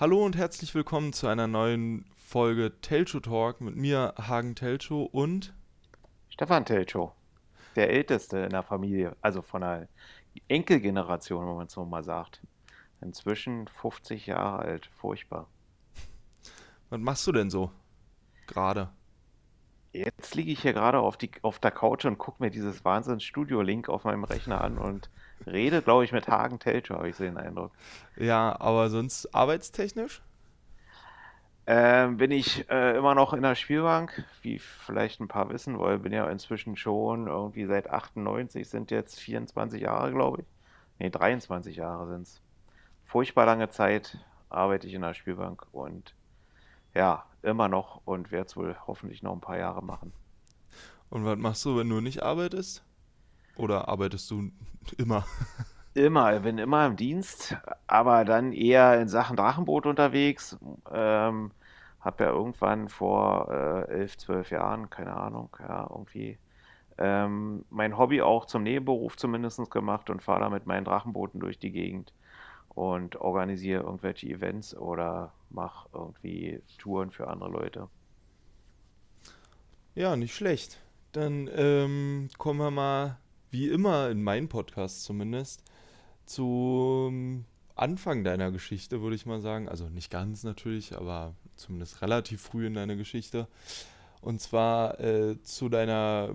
[0.00, 5.52] Hallo und herzlich willkommen zu einer neuen Folge Telcho Talk mit mir, Hagen Telcho und
[6.28, 7.16] Stefan Telcho,
[7.74, 9.88] der Älteste in der Familie, also von der
[10.46, 12.40] Enkelgeneration, wenn man es so mal sagt.
[13.00, 15.48] Inzwischen 50 Jahre alt, furchtbar.
[16.90, 17.72] Was machst du denn so
[18.46, 18.90] gerade?
[19.92, 24.04] Jetzt liege ich hier gerade auf, auf der Couch und gucke mir dieses Wahnsinns-Studio-Link auf
[24.04, 25.10] meinem Rechner an und
[25.46, 27.72] rede, glaube ich, mit Hagen Telcho, habe ich so den Eindruck.
[28.16, 30.22] Ja, aber sonst arbeitstechnisch?
[31.70, 35.96] Ähm, bin ich äh, immer noch in der Spielbank, wie vielleicht ein paar wissen, weil
[35.96, 40.46] ich bin ja inzwischen schon irgendwie seit 98, sind jetzt 24 Jahre, glaube ich.
[40.98, 42.40] Ne, 23 Jahre sind es.
[43.04, 44.16] Furchtbar lange Zeit
[44.48, 46.14] arbeite ich in der Spielbank und
[46.94, 50.14] ja, immer noch und werde es wohl hoffentlich noch ein paar Jahre machen.
[51.10, 52.82] Und was machst du, wenn du nicht arbeitest?
[53.58, 54.50] Oder arbeitest du
[54.96, 55.24] immer?
[55.94, 60.56] Immer, ich bin immer im Dienst, aber dann eher in Sachen Drachenboot unterwegs.
[60.92, 61.50] Ähm,
[62.00, 66.38] hab ja irgendwann vor äh, elf, zwölf Jahren, keine Ahnung, ja, irgendwie
[66.98, 71.58] ähm, mein Hobby auch zum Nebenberuf zumindest gemacht und fahre da mit meinen Drachenbooten durch
[71.58, 72.12] die Gegend
[72.68, 77.88] und organisiere irgendwelche Events oder mache irgendwie Touren für andere Leute.
[79.94, 80.78] Ja, nicht schlecht.
[81.12, 83.18] Dann ähm, kommen wir mal,
[83.50, 85.62] wie immer in meinem Podcast zumindest,
[86.26, 89.68] zum Anfang deiner Geschichte, würde ich mal sagen.
[89.68, 93.48] Also nicht ganz natürlich, aber zumindest relativ früh in deiner Geschichte.
[94.20, 96.34] Und zwar äh, zu deiner,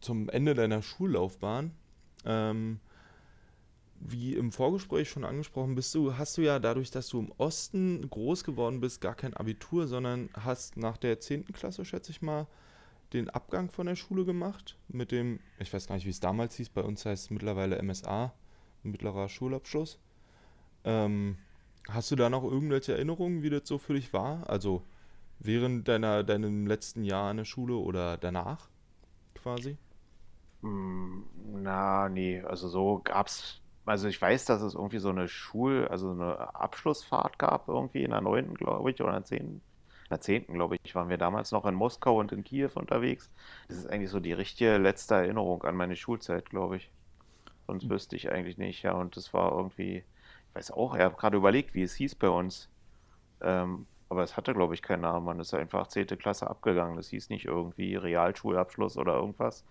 [0.00, 1.72] zum Ende deiner Schullaufbahn.
[2.24, 2.80] Ähm,
[4.00, 8.08] wie im Vorgespräch schon angesprochen, bist du, hast du ja dadurch, dass du im Osten
[8.08, 11.46] groß geworden bist, gar kein Abitur, sondern hast nach der 10.
[11.46, 12.46] Klasse, schätze ich mal,
[13.12, 14.76] den Abgang von der Schule gemacht.
[14.88, 17.82] Mit dem, ich weiß gar nicht, wie es damals hieß, bei uns heißt es mittlerweile
[17.82, 18.32] MSA,
[18.82, 19.98] mittlerer Schulabschluss.
[20.84, 21.38] Ähm,
[21.88, 24.48] hast du da noch irgendwelche Erinnerungen, wie das so für dich war?
[24.48, 24.82] Also
[25.38, 28.68] während deiner, deinem letzten Jahr in der Schule oder danach
[29.34, 29.78] quasi?
[30.62, 31.24] Hm,
[31.62, 36.10] na, nee, also so gab's also ich weiß, dass es irgendwie so eine Schul-, also
[36.10, 39.60] eine Abschlussfahrt gab irgendwie in der 9., glaube ich, oder in der 10.
[40.10, 40.46] 10.
[40.46, 43.30] glaube ich, waren wir damals noch in Moskau und in Kiew unterwegs.
[43.68, 46.90] Das ist eigentlich so die richtige letzte Erinnerung an meine Schulzeit, glaube ich.
[47.66, 47.90] Sonst hm.
[47.90, 48.92] wüsste ich eigentlich nicht, ja.
[48.92, 52.28] Und das war irgendwie, ich weiß auch, ich habe gerade überlegt, wie es hieß bei
[52.28, 52.68] uns.
[53.42, 55.26] Ähm, aber es hatte, glaube ich, keinen Namen.
[55.26, 56.06] Man ist einfach 10.
[56.18, 56.96] Klasse abgegangen.
[56.96, 59.64] Das hieß nicht irgendwie Realschulabschluss oder irgendwas,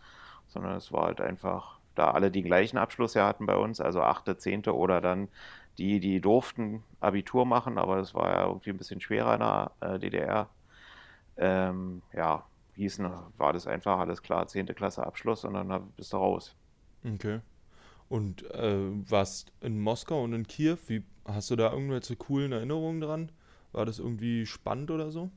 [0.47, 4.39] sondern es war halt einfach da alle die gleichen Abschlüsse hatten bei uns, also 8.,
[4.39, 4.67] 10.
[4.67, 5.29] oder dann
[5.77, 9.71] die, die durften Abitur machen, aber das war ja irgendwie ein bisschen schwerer in der
[9.81, 10.49] äh, DDR.
[11.37, 12.45] Ähm, ja,
[12.75, 13.07] hießen,
[13.37, 14.67] war das einfach alles klar, 10.
[14.67, 16.55] Klasse Abschluss und dann bist du raus.
[17.05, 17.41] Okay.
[18.09, 23.01] Und äh, warst in Moskau und in Kiew, wie, hast du da irgendwelche coolen Erinnerungen
[23.01, 23.31] dran?
[23.73, 25.29] War das irgendwie spannend oder so?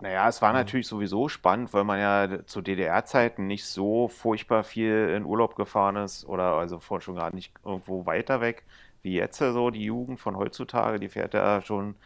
[0.00, 5.14] Naja, es war natürlich sowieso spannend, weil man ja zu DDR-Zeiten nicht so furchtbar viel
[5.16, 8.64] in Urlaub gefahren ist oder also vor schon gar nicht irgendwo weiter weg
[9.02, 9.70] wie jetzt so.
[9.70, 11.96] Die Jugend von heutzutage, die fährt ja schon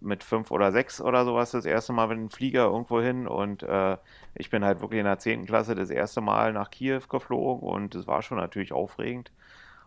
[0.00, 3.62] mit fünf oder sechs oder sowas das erste Mal mit dem Flieger irgendwo hin und
[3.62, 3.98] äh,
[4.34, 7.94] ich bin halt wirklich in der zehnten Klasse das erste Mal nach Kiew geflogen und
[7.94, 9.30] es war schon natürlich aufregend.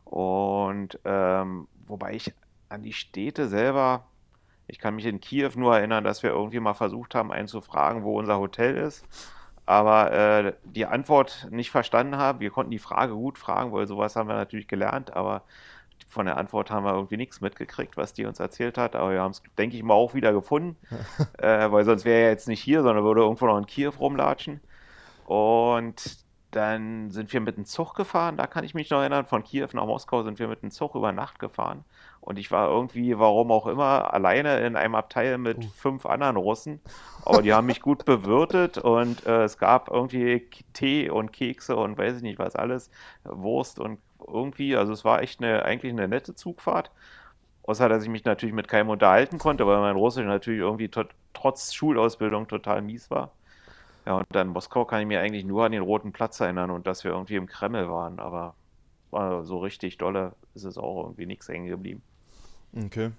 [0.05, 2.33] Und ähm, wobei ich
[2.69, 4.05] an die Städte selber
[4.67, 7.61] ich kann mich in Kiew nur erinnern, dass wir irgendwie mal versucht haben, einen zu
[7.61, 9.05] fragen, wo unser Hotel ist,
[9.65, 12.39] aber äh, die Antwort nicht verstanden haben.
[12.39, 15.43] Wir konnten die Frage gut fragen, weil sowas haben wir natürlich gelernt, aber
[16.09, 18.95] von der Antwort haben wir irgendwie nichts mitgekriegt, was die uns erzählt hat.
[18.95, 20.77] Aber wir haben es, denke ich mal, auch wieder gefunden,
[21.39, 24.61] äh, weil sonst wäre er jetzt nicht hier, sondern würde irgendwo noch in Kiew rumlatschen.
[25.25, 29.25] Und dann sind wir mit dem Zug gefahren, da kann ich mich noch erinnern.
[29.25, 31.83] Von Kiew nach Moskau sind wir mit dem Zug über Nacht gefahren.
[32.21, 35.67] Und ich war irgendwie, warum auch immer, alleine in einem Abteil mit uh.
[35.75, 36.79] fünf anderen Russen.
[37.25, 41.97] Aber die haben mich gut bewirtet und äh, es gab irgendwie Tee und Kekse und
[41.97, 42.91] weiß ich nicht was alles,
[43.23, 46.91] Wurst und irgendwie, also es war echt eine, eigentlich eine nette Zugfahrt.
[47.63, 50.89] Außer, dass ich mich natürlich mit keinem unterhalten konnte, weil mein Russisch natürlich irgendwie
[51.33, 53.31] trotz Schulausbildung total mies war.
[54.05, 56.87] Ja, und dann Moskau kann ich mir eigentlich nur an den Roten Platz erinnern und
[56.87, 58.55] dass wir irgendwie im Kreml waren, aber
[59.43, 62.01] so richtig dolle ist es auch irgendwie nichts hängen geblieben.
[62.75, 63.11] Okay.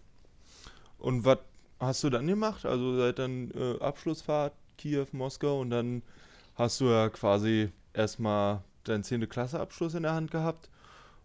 [0.99, 1.39] Und was
[1.79, 2.67] hast du dann gemacht?
[2.67, 6.03] Also seit dann äh, Abschlussfahrt Kiew, Moskau und dann
[6.57, 9.29] hast du ja quasi erstmal deinen 10.
[9.29, 10.69] Klasse Abschluss in der Hand gehabt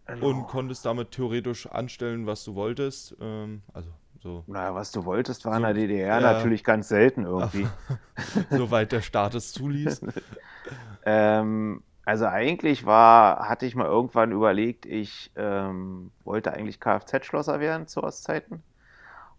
[0.06, 0.26] genau.
[0.26, 3.16] und konntest damit theoretisch anstellen, was du wolltest.
[3.20, 3.90] Ähm, also
[4.22, 4.44] so.
[4.46, 7.66] Naja, was du wolltest, war so, in der DDR ja, natürlich ganz selten irgendwie.
[8.50, 10.02] Soweit der Staat es zuließ.
[11.06, 17.86] ähm, also eigentlich war, hatte ich mal irgendwann überlegt, ich ähm, wollte eigentlich Kfz-Schlosser werden
[17.86, 18.62] zu Ostzeiten.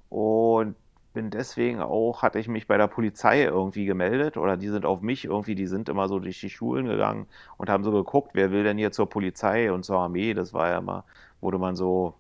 [0.10, 0.76] Und
[1.14, 5.02] bin deswegen auch, hatte ich mich bei der Polizei irgendwie gemeldet oder die sind auf
[5.02, 7.28] mich irgendwie, die sind immer so durch die Schulen gegangen
[7.58, 10.34] und haben so geguckt, wer will denn hier zur Polizei und zur Armee.
[10.34, 11.04] Das war ja immer,
[11.42, 12.16] wurde man so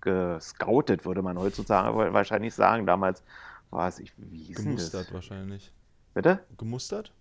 [0.00, 2.86] gescoutet, würde man heutzutage wahrscheinlich sagen.
[2.86, 3.22] Damals
[3.70, 5.14] war es, ich, wie hieß Gemustert das?
[5.14, 5.72] wahrscheinlich.
[6.14, 6.40] Bitte?
[6.58, 7.12] Gemustert?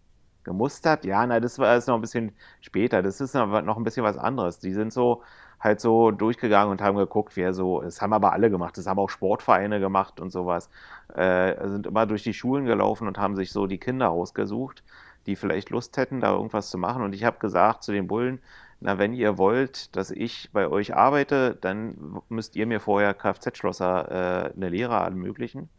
[0.44, 1.06] Gemustert?
[1.06, 3.03] Ja, nein, das war jetzt noch ein bisschen später.
[3.03, 4.59] Das ist noch ein bisschen was anderes.
[4.59, 5.21] Die sind so
[5.61, 8.99] halt so durchgegangen und haben geguckt, wer so, das haben aber alle gemacht, das haben
[8.99, 10.69] auch Sportvereine gemacht und sowas,
[11.15, 14.83] äh, sind immer durch die Schulen gelaufen und haben sich so die Kinder ausgesucht,
[15.27, 17.03] die vielleicht Lust hätten, da irgendwas zu machen.
[17.03, 18.41] Und ich habe gesagt zu den Bullen,
[18.79, 24.49] na, wenn ihr wollt, dass ich bei euch arbeite, dann müsst ihr mir vorher Kfz-Schlosser
[24.49, 25.69] äh, eine Lehre ermöglichen.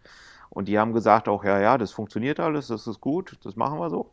[0.50, 3.81] Und die haben gesagt auch, ja, ja, das funktioniert alles, das ist gut, das machen
[3.81, 4.11] wir so.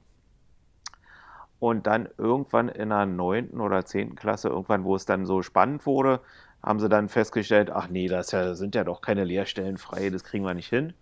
[1.60, 5.86] Und dann irgendwann in der neunten oder zehnten Klasse, irgendwann, wo es dann so spannend
[5.86, 6.22] wurde,
[6.64, 10.24] haben sie dann festgestellt, ach nee, das ja, sind ja doch keine Lehrstellen frei, das
[10.24, 10.94] kriegen wir nicht hin.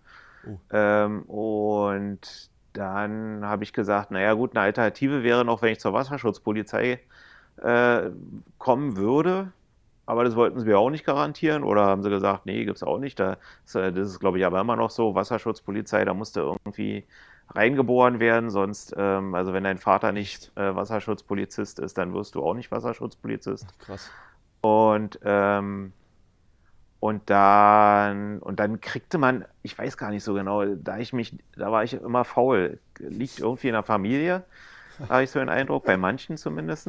[0.46, 0.58] Uh.
[0.72, 5.92] Ähm, und dann habe ich gesagt, naja gut, eine Alternative wäre noch, wenn ich zur
[5.92, 7.00] Wasserschutzpolizei
[7.62, 8.10] äh,
[8.58, 9.52] kommen würde.
[10.06, 11.62] Aber das wollten sie mir auch nicht garantieren.
[11.64, 13.20] Oder haben sie gesagt, nee, gibt es auch nicht.
[13.20, 15.14] Da, das ist, glaube ich, aber immer noch so.
[15.14, 17.04] Wasserschutzpolizei, da musste irgendwie
[17.54, 18.50] reingeboren werden.
[18.50, 22.70] Sonst, ähm, also wenn dein Vater nicht äh, Wasserschutzpolizist ist, dann wirst du auch nicht
[22.70, 23.66] Wasserschutzpolizist.
[23.78, 24.10] Krass.
[24.60, 25.92] Und, ähm,
[27.00, 31.36] und dann, und dann kriegte man, ich weiß gar nicht so genau, da ich mich,
[31.56, 32.80] da war ich immer faul.
[32.98, 34.44] Liegt irgendwie in der Familie,
[35.08, 36.88] habe ich so den Eindruck, bei manchen zumindest.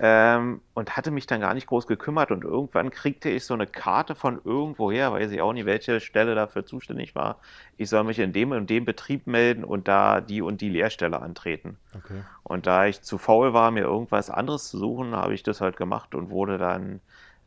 [0.00, 2.30] Ähm, und hatte mich dann gar nicht groß gekümmert.
[2.30, 6.36] Und irgendwann kriegte ich so eine Karte von irgendwoher, weiß ich auch nicht, welche Stelle
[6.36, 7.38] dafür zuständig war.
[7.76, 11.20] Ich soll mich in dem und dem Betrieb melden und da die und die Lehrstelle
[11.20, 11.78] antreten.
[11.96, 12.22] Okay.
[12.44, 15.76] Und da ich zu faul war, mir irgendwas anderes zu suchen, habe ich das halt
[15.76, 17.00] gemacht und wurde dann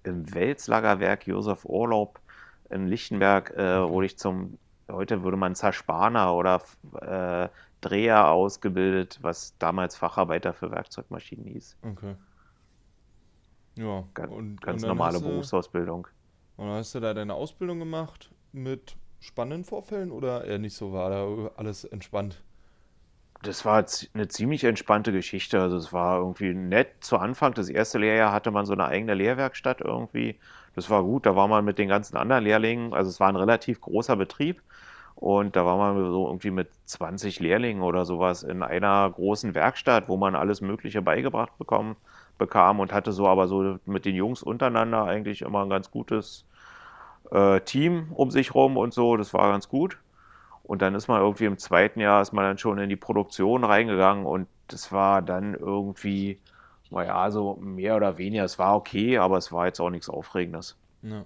[0.03, 2.19] im Welslagerwerk Josef Urlaub
[2.69, 3.92] in Lichtenberg, äh, okay.
[3.92, 4.57] wurde ich zum,
[4.89, 6.62] heute würde man Zerspaner oder
[7.01, 7.50] äh,
[7.81, 11.77] Dreher ausgebildet, was damals Facharbeiter für Werkzeugmaschinen hieß.
[11.81, 12.15] Okay.
[13.77, 16.07] Ja, ganz, und, ganz und normale du, Berufsausbildung.
[16.57, 20.91] Und dann hast du da deine Ausbildung gemacht mit spannenden Vorfällen oder eher nicht so?
[20.91, 22.44] War da alles entspannt?
[23.44, 23.83] Das war
[24.13, 25.59] eine ziemlich entspannte Geschichte.
[25.59, 27.53] Also es war irgendwie nett zu Anfang.
[27.53, 30.38] Das erste Lehrjahr hatte man so eine eigene Lehrwerkstatt irgendwie.
[30.75, 31.25] Das war gut.
[31.25, 32.94] Da war man mit den ganzen anderen Lehrlingen.
[32.94, 34.62] Also es war ein relativ großer Betrieb.
[35.15, 40.07] Und da war man so irgendwie mit 20 Lehrlingen oder sowas in einer großen Werkstatt,
[40.07, 41.95] wo man alles Mögliche beigebracht bekommen
[42.41, 46.43] bekam und hatte so aber so mit den Jungs untereinander eigentlich immer ein ganz gutes
[47.29, 49.15] äh, Team um sich rum und so.
[49.15, 49.99] Das war ganz gut.
[50.63, 53.63] Und dann ist man irgendwie im zweiten Jahr, ist man dann schon in die Produktion
[53.63, 56.39] reingegangen und das war dann irgendwie,
[56.89, 60.77] naja, so mehr oder weniger, es war okay, aber es war jetzt auch nichts Aufregendes.
[61.03, 61.25] Ja.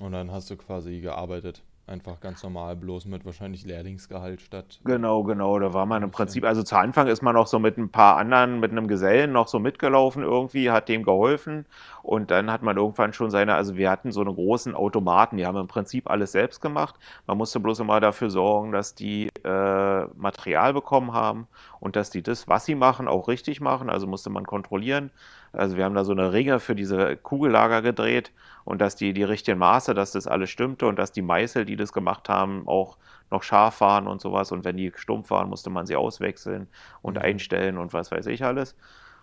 [0.00, 1.62] Und dann hast du quasi gearbeitet.
[1.88, 4.78] Einfach ganz normal, bloß mit wahrscheinlich Lehrlingsgehalt statt.
[4.84, 5.58] Genau, genau.
[5.58, 8.18] Da war man im Prinzip, also zu Anfang ist man noch so mit ein paar
[8.18, 11.64] anderen, mit einem Gesellen noch so mitgelaufen irgendwie, hat dem geholfen.
[12.02, 15.46] Und dann hat man irgendwann schon seine, also wir hatten so einen großen Automaten, die
[15.46, 16.96] haben im Prinzip alles selbst gemacht.
[17.26, 21.48] Man musste bloß immer dafür sorgen, dass die äh, Material bekommen haben
[21.80, 23.88] und dass die das, was sie machen, auch richtig machen.
[23.88, 25.10] Also musste man kontrollieren.
[25.58, 28.32] Also wir haben da so eine Ringe für diese Kugellager gedreht
[28.64, 31.76] und dass die die richtigen Maße, dass das alles stimmte und dass die Meißel, die
[31.76, 32.96] das gemacht haben, auch
[33.30, 34.52] noch scharf waren und sowas.
[34.52, 36.68] Und wenn die stumpf waren, musste man sie auswechseln
[37.02, 37.22] und mhm.
[37.22, 38.76] einstellen und was weiß ich alles.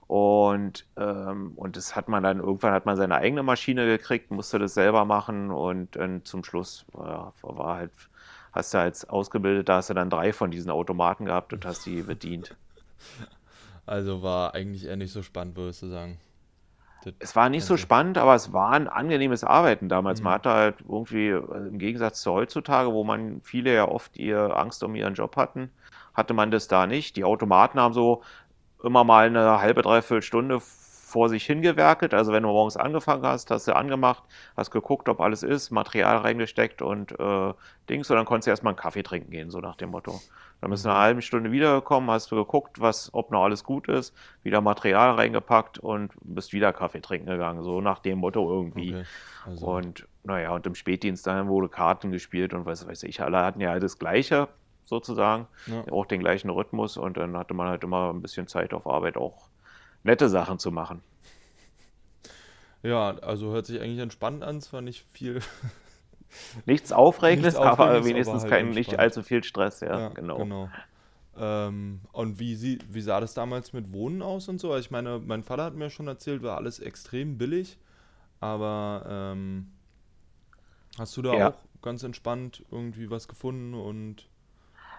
[0.08, 4.60] Und, ähm, und das hat man dann, irgendwann hat man seine eigene Maschine gekriegt, musste
[4.60, 7.92] das selber machen und, und zum Schluss ja, war halt,
[8.52, 12.04] hast du als Ausgebildeter, hast du dann drei von diesen Automaten gehabt und hast die
[12.04, 12.56] bedient.
[13.86, 16.18] Also war eigentlich eher nicht so spannend, würdest du sagen.
[17.04, 20.20] Das es war nicht so spannend, aber es war ein angenehmes Arbeiten damals.
[20.20, 20.24] Mhm.
[20.24, 24.58] Man hatte halt irgendwie, also im Gegensatz zu heutzutage, wo man viele ja oft ihr
[24.58, 25.70] Angst um ihren Job hatten,
[26.16, 27.16] hatte man das da nicht.
[27.16, 28.24] Die Automaten haben so
[28.84, 30.62] immer mal eine halbe, dreiviertel Stunde
[31.16, 32.14] vor sich hingewerkelt.
[32.14, 34.24] Also wenn du morgens angefangen hast, hast du angemacht,
[34.58, 37.54] hast geguckt, ob alles ist, Material reingesteckt und äh,
[37.90, 40.20] Dings, und dann konntest du erstmal einen Kaffee trinken gehen, so nach dem Motto.
[40.60, 43.88] Dann bist du eine halbe Stunde wiedergekommen, hast du geguckt, was, ob noch alles gut
[43.88, 48.96] ist, wieder Material reingepackt und bist wieder Kaffee trinken gegangen, so nach dem Motto irgendwie.
[48.96, 49.06] Okay.
[49.46, 49.68] Also.
[49.68, 53.62] Und naja, und im Spätdienst dann wurde Karten gespielt und was weiß ich, alle hatten
[53.62, 54.50] ja das Gleiche
[54.84, 55.94] sozusagen, ja.
[55.94, 59.16] auch den gleichen Rhythmus und dann hatte man halt immer ein bisschen Zeit auf Arbeit
[59.16, 59.48] auch
[60.06, 61.02] nette Sachen zu machen.
[62.84, 65.42] Ja, also hört sich eigentlich entspannt an, zwar nicht viel.
[66.66, 70.10] Nichts Aufregendes, Nichts Aufregendes aber wenigstens aber halt kein, nicht allzu viel Stress, ja, ja
[70.10, 70.38] genau.
[70.38, 70.70] genau.
[71.38, 74.72] Ähm, und wie, sie, wie sah das damals mit Wohnen aus und so?
[74.72, 77.78] Also ich meine, mein Vater hat mir schon erzählt, war alles extrem billig,
[78.40, 79.72] aber ähm,
[80.98, 81.50] hast du da ja.
[81.50, 84.30] auch ganz entspannt irgendwie was gefunden und.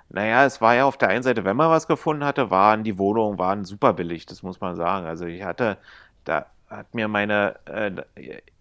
[0.08, 2.98] Naja, es war ja auf der einen Seite, wenn man was gefunden hatte, waren die
[2.98, 5.06] Wohnungen waren super billig, das muss man sagen.
[5.06, 5.78] Also ich hatte,
[6.24, 7.92] da hat mir meine äh,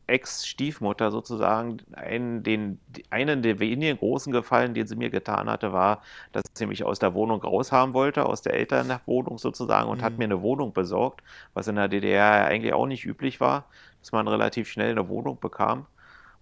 [0.07, 6.01] Ex-Stiefmutter sozusagen einen, den, einen der wenigen großen Gefallen, den sie mir getan hatte, war,
[6.31, 10.03] dass sie mich aus der Wohnung raushaben wollte, aus der Elternwohnung sozusagen, und mhm.
[10.03, 11.21] hat mir eine Wohnung besorgt,
[11.53, 13.65] was in der DDR eigentlich auch nicht üblich war,
[14.01, 15.87] dass man relativ schnell eine Wohnung bekam.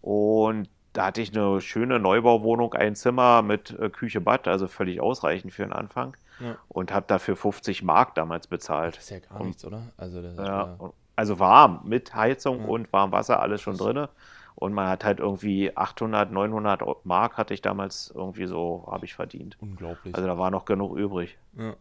[0.01, 5.01] Und da hatte ich eine schöne Neubauwohnung, ein Zimmer mit äh, Küche, Bad, also völlig
[5.01, 6.15] ausreichend für den Anfang.
[6.39, 6.55] Ja.
[6.67, 8.97] Und habe dafür 50 Mark damals bezahlt.
[8.97, 9.83] Das ist ja gar und, nichts, oder?
[9.97, 12.67] Also, ja, ja also warm, mit Heizung ja.
[12.67, 14.07] und Warmwasser, alles schon drin.
[14.55, 19.15] Und man hat halt irgendwie 800, 900 Mark hatte ich damals irgendwie so, habe ich
[19.15, 19.57] verdient.
[19.59, 20.15] Unglaublich.
[20.15, 21.37] Also da war noch genug übrig.
[21.57, 21.75] Ja,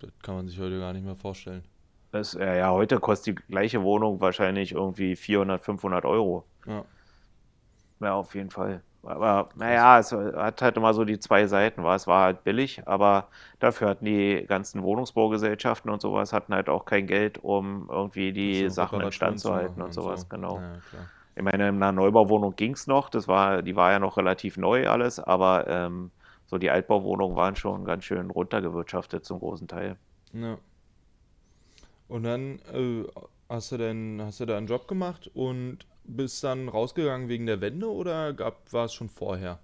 [0.00, 1.64] das kann man sich heute gar nicht mehr vorstellen.
[2.10, 6.44] Das, ja, ja, heute kostet die gleiche Wohnung wahrscheinlich irgendwie 400, 500 Euro.
[6.66, 6.84] Ja.
[8.00, 8.82] Ja, auf jeden Fall.
[9.02, 11.82] Aber naja, es hat halt immer so die zwei Seiten.
[11.82, 11.94] War.
[11.94, 13.28] Es war halt billig, aber
[13.58, 18.68] dafür hatten die ganzen Wohnungsbaugesellschaften und sowas hatten halt auch kein Geld, um irgendwie die
[18.68, 20.26] Sachen in Stand zu halten und, sowas, so.
[20.28, 20.58] genau.
[20.58, 20.72] Ja,
[21.36, 24.56] ich meine, in einer Neubauwohnung ging es noch, das war, die war ja noch relativ
[24.56, 26.10] neu alles, aber ähm,
[26.46, 29.96] so die Altbauwohnungen waren schon ganz schön runtergewirtschaftet zum großen Teil.
[30.32, 30.58] Ja.
[32.08, 33.04] Und dann äh,
[33.48, 37.60] hast du denn, hast du da einen Job gemacht und bist dann rausgegangen wegen der
[37.60, 39.58] Wende oder gab, war es schon vorher?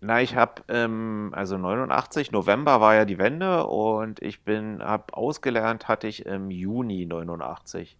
[0.00, 5.14] Na, ich habe, ähm, also 89, November war ja die Wende und ich bin, habe
[5.14, 7.96] ausgelernt, hatte ich im Juni 89.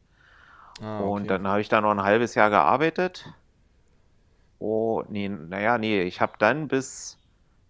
[0.80, 1.08] Ah, okay.
[1.08, 3.32] Und dann habe ich da noch ein halbes Jahr gearbeitet.
[4.58, 7.18] Oh, nee, naja, nee, ich habe dann bis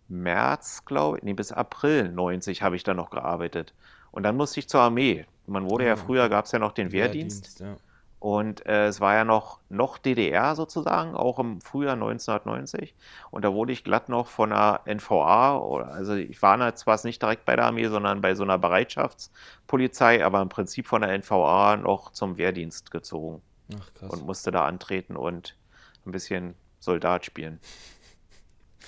[0.09, 3.75] März, glaube ich, nee, bis April 90 habe ich dann noch gearbeitet.
[4.13, 5.27] Und dann musste ich zur Armee.
[5.47, 7.61] Man wurde ah, ja früher, gab es ja noch den Wehrdienst.
[7.61, 7.92] Wehrdienst ja.
[8.23, 12.95] Und äh, es war ja noch, noch DDR sozusagen, auch im Frühjahr 1990.
[13.33, 15.59] Und da wurde ich glatt noch von der NVA,
[15.91, 20.41] also ich war zwar nicht direkt bei der Armee, sondern bei so einer Bereitschaftspolizei, aber
[20.41, 23.43] im Prinzip von der NVA noch zum Wehrdienst gezogen.
[23.77, 24.11] Ach, krass.
[24.13, 25.57] Und musste da antreten und
[26.07, 27.59] ein bisschen Soldat spielen.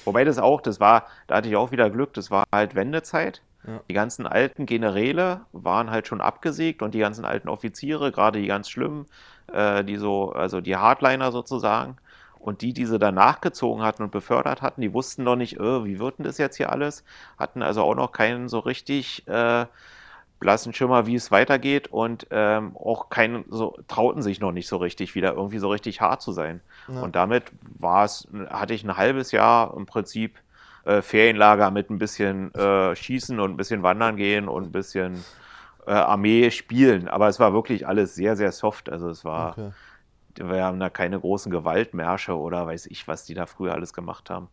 [0.04, 3.42] Wobei das auch, das war, da hatte ich auch wieder Glück, das war halt Wendezeit.
[3.66, 3.80] Ja.
[3.88, 8.46] Die ganzen alten Generäle waren halt schon abgesägt und die ganzen alten Offiziere, gerade die
[8.46, 9.06] ganz schlimmen,
[9.52, 11.96] äh, die so, also die Hardliner sozusagen,
[12.44, 15.84] und die, die sie dann nachgezogen hatten und befördert hatten, die wussten noch nicht, äh,
[15.84, 17.02] wie wird denn das jetzt hier alles?
[17.38, 19.64] Hatten also auch noch keinen so richtig äh,
[20.40, 24.76] blassen Schimmer, wie es weitergeht und ähm, auch keinen, so trauten sich noch nicht so
[24.76, 26.60] richtig wieder irgendwie so richtig hart zu sein.
[26.86, 27.00] Ja.
[27.00, 27.44] Und damit
[27.78, 30.36] war es, hatte ich ein halbes Jahr im Prinzip
[30.84, 35.24] äh, Ferienlager mit ein bisschen äh, Schießen und ein bisschen Wandern gehen und ein bisschen
[35.86, 37.08] äh, Armee spielen.
[37.08, 38.90] Aber es war wirklich alles sehr, sehr soft.
[38.90, 39.70] Also es war, okay.
[40.34, 44.30] wir haben da keine großen Gewaltmärsche oder weiß ich, was die da früher alles gemacht
[44.30, 44.48] haben.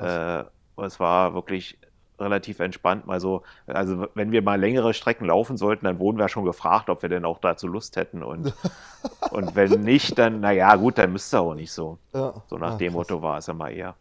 [0.00, 0.44] Ja, äh,
[0.84, 1.78] es war wirklich
[2.18, 3.06] relativ entspannt.
[3.06, 6.90] Mal so, also wenn wir mal längere Strecken laufen sollten, dann wurden wir schon gefragt,
[6.90, 8.22] ob wir denn auch dazu Lust hätten.
[8.22, 8.54] Und,
[9.30, 11.98] und wenn nicht, dann, naja, gut, dann müsste auch nicht so.
[12.12, 12.34] Ja.
[12.46, 13.94] So nach ja, dem Motto war es immer eher.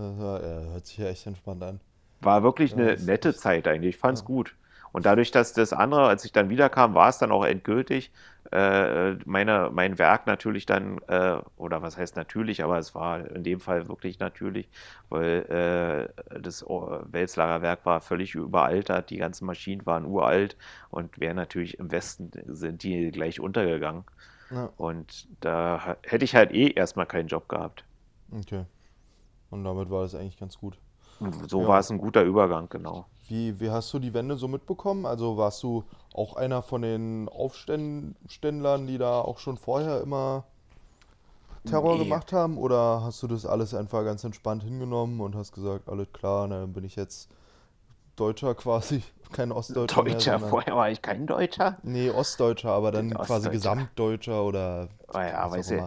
[0.00, 1.80] Das war, ja, hört sich ja echt entspannt an.
[2.22, 3.96] War wirklich eine ja, nette Zeit eigentlich.
[3.96, 4.26] Ich fand es ja.
[4.26, 4.54] gut.
[4.92, 8.10] Und dadurch, dass das andere, als ich dann wiederkam, war es dann auch endgültig.
[8.50, 13.44] Äh, meine, mein Werk natürlich dann, äh, oder was heißt natürlich, aber es war in
[13.44, 14.68] dem Fall wirklich natürlich,
[15.08, 20.56] weil äh, das Welslagerwerk war völlig überaltert, die ganzen Maschinen waren uralt
[20.90, 24.04] und wären natürlich im Westen sind die gleich untergegangen.
[24.50, 24.70] Ja.
[24.76, 27.84] Und da hätte ich halt eh erstmal keinen Job gehabt.
[28.32, 28.64] Okay.
[29.50, 30.78] Und damit war das eigentlich ganz gut.
[31.48, 31.68] So ja.
[31.68, 33.06] war es ein guter Übergang, genau.
[33.28, 35.06] Wie, wie hast du die Wende so mitbekommen?
[35.06, 40.44] Also warst du auch einer von den Aufständlern, die da auch schon vorher immer
[41.66, 42.04] Terror nee.
[42.04, 42.56] gemacht haben?
[42.58, 46.72] Oder hast du das alles einfach ganz entspannt hingenommen und hast gesagt, alles klar, dann
[46.72, 47.28] bin ich jetzt
[48.16, 49.02] Deutscher quasi,
[49.32, 51.76] kein Ostdeutscher Deutscher, mehr, vorher war ich kein Deutscher?
[51.82, 55.82] Nee, Ostdeutscher, aber dann quasi Gesamtdeutscher oder oh ja, weiß ich.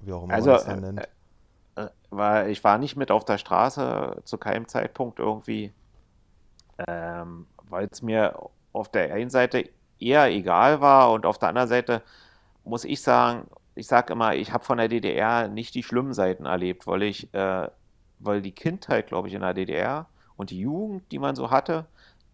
[0.00, 1.08] wie auch immer also, man das dann nennt.
[2.10, 5.72] Weil ich war nicht mit auf der Straße zu keinem Zeitpunkt irgendwie,
[6.86, 8.38] ähm, weil es mir
[8.72, 9.68] auf der einen Seite
[10.00, 12.02] eher egal war und auf der anderen Seite
[12.64, 16.46] muss ich sagen, ich sage immer, ich habe von der DDR nicht die schlimmen Seiten
[16.46, 17.68] erlebt, weil ich, äh,
[18.18, 21.86] weil die Kindheit, glaube ich, in der DDR und die Jugend, die man so hatte,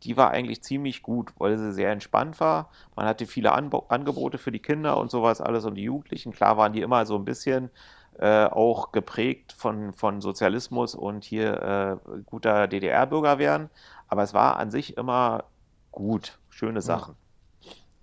[0.05, 2.71] die war eigentlich ziemlich gut, weil sie sehr entspannt war.
[2.95, 6.33] Man hatte viele Anb Angebote für die Kinder und sowas alles und die Jugendlichen.
[6.33, 7.71] Klar waren die immer so ein bisschen
[8.19, 13.71] äh, auch geprägt von, von Sozialismus und hier äh, guter DDR-Bürger werden.
[14.09, 15.45] Aber es war an sich immer
[15.93, 17.17] gut, schöne Sachen.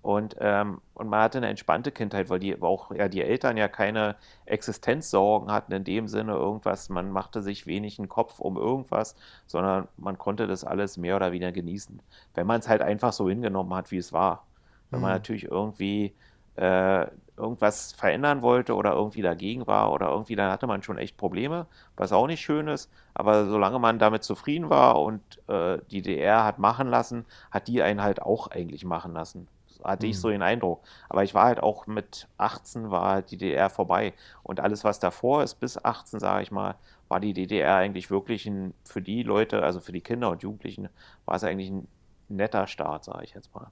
[0.02, 3.68] Und, ähm, und man hatte eine entspannte Kindheit, weil die auch ja, die Eltern ja
[3.68, 4.16] keine
[4.46, 9.14] Existenzsorgen hatten in dem Sinne, irgendwas, man machte sich wenig einen Kopf um irgendwas,
[9.46, 12.02] sondern man konnte das alles mehr oder weniger genießen.
[12.34, 14.44] Wenn man es halt einfach so hingenommen hat, wie es war.
[14.90, 15.12] Wenn man Mhm.
[15.12, 16.14] natürlich irgendwie
[16.56, 21.16] äh, irgendwas verändern wollte oder irgendwie dagegen war oder irgendwie, dann hatte man schon echt
[21.16, 22.90] Probleme, was auch nicht schön ist.
[23.14, 27.82] Aber solange man damit zufrieden war und äh, die DR hat machen lassen, hat die
[27.82, 29.48] einen halt auch eigentlich machen lassen.
[29.82, 30.30] Hatte ich so Mhm.
[30.30, 30.84] den Eindruck.
[31.08, 34.14] Aber ich war halt auch mit 18 war halt die DDR vorbei.
[34.42, 36.76] Und alles, was davor ist, bis 18, sage ich mal,
[37.08, 40.88] war die DDR eigentlich wirklich ein, für die Leute, also für die Kinder und Jugendlichen,
[41.24, 41.88] war es eigentlich ein
[42.28, 43.70] netter Start, sage ich jetzt mal.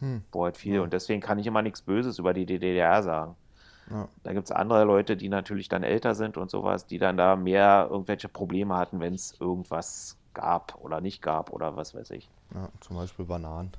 [0.00, 0.22] Hm.
[0.32, 0.82] Wo halt viel, Ja.
[0.82, 3.36] und deswegen kann ich immer nichts Böses über die DDR sagen.
[3.90, 4.08] Ja.
[4.22, 7.36] Da gibt es andere Leute, die natürlich dann älter sind und sowas, die dann da
[7.36, 12.28] mehr irgendwelche Probleme hatten, wenn es irgendwas gab oder nicht gab oder was weiß ich.
[12.54, 13.72] ja, zum Beispiel Bananen.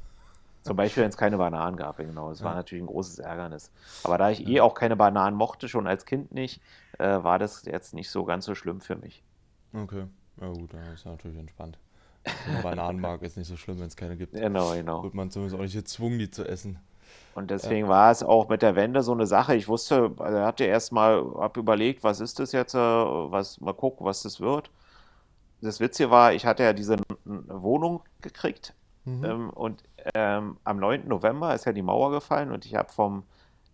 [0.64, 2.30] Zum Beispiel, wenn es keine Bananen gab, genau.
[2.30, 2.58] Das war Ja.
[2.58, 3.72] natürlich ein großes Ärgernis.
[4.04, 6.62] Aber da ich eh auch keine Bananen mochte, schon als Kind nicht,
[7.00, 9.24] äh, war das jetzt nicht so ganz so schlimm für mich.
[9.74, 10.06] Okay.
[10.40, 11.80] Ja gut, dann ist natürlich entspannt.
[12.24, 14.34] Wenn man Bananen mag, ist nicht so schlimm, wenn es keine gibt.
[14.34, 15.04] Genau, genau.
[15.04, 16.80] Wird man zumindest auch nicht gezwungen, die zu essen.
[17.34, 19.56] Und deswegen war es auch mit der Wende so eine Sache.
[19.56, 23.74] Ich wusste, also hatte erst mal, hab überlegt, was ist das jetzt, äh, was, mal
[23.74, 24.70] gucken, was das wird.
[25.62, 28.74] Das Witzige war, ich hatte ja diese Wohnung gekriegt
[29.06, 29.26] Mhm.
[29.26, 31.08] ähm, und ähm, am 9.
[31.08, 33.24] November ist ja die Mauer gefallen und ich habe vom,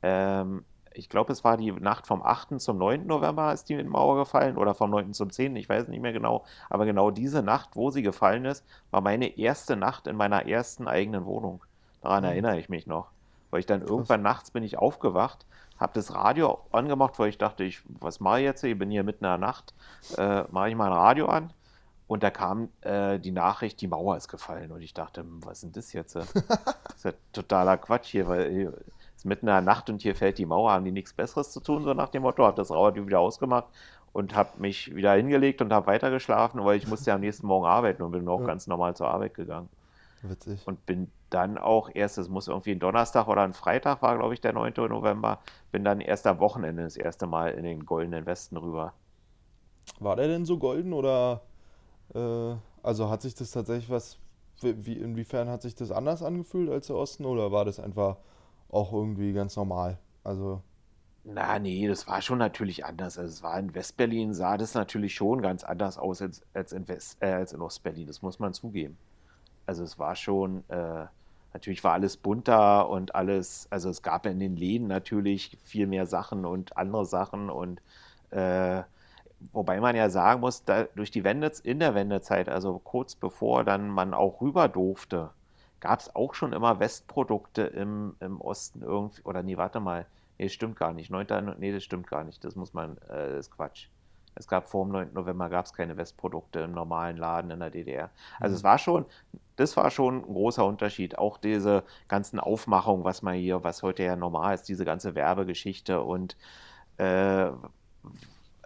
[0.02, 0.64] ähm,
[0.98, 2.60] ich glaube, es war die Nacht vom 8.
[2.60, 3.06] zum 9.
[3.06, 5.14] November ist die Mauer gefallen oder vom 9.
[5.14, 5.56] zum 10.
[5.56, 9.38] Ich weiß nicht mehr genau, aber genau diese Nacht, wo sie gefallen ist, war meine
[9.38, 11.64] erste Nacht in meiner ersten eigenen Wohnung.
[12.02, 12.30] Daran Mhm.
[12.30, 13.08] erinnere ich mich noch.
[13.50, 13.90] Weil ich dann Krass.
[13.90, 15.46] irgendwann nachts bin ich aufgewacht,
[15.80, 18.62] habe das Radio angemacht, weil ich dachte, ich, was mache ich jetzt?
[18.62, 18.72] hier?
[18.72, 19.74] Ich bin hier mitten in der Nacht,
[20.18, 21.54] äh, mache ich mal ein Radio an.
[22.08, 24.72] Und da kam äh, die Nachricht, die Mauer ist gefallen.
[24.72, 26.16] Und ich dachte, hm, was ist denn das jetzt?
[26.88, 28.74] Das ist ja totaler Quatsch hier, weil hier
[29.18, 30.72] ist mitten in der Nacht und hier fällt die Mauer.
[30.72, 32.46] Haben die nichts Besseres zu tun, so nach dem Motto?
[32.46, 33.66] Habe das Radio wieder ausgemacht
[34.14, 37.66] und habe mich wieder hingelegt und habe weitergeschlafen, weil ich musste ja am nächsten Morgen
[37.66, 38.46] arbeiten und bin auch Ja.
[38.48, 39.70] ganz normal zur Arbeit gegangen.
[40.24, 40.62] Witzig.
[40.66, 44.34] Und bin dann auch erst, es muss irgendwie ein Donnerstag oder ein Freitag war, glaube
[44.34, 44.74] ich, der 9.
[44.90, 45.40] November,
[45.72, 48.94] bin dann erst am Wochenende das erste Mal in den Goldenen Westen rüber.
[50.00, 51.42] War der denn so golden oder
[52.16, 52.54] äh,
[52.84, 54.18] also hat sich das tatsächlich was,
[54.62, 58.18] wie- inwiefern hat sich das anders angefühlt als der Osten oder war das einfach
[58.70, 60.00] auch irgendwie ganz normal?
[60.24, 60.62] Also,
[61.24, 63.18] Na, nee, das war schon natürlich anders.
[63.18, 66.88] Also es war in Westberlin, sah das natürlich schon ganz anders aus als, als in
[66.88, 68.98] West, äh, als in Ostberlin, das muss man zugeben.
[69.66, 71.06] Also es war schon, äh,
[71.54, 76.06] natürlich war alles bunter und alles, also es gab in den Läden natürlich viel mehr
[76.08, 77.82] Sachen und andere Sachen und
[78.32, 78.84] äh,
[79.54, 83.64] wobei man ja sagen muss, da, durch die Wende, in der Wendezeit, also kurz bevor
[83.64, 85.32] dann man auch rüber durfte,
[85.80, 90.06] gab es auch schon immer Westprodukte im, im Osten irgendwie, oder nee, warte mal,
[90.38, 91.56] nee, das stimmt gar nicht, 9.
[91.60, 93.88] nee, das stimmt gar nicht, das muss man, äh, das ist Quatsch.
[94.36, 95.14] Es gab vor dem 9.
[95.14, 98.12] November gab es keine Westprodukte im normalen Laden in der DDR.
[98.40, 99.06] Also es war schon,
[99.56, 101.18] das war schon ein großer Unterschied.
[101.18, 106.02] Auch diese ganzen Aufmachungen, was man hier, was heute ja normal ist, diese ganze Werbegeschichte
[106.02, 106.38] und
[106.98, 107.50] äh,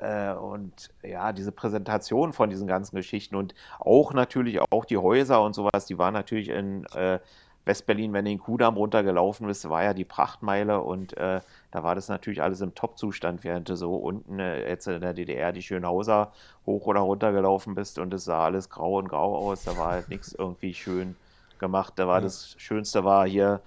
[0.02, 5.42] äh, und ja, diese Präsentation von diesen ganzen Geschichten und auch natürlich auch die Häuser
[5.44, 7.20] und sowas, die waren natürlich in äh,
[7.66, 11.94] Westberlin, wenn du den Kudamm runtergelaufen bist, war ja die Prachtmeile und äh, da war
[11.94, 15.62] das natürlich alles im Top-Zustand, während du so unten äh, jetzt in der DDR die
[15.62, 16.32] Schönhauser
[16.66, 19.92] hoch oder runter gelaufen bist und es sah alles grau und grau aus, da war
[19.92, 21.16] halt nichts irgendwie schön
[21.60, 21.94] gemacht.
[21.98, 22.22] Da war Ja.
[22.22, 23.62] das Schönste war hier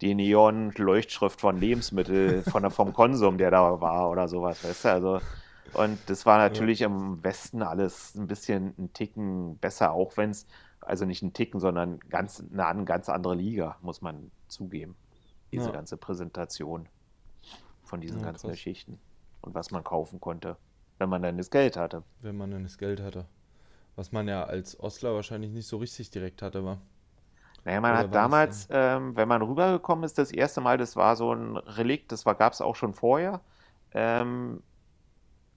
[0.00, 5.20] die Neon-Leuchtschrift von Lebensmittel, von vom Konsum, der da war oder sowas, weißt du, also
[5.72, 10.46] und das war natürlich im Westen alles ein bisschen ein Ticken besser, auch wenn es,
[10.80, 14.96] also nicht ein Ticken, sondern ganz, eine an- ganz andere Liga, muss man zugeben.
[15.52, 15.72] Diese Ja.
[15.72, 16.88] ganze Präsentation
[17.82, 18.50] von diesen Ja, ganzen krass.
[18.50, 19.00] Geschichten
[19.42, 20.58] und was man kaufen konnte,
[20.98, 22.04] wenn man dann das Geld hatte.
[22.20, 23.26] wenn man dann das Geld hatte.
[23.96, 26.80] Was man ja als Ostler wahrscheinlich nicht so richtig direkt hatte, war.
[27.64, 31.14] Naja, man Oder hat damals, ähm, wenn man rübergekommen ist, das erste Mal, das war
[31.16, 33.40] so ein Relikt, das gab es auch schon vorher,
[33.92, 34.71] ähm, äh,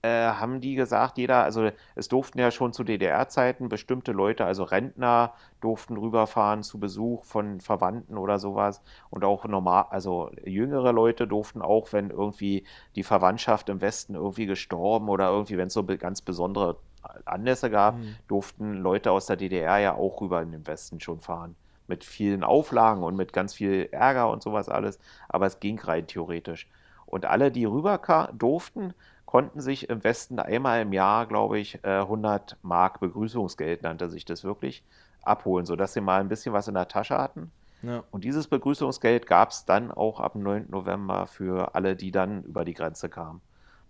[0.08, 5.34] haben die gesagt, jeder, also es durften ja schon zu DDR-Zeiten bestimmte Leute, also Rentner,
[5.60, 8.82] durften rüberfahren zu Besuch von Verwandten oder sowas.
[9.10, 14.46] Und auch normal, also jüngere Leute durften auch, wenn irgendwie die Verwandtschaft im Westen irgendwie
[14.46, 16.76] gestorben oder irgendwie, wenn es so ganz besondere
[17.24, 18.16] Anlässe gab, Mhm.
[18.28, 21.56] durften Leute aus der DDR ja auch rüber in den Westen schon fahren.
[21.88, 24.98] Mit vielen Auflagen und mit ganz viel Ärger und sowas alles.
[25.28, 26.68] Aber es ging rein theoretisch.
[27.06, 28.00] Und alle, die rüber
[28.36, 28.92] durften,
[29.26, 34.24] konnten sich im Westen einmal im Jahr, glaube ich, äh, 100 Mark Begrüßungsgeld, nannte sich
[34.24, 34.82] das wirklich,
[35.22, 37.50] abholen, sodass sie mal ein bisschen was in der Tasche hatten.
[37.82, 38.04] Ja.
[38.10, 40.66] Und dieses Begrüßungsgeld gab es dann auch ab dem 9.
[40.70, 43.40] November für alle, die dann über die Grenze kamen.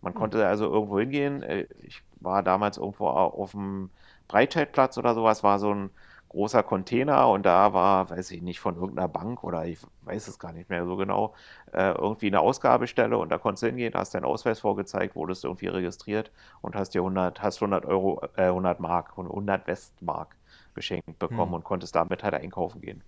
[0.00, 0.20] Man hm.
[0.20, 1.42] konnte also irgendwo hingehen.
[1.42, 3.90] Äh, ich war damals irgendwo auf dem
[4.28, 5.90] Breitscheidplatz oder sowas, war so ein
[6.28, 10.38] großer Container und da war, weiß ich nicht, von irgendeiner Bank oder ich weiß es
[10.38, 11.34] gar nicht mehr so genau,
[11.76, 15.66] äh, irgendwie eine Ausgabestelle und da konntest du hingehen, hast deinen Ausweis vorgezeigt, wurdest irgendwie
[15.66, 16.30] registriert
[16.62, 20.36] und hast dir 100, hast 100 Euro, äh, 100 Mark, 100 Westmark
[20.74, 21.54] geschenkt bekommen hm.
[21.54, 23.02] und konntest damit halt einkaufen gehen.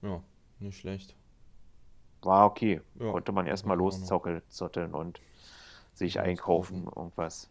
[0.00, 0.22] Ja,
[0.58, 1.14] nicht schlecht.
[2.22, 2.80] War okay.
[2.98, 5.20] Ja, Konnte man erstmal loszotteln und
[5.92, 7.50] sich einkaufen, irgendwas.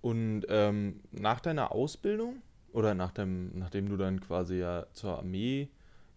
[0.00, 2.42] Und ähm, nach deiner Ausbildung
[2.72, 5.68] oder nach dem, nachdem du dann quasi ja zur Armee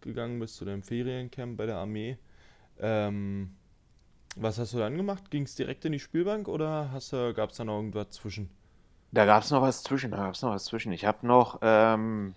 [0.01, 2.17] gegangen bist, zu deinem Feriencamp bei der Armee,
[2.81, 3.55] ähm,
[4.35, 5.31] was hast du dann gemacht?
[5.31, 6.89] Ging es direkt in die Spielbank oder
[7.35, 8.49] gab es da noch irgendwas zwischen?
[9.11, 10.91] Da gab es noch was zwischen, da gab es noch was zwischen.
[10.91, 12.35] Ich habe noch, ähm,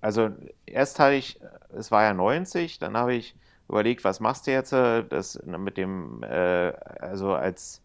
[0.00, 0.30] also
[0.66, 1.38] erst hatte ich,
[1.76, 3.34] es war ja 90, dann habe ich
[3.68, 4.72] überlegt, was machst du jetzt?
[4.72, 7.82] Das mit dem, äh, also als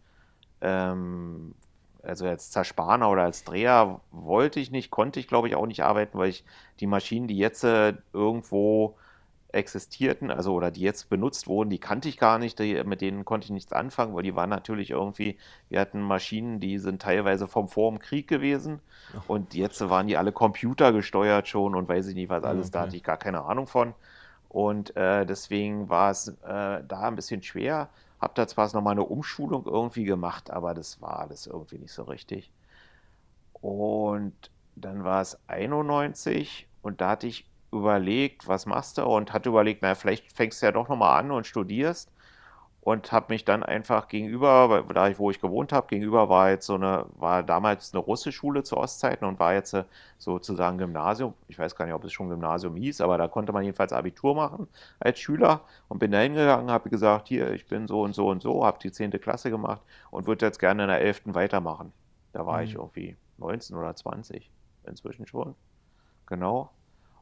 [0.60, 1.54] ähm,
[2.02, 5.82] also als Zerspaner oder als Dreher wollte ich nicht, konnte ich glaube ich auch nicht
[5.82, 6.44] arbeiten, weil ich
[6.80, 8.96] die Maschinen, die jetzt äh, irgendwo
[9.48, 13.24] existierten, also oder die jetzt benutzt wurden, die kannte ich gar nicht, die, mit denen
[13.24, 17.46] konnte ich nichts anfangen, weil die waren natürlich irgendwie, wir hatten Maschinen, die sind teilweise
[17.46, 18.80] vom vor dem Krieg gewesen
[19.16, 19.28] Ach.
[19.28, 22.72] und jetzt waren die alle computergesteuert schon und weiß ich nicht was alles, okay.
[22.72, 23.94] da hatte ich gar keine Ahnung von
[24.48, 27.90] und äh, deswegen war es äh, da ein bisschen schwer.
[28.20, 32.04] Hab da zwar nochmal eine Umschulung irgendwie gemacht, aber das war alles irgendwie nicht so
[32.04, 32.50] richtig.
[33.52, 39.04] Und dann war es 91 und da hatte ich überlegt, was machst du?
[39.04, 42.10] Und hatte überlegt, naja, vielleicht fängst du ja doch nochmal an und studierst
[42.86, 46.66] und habe mich dann einfach gegenüber, da ich, wo ich gewohnt habe, gegenüber war jetzt
[46.66, 49.82] so eine, war damals eine russische Schule zu Ostzeiten und war jetzt äh,
[50.18, 51.34] sozusagen Gymnasium.
[51.48, 54.36] Ich weiß gar nicht, ob es schon Gymnasium hieß, aber da konnte man jedenfalls Abitur
[54.36, 54.68] machen
[55.00, 58.40] als Schüler und bin da hingegangen, habe gesagt, hier, ich bin so und so und
[58.40, 59.10] so, habe die 10.
[59.20, 61.22] Klasse gemacht und würde jetzt gerne in der 11.
[61.34, 61.92] weitermachen.
[62.32, 62.64] Da war mhm.
[62.66, 64.48] ich irgendwie 19 oder 20,
[64.84, 65.56] inzwischen schon.
[66.26, 66.70] Genau.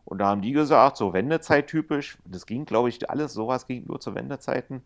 [0.04, 3.84] Und da haben die gesagt, so Wendezeit typisch, das ging, glaube ich, alles, sowas ging
[3.86, 4.82] nur zu Wendezeiten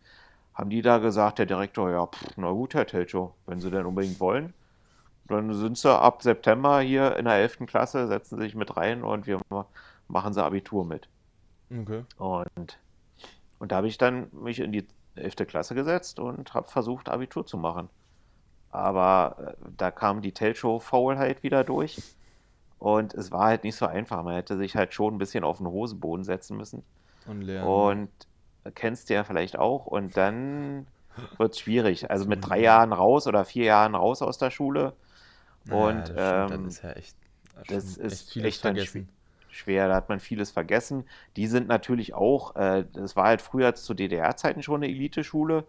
[0.59, 3.87] haben die da gesagt, der Direktor, ja, pff, na gut, Herr Telcho, wenn Sie denn
[3.87, 4.53] unbedingt wollen,
[5.29, 7.67] dann sind Sie ab September hier in der 11.
[7.67, 9.41] Klasse, setzen Sie sich mit rein und wir
[10.09, 11.09] machen Sie Abitur mit.
[11.71, 12.03] Okay.
[12.17, 12.79] Und,
[13.61, 15.37] und da habe ich dann mich in die 11.
[15.47, 17.89] Klasse gesetzt und habe versucht, Abitur zu machen.
[18.71, 22.03] Aber äh, da kam die Telcho-Faulheit wieder durch.
[22.79, 24.23] Und es war halt nicht so einfach.
[24.23, 26.83] Man hätte sich halt schon ein bisschen auf den Hosenboden setzen müssen.
[27.27, 27.69] Und lernen.
[27.69, 28.11] Und
[28.75, 29.87] kennst du ja vielleicht auch.
[29.87, 30.87] Und dann
[31.39, 32.11] wird es schwierig.
[32.11, 34.93] Also mit drei Jahren raus oder vier Jahren raus aus der Schule.
[35.71, 37.17] Und ja, das, ähm, ist ja echt,
[37.69, 38.79] das ist echt, echt dann
[39.51, 39.89] schwer.
[39.89, 41.05] Da hat man vieles vergessen.
[41.37, 45.65] Die sind natürlich auch, äh, das war halt früher zu DDR-Zeiten schon eine Eliteschule.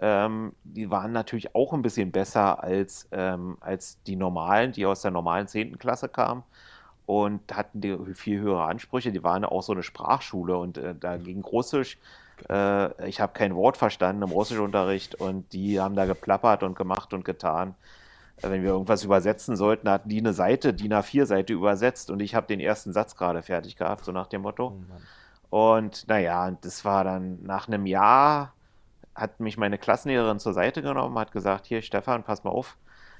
[0.00, 5.02] Ähm, die waren natürlich auch ein bisschen besser als, ähm, als die normalen, die aus
[5.02, 5.78] der normalen 10.
[5.78, 6.44] Klasse kamen
[7.06, 9.12] und hatten die viel höhere Ansprüche.
[9.12, 11.98] Die waren auch so eine Sprachschule und äh, da ging Russisch
[12.48, 17.12] äh, ich habe kein Wort verstanden im Russischunterricht und die haben da geplappert und gemacht
[17.12, 17.74] und getan.
[18.38, 22.34] Äh, wenn wir irgendwas übersetzen sollten, hatten die eine Seite, DIN A4-Seite übersetzt und ich
[22.34, 24.78] habe den ersten Satz gerade fertig gehabt, so nach dem Motto.
[25.50, 28.52] Oh und naja, das war dann nach einem Jahr,
[29.18, 32.76] hat mich meine Klassenlehrerin zur Seite genommen, hat gesagt, hier Stefan, pass mal auf,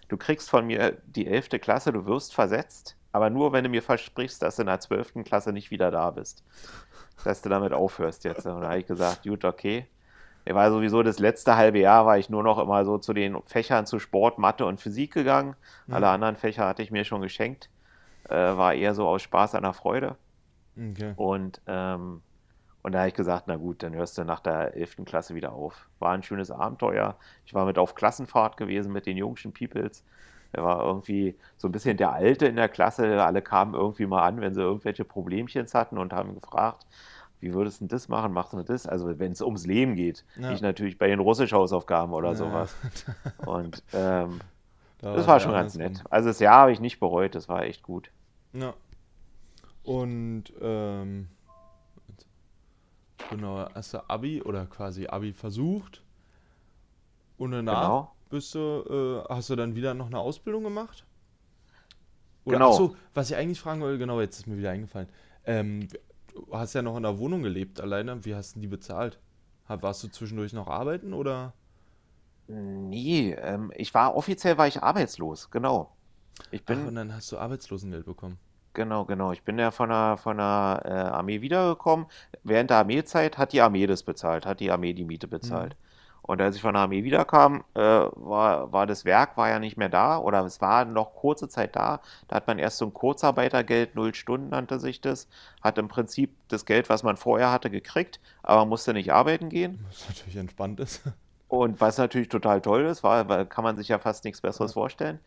[0.08, 1.50] du kriegst von mir die 11.
[1.60, 5.24] Klasse, du wirst versetzt, aber nur, wenn du mir versprichst, dass du in der 12.
[5.24, 6.44] Klasse nicht wieder da bist
[7.24, 8.46] dass du damit aufhörst jetzt.
[8.46, 9.86] Und da habe ich gesagt, gut, okay.
[10.44, 13.36] Er war sowieso das letzte halbe Jahr, war ich nur noch immer so zu den
[13.44, 15.56] Fächern zu Sport, Mathe und Physik gegangen.
[15.86, 15.94] Mhm.
[15.94, 17.68] Alle anderen Fächer hatte ich mir schon geschenkt.
[18.28, 20.16] Äh, war eher so aus Spaß an der Freude.
[20.76, 21.12] Okay.
[21.16, 22.22] Und, ähm,
[22.82, 25.04] und da habe ich gesagt, na gut, dann hörst du nach der 11.
[25.04, 25.88] Klasse wieder auf.
[25.98, 27.16] War ein schönes Abenteuer.
[27.44, 30.04] Ich war mit auf Klassenfahrt gewesen mit den jungschen Peoples.
[30.52, 33.22] Er war irgendwie so ein bisschen der Alte in der Klasse.
[33.22, 36.86] Alle kamen irgendwie mal an, wenn sie irgendwelche Problemchens hatten und haben gefragt,
[37.40, 38.32] wie würdest du das machen?
[38.32, 38.86] Machst du das?
[38.86, 40.24] Also wenn es ums Leben geht.
[40.36, 40.50] Ja.
[40.50, 42.34] Nicht natürlich bei den Russisch-Hausaufgaben oder ja.
[42.34, 42.74] sowas.
[43.46, 44.40] Und ähm,
[45.00, 46.02] da das war schon ganz nett.
[46.10, 48.10] Also das Jahr habe ich nicht bereut, das war echt gut.
[48.52, 48.74] Ja.
[49.84, 51.28] Und ähm,
[53.30, 56.02] genau, hast du Abi oder quasi Abi versucht
[57.36, 61.04] und danach genau bist du, äh, hast du dann wieder noch eine Ausbildung gemacht?
[62.44, 62.70] Oder, genau.
[62.70, 65.08] Achso, was ich eigentlich fragen wollte, genau, jetzt ist mir wieder eingefallen.
[65.44, 65.88] Ähm,
[66.32, 68.24] du hast ja noch in der Wohnung gelebt alleine.
[68.24, 69.18] Wie hast du die bezahlt?
[69.66, 71.52] Warst du zwischendurch noch arbeiten oder?
[72.46, 75.92] Nee, ähm, ich war offiziell war ich arbeitslos, genau.
[76.50, 76.78] Ich bin.
[76.82, 78.38] Ach, und dann hast du Arbeitslosengeld bekommen.
[78.74, 79.32] Genau, genau.
[79.32, 82.06] Ich bin ja von der, von der äh, Armee wiedergekommen.
[82.44, 85.74] Während der Armeezeit hat die Armee das bezahlt, hat die Armee die Miete bezahlt.
[85.74, 85.78] Mhm.
[86.22, 89.78] Und als ich von der Armee wiederkam, äh, war, war das Werk war ja nicht
[89.78, 92.00] mehr da oder es war noch kurze Zeit da.
[92.28, 95.28] Da hat man erst so ein Kurzarbeitergeld, null Stunden nannte sich das,
[95.62, 99.80] hat im Prinzip das Geld, was man vorher hatte, gekriegt, aber musste nicht arbeiten gehen.
[99.88, 101.02] Was natürlich entspannt ist.
[101.48, 104.74] Und was natürlich total toll ist, war, weil kann man sich ja fast nichts Besseres
[104.74, 104.74] Ja.
[104.74, 105.20] vorstellen.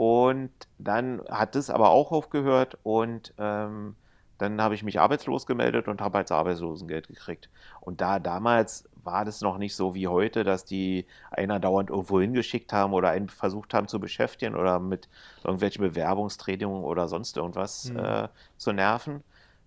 [0.00, 3.96] Und dann hat das aber auch aufgehört und ähm,
[4.38, 7.50] dann habe ich mich arbeitslos gemeldet und habe als Arbeitslosengeld gekriegt.
[7.82, 12.18] Und da damals war das noch nicht so wie heute, dass die einer dauernd irgendwo
[12.18, 15.06] hingeschickt haben oder einen versucht haben zu beschäftigen oder mit
[15.44, 17.98] irgendwelchen Bewerbungstrainings oder sonst irgendwas Mhm.
[17.98, 19.22] äh, zu nerven.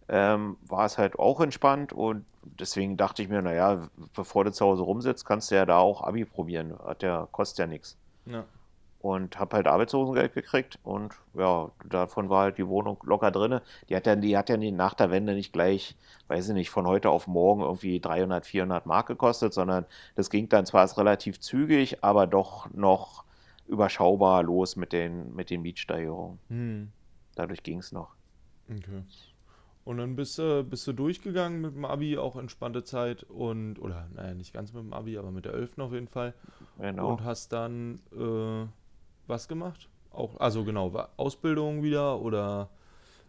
[0.10, 4.66] Ähm, war es halt auch entspannt und deswegen dachte ich mir, naja, bevor du zu
[4.66, 6.74] Hause rumsitzt, kannst du ja da auch Abi probieren.
[6.84, 8.46] Hat ja, kostet ja nichts Ja.
[9.04, 13.62] Und habe halt Arbeitslosengeld gekriegt und ja, davon war halt die Wohnung locker drinne.
[13.90, 15.98] Die hat ja, die hat ja nach der Wende nicht gleich,
[16.30, 19.86] weiß ich nicht, von heute auf morgen irgendwie 300, 400 Mark gekostet, sondern
[20.16, 23.26] das ging dann zwar relativ zügig, aber doch noch
[23.68, 26.40] überschaubar los mit den, mit den Mietsteigerungen.
[26.48, 26.92] Hm.
[27.36, 28.16] Dadurch ging es noch.
[28.70, 29.04] Okay.
[29.84, 34.08] Und dann bist du, bist du durchgegangen mit dem Abi, auch entspannte Zeit und, oder
[34.16, 35.80] naja, nicht ganz mit dem Abi, aber mit der 11.
[35.80, 36.34] auf jeden Fall.
[36.80, 37.12] Genau.
[37.12, 38.66] Und hast dann äh,
[39.28, 39.90] was gemacht?
[40.12, 42.70] Auch, also genau, Ausbildung wieder oder?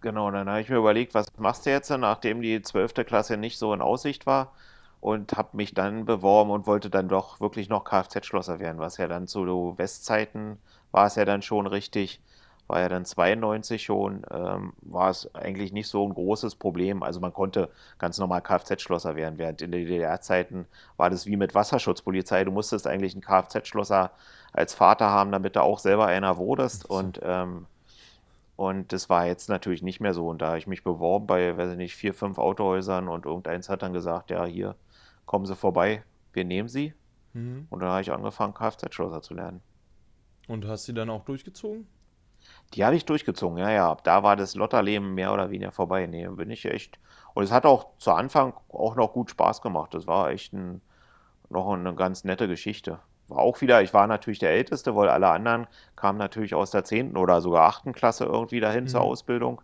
[0.00, 3.59] Genau, dann habe ich mir überlegt, was machst du jetzt, nachdem die zwölfte Klasse nicht
[3.59, 4.52] so in Aussicht war?
[5.00, 9.07] Und habe mich dann beworben und wollte dann doch wirklich noch Kfz-Schlosser werden, was ja
[9.07, 10.59] dann zu Westzeiten
[10.92, 12.20] war es ja dann schon richtig,
[12.66, 17.03] war ja dann 92 schon, ähm, war es eigentlich nicht so ein großes Problem.
[17.03, 21.55] Also man konnte ganz normal Kfz-Schlosser werden, während in den DDR-Zeiten war das wie mit
[21.55, 22.44] Wasserschutzpolizei.
[22.44, 24.12] Du musstest eigentlich einen Kfz-Schlosser
[24.53, 27.66] als Vater haben, damit du auch selber einer wurdest und ähm,
[28.57, 30.29] und das war jetzt natürlich nicht mehr so.
[30.29, 33.68] Und da habe ich mich beworben bei, weiß ich nicht, vier, fünf Autohäusern und irgendeins
[33.68, 34.77] hat dann gesagt, ja, hier,
[35.27, 36.94] kommen Sie vorbei, wir nehmen Sie.
[37.33, 37.66] Mhm.
[37.70, 39.61] Und dann habe ich angefangen, Kfz-Schlosser zu lernen.
[40.46, 41.87] Und hast die dann auch durchgezogen?
[42.74, 43.90] Die habe ich durchgezogen, ja, ja.
[43.90, 46.06] Ab da war das Lotterleben mehr oder weniger vorbei.
[46.06, 46.98] Nee, bin ich echt.
[47.34, 49.94] Und es hat auch zu Anfang auch noch gut Spaß gemacht.
[49.94, 50.80] Das war echt ein,
[51.50, 52.98] noch eine ganz nette Geschichte.
[53.28, 56.84] War auch wieder, ich war natürlich der Älteste, weil alle anderen kamen natürlich aus der
[56.84, 59.06] zehnten oder sogar achten Klasse irgendwie dahin zur Mhm.
[59.06, 59.62] Ausbildung.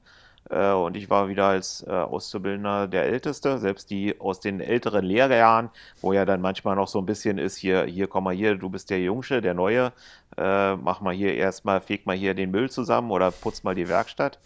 [0.49, 5.05] Äh, und ich war wieder als äh, Auszubildender der Älteste, selbst die aus den älteren
[5.05, 8.57] Lehrjahren, wo ja dann manchmal noch so ein bisschen ist, hier, hier, komm mal hier,
[8.57, 9.93] du bist der Jungsche, der Neue,
[10.37, 13.89] äh, mach mal hier erstmal, feg mal hier den Müll zusammen oder putz mal die
[13.89, 14.39] Werkstatt.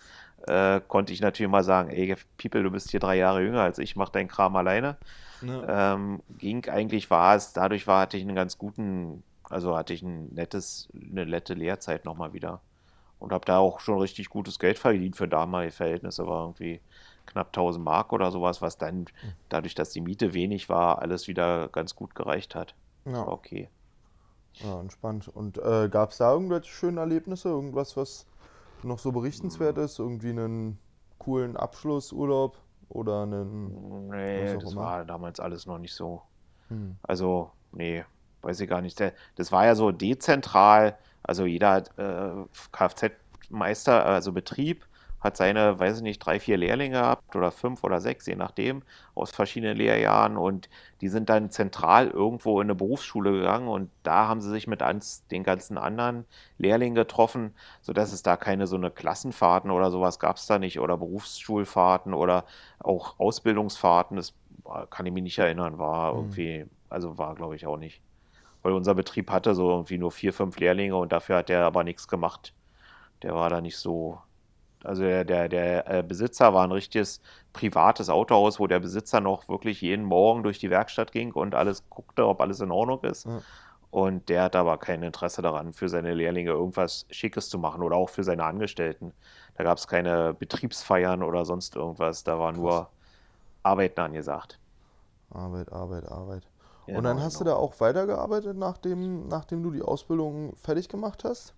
[0.89, 3.97] Konnte ich natürlich mal sagen, ey, People, du bist hier drei Jahre jünger als ich,
[3.97, 4.99] mach deinen Kram alleine.
[5.41, 5.95] Ja.
[5.95, 10.03] Ähm, ging eigentlich war es, dadurch war, hatte ich einen ganz guten, also hatte ich
[10.03, 12.61] ein nettes, eine nette Lehrzeit nochmal wieder.
[13.25, 16.83] Und habe da auch schon richtig gutes Geld verdient für damalige Verhältnisse, war irgendwie
[17.25, 19.07] knapp 1000 Mark oder sowas, was dann,
[19.49, 22.75] dadurch, dass die Miete wenig war, alles wieder ganz gut gereicht hat.
[23.07, 23.13] Ja.
[23.15, 23.71] War okay.
[24.57, 25.29] Ja, entspannt.
[25.29, 27.49] Und äh, gab es da irgendwelche schönen Erlebnisse?
[27.49, 28.27] Irgendwas, was
[28.83, 29.99] noch so berichtenswert ist?
[29.99, 30.79] Irgendwie einen
[31.19, 32.59] coolen Abschlussurlaub
[32.91, 34.83] oder einen, Nee, das immer?
[34.83, 36.21] war damals alles noch nicht so.
[36.69, 36.97] Hm.
[37.03, 38.05] Also, nee,
[38.43, 39.01] weiß ich gar nicht.
[39.37, 40.99] Das war ja so dezentral.
[41.25, 44.87] Also jeder äh, Kfz-Meister, also Betrieb,
[45.21, 48.83] hat seine, weiß ich nicht, drei, vier Lehrlinge gehabt oder fünf oder sechs, je nachdem,
[49.15, 50.37] aus verschiedenen Lehrjahren.
[50.37, 50.69] Und
[51.01, 54.83] die sind dann zentral irgendwo in eine Berufsschule gegangen und da haben sie sich mit
[54.83, 56.27] ans, den ganzen anderen
[56.59, 60.79] Lehrlingen getroffen, sodass es da keine so eine Klassenfahrten oder sowas gab es da nicht
[60.79, 62.45] oder Berufsschulfahrten oder
[62.81, 64.19] auch Ausbildungsfahrten.
[64.19, 66.19] Das war- kann ich mich nicht erinnern, war Hm.
[66.19, 68.03] irgendwie, also war glaube ich auch nicht.
[68.65, 71.85] Weil unser Betrieb hatte so irgendwie nur vier, fünf Lehrlinge und dafür hat der aber
[71.85, 72.55] nichts gemacht.
[73.23, 74.19] Der war da nicht so.
[74.83, 77.21] Also der, der, der äh, Besitzer war ein richtiges
[77.53, 81.89] privates Autohaus, wo der Besitzer noch wirklich jeden Morgen durch die Werkstatt ging und alles
[81.91, 83.27] guckte, ob alles in Ordnung ist.
[83.27, 83.43] Ja.
[83.91, 87.97] Und der hat aber kein Interesse daran, für seine Lehrlinge irgendwas Schickes zu machen oder
[87.97, 89.13] auch für seine Angestellten.
[89.57, 92.25] Da gab es keine Betriebsfeiern oder sonst irgendwas.
[92.25, 92.61] Da war Krass.
[92.61, 92.89] nur
[93.63, 94.59] Arbeiten angesagt.
[95.31, 96.43] Arbeit, Arbeit, Arbeit.
[96.87, 97.57] Und Genau, dann hast du genau.
[97.57, 101.55] da auch weitergearbeitet, nachdem, nachdem du die Ausbildung fertig gemacht hast?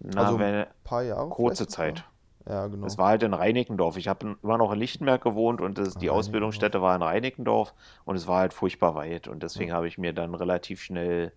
[0.00, 1.66] Na, Also ein paar Jahre kurze?
[1.66, 2.04] Zeit.
[2.46, 2.86] Ja, genau.
[2.86, 3.96] Es war halt in Reinickendorf.
[3.96, 7.72] Ich habe immer noch in Lichtenberg gewohnt und das, Ah, die Ausbildungsstätte war in Reinickendorf
[8.04, 9.28] und es war halt furchtbar weit.
[9.28, 9.76] Und deswegen Ja.
[9.76, 11.32] habe ich mir dann relativ schnell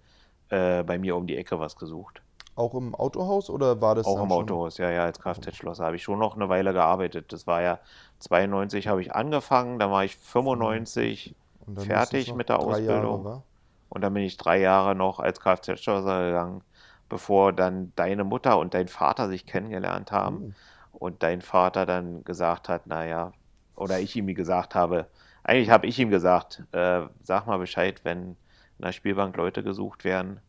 [0.49, 2.21] äh, bei mir um die Ecke was gesucht.
[2.55, 4.31] Auch im Autohaus oder war das Auch im schon?
[4.31, 7.31] Autohaus, ja, ja, als Kfz-Schlosser habe ich schon noch eine Weile gearbeitet.
[7.33, 7.79] Das war ja
[8.19, 11.44] 92 habe ich angefangen, dann war ich 95 Und dann
[11.77, 13.25] fertig mit der Jahre, Ausbildung.
[13.25, 13.43] wa?
[13.89, 16.61] und dann bin ich drei Jahre noch als Kfz-Schlosser gegangen,
[17.09, 20.37] bevor dann deine Mutter und dein Vater sich kennengelernt haben.
[20.37, 20.53] Uh,
[20.97, 23.33] und dein Vater dann gesagt hat, naja,
[23.75, 25.07] oder ich ihm gesagt habe,
[25.43, 28.37] eigentlich habe ich ihm gesagt, äh, sag mal Bescheid, wenn
[28.77, 30.39] in der Spielbank Leute gesucht werden.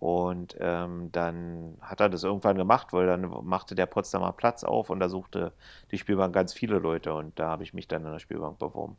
[0.00, 4.90] Und ähm, dann hat er das irgendwann gemacht, weil dann machte der Potsdamer Platz auf
[4.90, 5.52] und da suchte
[5.90, 8.96] die Spielbank ganz viele Leute und da habe ich mich dann in der Spielbank beworben.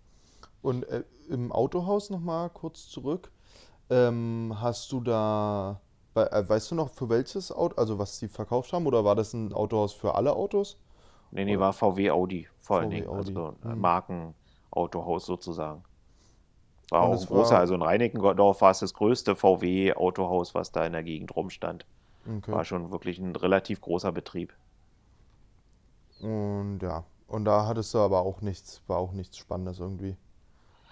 [0.61, 3.31] Und äh, im Autohaus nochmal kurz zurück.
[3.89, 5.81] Ähm, hast du da,
[6.15, 9.33] äh, weißt du noch für welches Auto, also was sie verkauft haben, oder war das
[9.33, 10.77] ein Autohaus für alle Autos?
[11.31, 13.07] Nee, nee, war VW Audi vor allen Dingen.
[13.07, 13.35] Audi.
[13.35, 13.81] Also ein mhm.
[13.81, 15.83] Markenautohaus sozusagen.
[16.89, 17.59] War auch ein großer, war...
[17.59, 21.85] also in Reinickendorf war es das größte VW-Autohaus, was da in der Gegend rumstand.
[22.27, 22.51] Okay.
[22.51, 24.53] War schon wirklich ein relativ großer Betrieb.
[26.19, 30.17] Und ja, und da hattest du aber auch nichts, war auch nichts Spannendes irgendwie.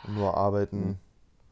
[0.07, 0.99] Nur arbeiten.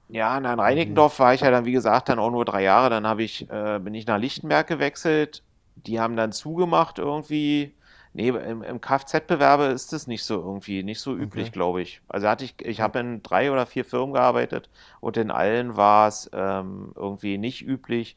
[0.07, 2.89] Ja, in Reinickendorf war ich ja dann, wie gesagt, dann auch nur drei Jahre.
[2.89, 5.43] Dann ich, äh, bin ich nach Lichtenberg gewechselt.
[5.75, 7.73] Die haben dann zugemacht irgendwie.
[8.13, 11.53] Nee, im, im Kfz-Bewerbe ist das nicht so irgendwie, nicht so üblich, okay.
[11.53, 12.01] glaube ich.
[12.07, 14.69] Also hatte ich, ich habe in drei oder vier Firmen gearbeitet
[15.01, 18.15] und in allen war es ähm, irgendwie nicht üblich,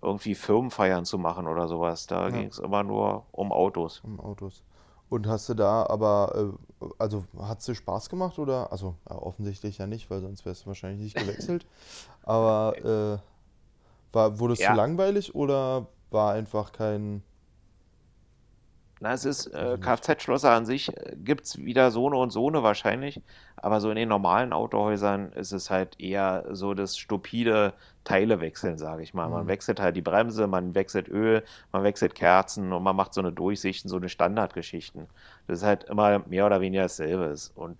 [0.00, 2.06] irgendwie Firmenfeiern zu machen oder sowas.
[2.06, 2.30] Da ja.
[2.30, 4.02] ging es immer nur um Autos.
[4.04, 4.62] Um Autos.
[5.10, 8.72] Und hast du da aber, äh, also hat es dir Spaß gemacht oder?
[8.72, 11.66] Also ja, offensichtlich ja nicht, weil sonst wärst du wahrscheinlich nicht gewechselt.
[12.22, 13.18] aber äh,
[14.14, 14.70] war, wurde es ja.
[14.70, 17.22] zu langweilig oder war einfach kein
[19.00, 22.48] na, es ist äh, Kfz-Schlosser an sich, äh, gibt es wieder so eine und so
[22.48, 23.22] eine wahrscheinlich,
[23.56, 27.72] aber so in den normalen Autohäusern ist es halt eher so das stupide
[28.04, 29.28] Teile wechseln, sage ich mal.
[29.30, 29.48] Man mhm.
[29.48, 33.32] wechselt halt die Bremse, man wechselt Öl, man wechselt Kerzen und man macht so eine
[33.32, 35.06] Durchsichten, so eine Standardgeschichten.
[35.46, 37.34] Das ist halt immer mehr oder weniger dasselbe.
[37.54, 37.78] Und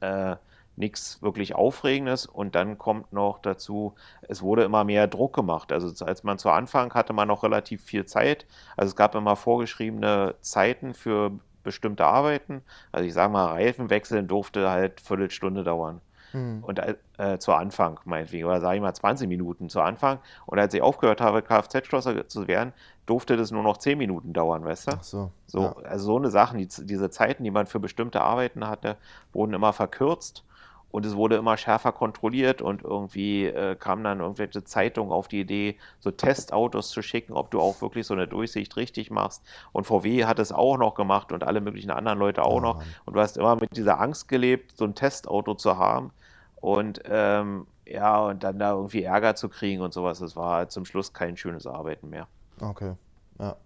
[0.00, 0.36] äh,
[0.76, 2.26] nichts wirklich Aufregendes.
[2.26, 5.72] Und dann kommt noch dazu, es wurde immer mehr Druck gemacht.
[5.72, 8.46] Also als man zu Anfang hatte man noch relativ viel Zeit.
[8.76, 12.62] Also es gab immer vorgeschriebene Zeiten für bestimmte Arbeiten.
[12.92, 16.00] Also ich sage mal, Reifen wechseln durfte halt Viertelstunde dauern.
[16.32, 16.62] Hm.
[16.62, 16.80] Und
[17.18, 20.18] äh, zu Anfang, meinetwegen, oder sage ich mal 20 Minuten zu Anfang.
[20.44, 22.72] Und als ich aufgehört habe, Kfz-Schlosser zu werden,
[23.06, 24.92] durfte das nur noch 10 Minuten dauern, weißt du?
[24.96, 25.30] Ach so.
[25.46, 25.76] so ja.
[25.84, 28.96] Also so eine Sache, die, diese Zeiten, die man für bestimmte Arbeiten hatte,
[29.32, 30.44] wurden immer verkürzt
[30.90, 35.40] und es wurde immer schärfer kontrolliert und irgendwie äh, kamen dann irgendwelche Zeitungen auf die
[35.40, 39.42] Idee, so Testautos zu schicken, ob du auch wirklich so eine Durchsicht richtig machst.
[39.72, 42.82] Und VW hat es auch noch gemacht und alle möglichen anderen Leute auch oh, noch.
[43.04, 46.12] Und du hast immer mit dieser Angst gelebt, so ein Testauto zu haben.
[46.56, 50.84] Und ähm, ja, und dann da irgendwie Ärger zu kriegen und sowas, das war zum
[50.84, 52.26] Schluss kein schönes Arbeiten mehr.
[52.60, 52.94] Okay,
[53.38, 53.56] ja.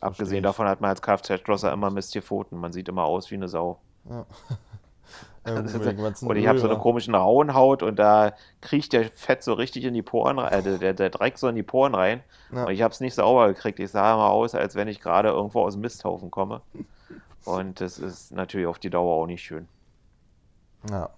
[0.00, 2.58] Abgesehen davon hat man als Kfz-Schlosser immer Mist hier Pfoten.
[2.58, 3.78] Man sieht immer aus wie eine Sau.
[4.10, 4.26] Ja.
[5.46, 9.92] und ich habe so eine komischen Rauenhaut und da kriecht der Fett so richtig in
[9.92, 12.22] die Poren rein, äh, der, der Dreck so in die Poren rein.
[12.50, 12.64] Ja.
[12.64, 13.78] Und ich habe es nicht sauber gekriegt.
[13.78, 16.62] Ich sah immer aus, als wenn ich gerade irgendwo aus dem Misthaufen komme.
[17.44, 19.68] Und das ist natürlich auf die Dauer auch nicht schön.
[20.90, 21.10] Ja.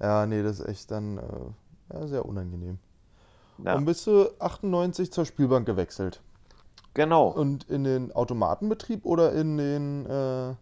[0.00, 2.78] Ja, nee, das ist echt dann äh, ja, sehr unangenehm.
[3.64, 3.74] Ja.
[3.74, 6.22] Und bist du 98 zur Spielbank gewechselt?
[6.94, 7.28] Genau.
[7.28, 10.54] Und in den Automatenbetrieb oder in den äh,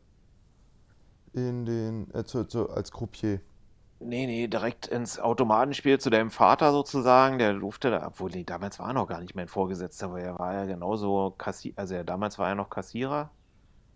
[1.37, 3.41] in den, äh, zu, zu, als Croupier?
[3.99, 7.39] Nee, nee, direkt ins Automatenspiel zu deinem Vater sozusagen.
[7.39, 10.39] Der durfte da, obwohl, nee, damals war er noch gar nicht mein Vorgesetzter, weil er
[10.39, 13.31] war ja genauso Kassierer, also er, damals war er noch Kassierer.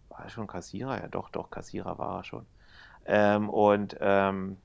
[0.08, 1.00] War er schon Kassierer?
[1.00, 2.46] Ja, doch, doch, Kassierer war er schon.
[3.04, 4.56] Ähm, und ähm,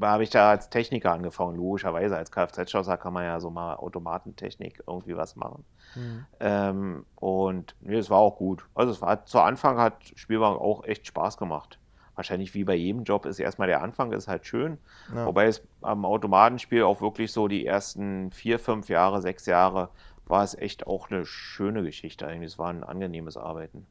[0.00, 2.16] habe ich da als Techniker angefangen, logischerweise.
[2.16, 5.64] Als Kfz-Schlosser kann man ja so mal Automatentechnik irgendwie was machen.
[5.94, 6.26] Mhm.
[6.40, 8.66] Ähm, und nee, es war auch gut.
[8.74, 11.78] Also es war zu Anfang hat Spielbank auch echt Spaß gemacht
[12.14, 14.78] wahrscheinlich wie bei jedem Job ist erstmal der Anfang, ist halt schön.
[15.14, 15.26] Ja.
[15.26, 19.90] Wobei es am Automatenspiel auch wirklich so die ersten vier, fünf Jahre, sechs Jahre
[20.26, 22.52] war es echt auch eine schöne Geschichte eigentlich.
[22.52, 23.86] Es war ein angenehmes Arbeiten.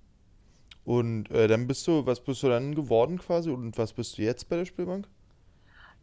[0.84, 4.24] Und äh, dann bist du, was bist du dann geworden quasi und was bist du
[4.24, 5.08] jetzt bei der Spielbank?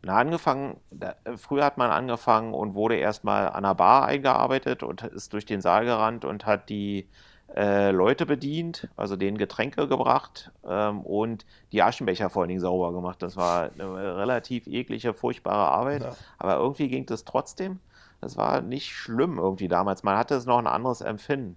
[0.03, 5.03] Na, angefangen, da, früher hat man angefangen und wurde erstmal an der Bar eingearbeitet und
[5.03, 7.09] ist durch den Saal gerannt und hat die
[7.57, 12.93] äh, Leute bedient, also denen Getränke gebracht ähm, und die Aschenbecher vor allen Dingen sauber
[12.93, 13.23] gemacht.
[13.23, 16.17] Das war eine relativ eklige, furchtbare Arbeit, ja.
[16.39, 17.81] aber irgendwie ging das trotzdem.
[18.21, 20.03] Das war nicht schlimm irgendwie damals.
[20.03, 21.57] Man hatte es noch ein anderes Empfinden.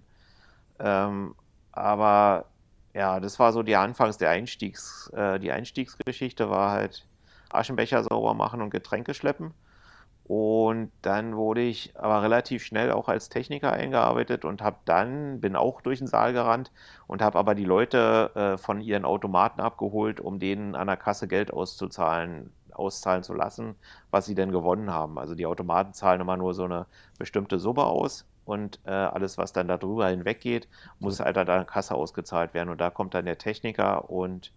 [0.78, 1.34] Ähm,
[1.72, 2.46] aber
[2.94, 7.06] ja, das war so die Anfangs der Einstiegs, äh, die Einstiegsgeschichte war halt
[7.50, 9.54] Aschenbecher sauber machen und Getränke schleppen.
[10.24, 15.56] Und dann wurde ich aber relativ schnell auch als Techniker eingearbeitet und habe dann, bin
[15.56, 16.70] auch durch den Saal gerannt
[17.08, 21.26] und habe aber die Leute äh, von ihren Automaten abgeholt, um denen an der Kasse
[21.26, 23.74] Geld auszuzahlen, auszahlen zu lassen,
[24.10, 25.18] was sie denn gewonnen haben.
[25.18, 26.86] Also die Automaten zahlen immer nur so eine
[27.18, 30.68] bestimmte Summe aus und äh, alles, was dann darüber hinweggeht,
[31.00, 32.68] muss halt an der Kasse ausgezahlt werden.
[32.68, 34.52] Und da kommt dann der Techniker und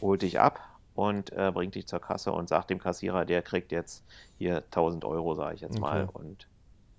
[0.00, 0.60] holt dich ab
[0.98, 4.04] und äh, bringt dich zur Kasse und sagt dem Kassierer, der kriegt jetzt
[4.36, 5.80] hier 1000 Euro, sage ich jetzt okay.
[5.80, 6.08] mal.
[6.12, 6.48] Und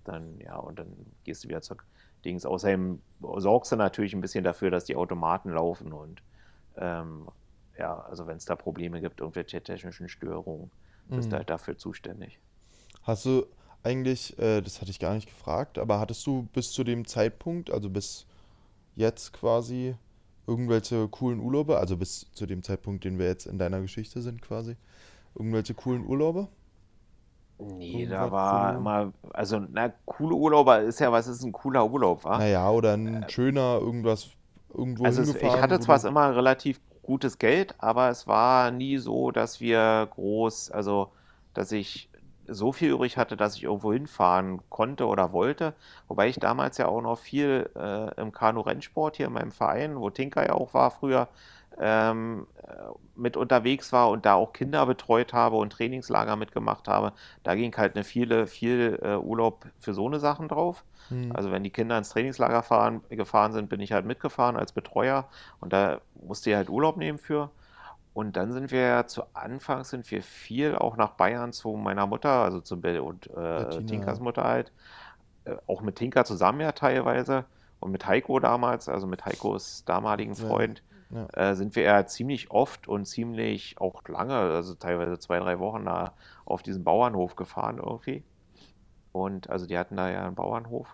[0.06, 0.88] dann, ja, und dann
[1.26, 1.76] gehst du wieder zur
[2.24, 2.46] Dings.
[2.46, 6.24] Außerdem sorgst du natürlich ein bisschen dafür, dass die Automaten laufen und
[6.78, 7.28] ähm,
[7.78, 10.72] ja, also wenn es da Probleme gibt, irgendwelche technischen Störungen,
[11.10, 11.16] mhm.
[11.18, 12.40] bist du halt dafür zuständig.
[13.04, 13.48] Hast du
[13.84, 17.70] eigentlich, äh, das hatte ich gar nicht gefragt, aber hattest du bis zu dem Zeitpunkt,
[17.70, 18.26] also bis
[18.96, 19.98] jetzt quasi,
[20.50, 24.42] irgendwelche coolen Urlaube, also bis zu dem Zeitpunkt, den wir jetzt in deiner Geschichte sind
[24.42, 24.76] quasi,
[25.36, 26.48] irgendwelche coolen Urlaube?
[27.60, 32.24] Nee, da war immer, also, na, coole Urlauber ist ja, was ist ein cooler Urlaub,
[32.24, 32.38] wa?
[32.38, 34.30] Naja, oder ein äh, schöner, irgendwas,
[34.74, 35.56] irgendwo also hingefahren.
[35.56, 40.72] ich hatte zwar immer relativ gutes Geld, aber es war nie so, dass wir groß,
[40.72, 41.12] also,
[41.54, 42.09] dass ich
[42.52, 45.74] so viel übrig hatte, dass ich irgendwo hinfahren konnte oder wollte.
[46.08, 50.10] Wobei ich damals ja auch noch viel äh, im Kanu-Rennsport hier in meinem Verein, wo
[50.10, 51.28] Tinker ja auch war früher,
[51.80, 52.70] ähm, äh,
[53.16, 57.14] mit unterwegs war und da auch Kinder betreut habe und Trainingslager mitgemacht habe.
[57.44, 60.84] Da ging halt eine viele, viel äh, Urlaub für so eine Sachen drauf.
[61.10, 61.32] Hm.
[61.34, 65.28] Also wenn die Kinder ins Trainingslager fahren, gefahren sind, bin ich halt mitgefahren als Betreuer
[65.62, 67.50] und da musste ich halt Urlaub nehmen für.
[68.14, 72.08] Und dann sind wir ja zu Anfang sind wir viel auch nach Bayern zu meiner
[72.08, 74.72] Mutter, also zu Bill und äh, Tinkas Mutter halt.
[75.46, 77.46] Äh, auch mit Tinka zusammen ja teilweise.
[77.80, 80.90] Und mit Heiko damals, also mit Heikos damaligen Freund, ja.
[81.12, 81.28] Ja.
[81.34, 85.86] Äh, sind wir ja ziemlich oft und ziemlich auch lange, also teilweise zwei, drei Wochen
[85.86, 86.14] da
[86.46, 88.24] auf diesen Bauernhof gefahren irgendwie.
[89.12, 90.88] Und also die hatten da ja einen Bauernhof.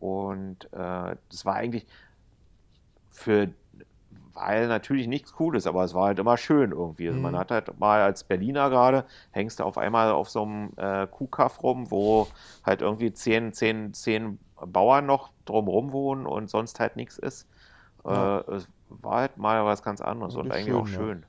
[0.00, 1.86] Und äh, das war eigentlich
[3.10, 3.48] für
[4.34, 7.06] weil natürlich nichts Cooles, aber es war halt immer schön irgendwie.
[7.06, 7.22] Also mhm.
[7.22, 11.06] Man hat halt mal als Berliner gerade, hängst du auf einmal auf so einem äh,
[11.06, 12.28] Kuhkaff rum, wo
[12.64, 17.48] halt irgendwie zehn, zehn, zehn Bauern noch drumrum wohnen und sonst halt nichts ist.
[18.04, 18.40] Ja.
[18.40, 21.26] Äh, es war halt mal was ganz anderes und eigentlich schön, auch schön.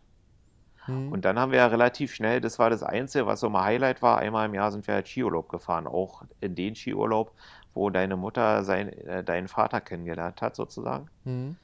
[0.87, 0.93] Ja.
[0.93, 1.11] Mhm.
[1.11, 4.01] Und dann haben wir ja relativ schnell, das war das Einzige, was so mal Highlight
[4.01, 7.31] war, einmal im Jahr sind wir halt Skiurlaub gefahren, auch in den Skiurlaub,
[7.73, 11.09] wo deine Mutter sein, äh, deinen Vater kennengelernt hat sozusagen.
[11.23, 11.57] Mhm.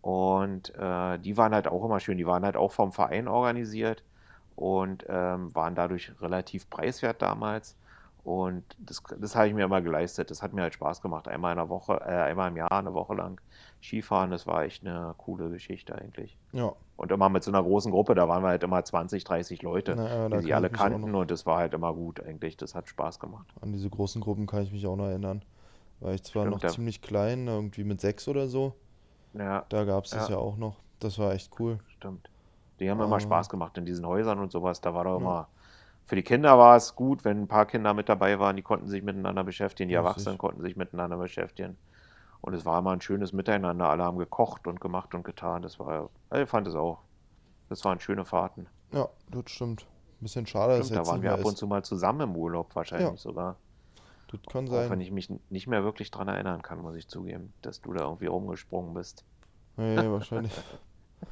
[0.00, 2.18] Und äh, die waren halt auch immer schön.
[2.18, 4.02] Die waren halt auch vom Verein organisiert
[4.56, 7.76] und ähm, waren dadurch relativ preiswert damals.
[8.24, 10.30] Und das, das habe ich mir immer geleistet.
[10.30, 11.28] Das hat mir halt Spaß gemacht.
[11.28, 13.40] Einmal in der Woche, äh, einmal im Jahr, eine Woche lang
[13.82, 16.36] Skifahren, das war echt eine coole Geschichte eigentlich.
[16.52, 16.72] Ja.
[16.96, 19.94] Und immer mit so einer großen Gruppe, da waren wir halt immer 20, 30 Leute,
[19.96, 22.56] Na, die sie alle kannten und das war halt immer gut eigentlich.
[22.56, 23.46] Das hat Spaß gemacht.
[23.60, 25.42] An diese großen Gruppen kann ich mich auch noch erinnern.
[26.00, 26.68] War ich zwar Stimmt, noch ja.
[26.68, 28.74] ziemlich klein, irgendwie mit sechs oder so.
[29.34, 29.64] Ja.
[29.68, 30.34] Da gab es das ja.
[30.34, 30.76] ja auch noch.
[31.00, 31.78] Das war echt cool.
[31.96, 32.28] Stimmt.
[32.80, 34.80] Die haben ähm, immer Spaß gemacht in diesen Häusern und sowas.
[34.80, 35.48] Da war doch immer.
[36.06, 38.88] Für die Kinder war es gut, wenn ein paar Kinder mit dabei waren, die konnten
[38.88, 41.76] sich miteinander beschäftigen, die Erwachsenen konnten sich miteinander beschäftigen.
[42.40, 43.90] Und es war immer ein schönes Miteinander.
[43.90, 45.60] Alle haben gekocht und gemacht und getan.
[45.60, 47.00] Das war, ich fand es auch.
[47.68, 48.66] Das waren schöne Fahrten.
[48.92, 49.82] Ja, das stimmt.
[49.82, 52.36] Ein bisschen schade, stimmt, dass jetzt Da waren wir ab und zu mal zusammen im
[52.36, 53.16] Urlaub, wahrscheinlich ja.
[53.16, 53.56] sogar.
[54.28, 54.86] Das kann sein.
[54.86, 57.92] Auch wenn ich mich nicht mehr wirklich daran erinnern kann, muss ich zugeben, dass du
[57.92, 59.24] da irgendwie rumgesprungen bist.
[59.76, 60.52] Nee, wahrscheinlich.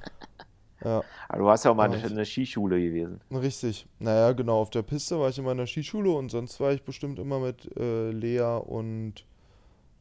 [0.84, 1.02] ja.
[1.28, 3.20] Aber du warst ja auch mal ja, in der Skischule gewesen.
[3.30, 3.86] Richtig.
[3.98, 4.60] Naja, genau.
[4.60, 7.38] Auf der Piste war ich immer in der Skischule und sonst war ich bestimmt immer
[7.38, 9.26] mit äh, Lea und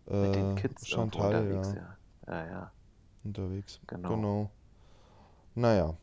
[0.08, 1.36] äh, mit den Kids Chantal.
[1.36, 1.98] Unterwegs, ja.
[2.34, 2.46] ja.
[2.48, 2.72] ja,
[3.24, 3.82] Unterwegs.
[3.88, 4.10] Genau.
[4.10, 4.50] genau.
[5.56, 5.98] Naja.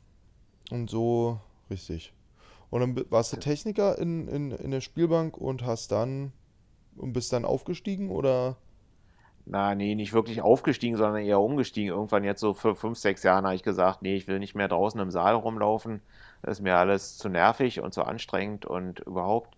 [0.70, 1.40] Und so,
[1.70, 2.12] richtig.
[2.70, 6.32] Und dann warst du Techniker in, in, in der Spielbank und hast dann
[6.97, 8.57] und bist dann aufgestiegen oder?
[9.45, 11.93] Na, nee, nicht wirklich aufgestiegen, sondern eher umgestiegen.
[11.93, 14.68] Irgendwann jetzt so für fünf, sechs Jahren habe ich gesagt, nee, ich will nicht mehr
[14.68, 16.01] draußen im Saal rumlaufen.
[16.43, 19.57] Das ist mir alles zu nervig und zu anstrengend und überhaupt.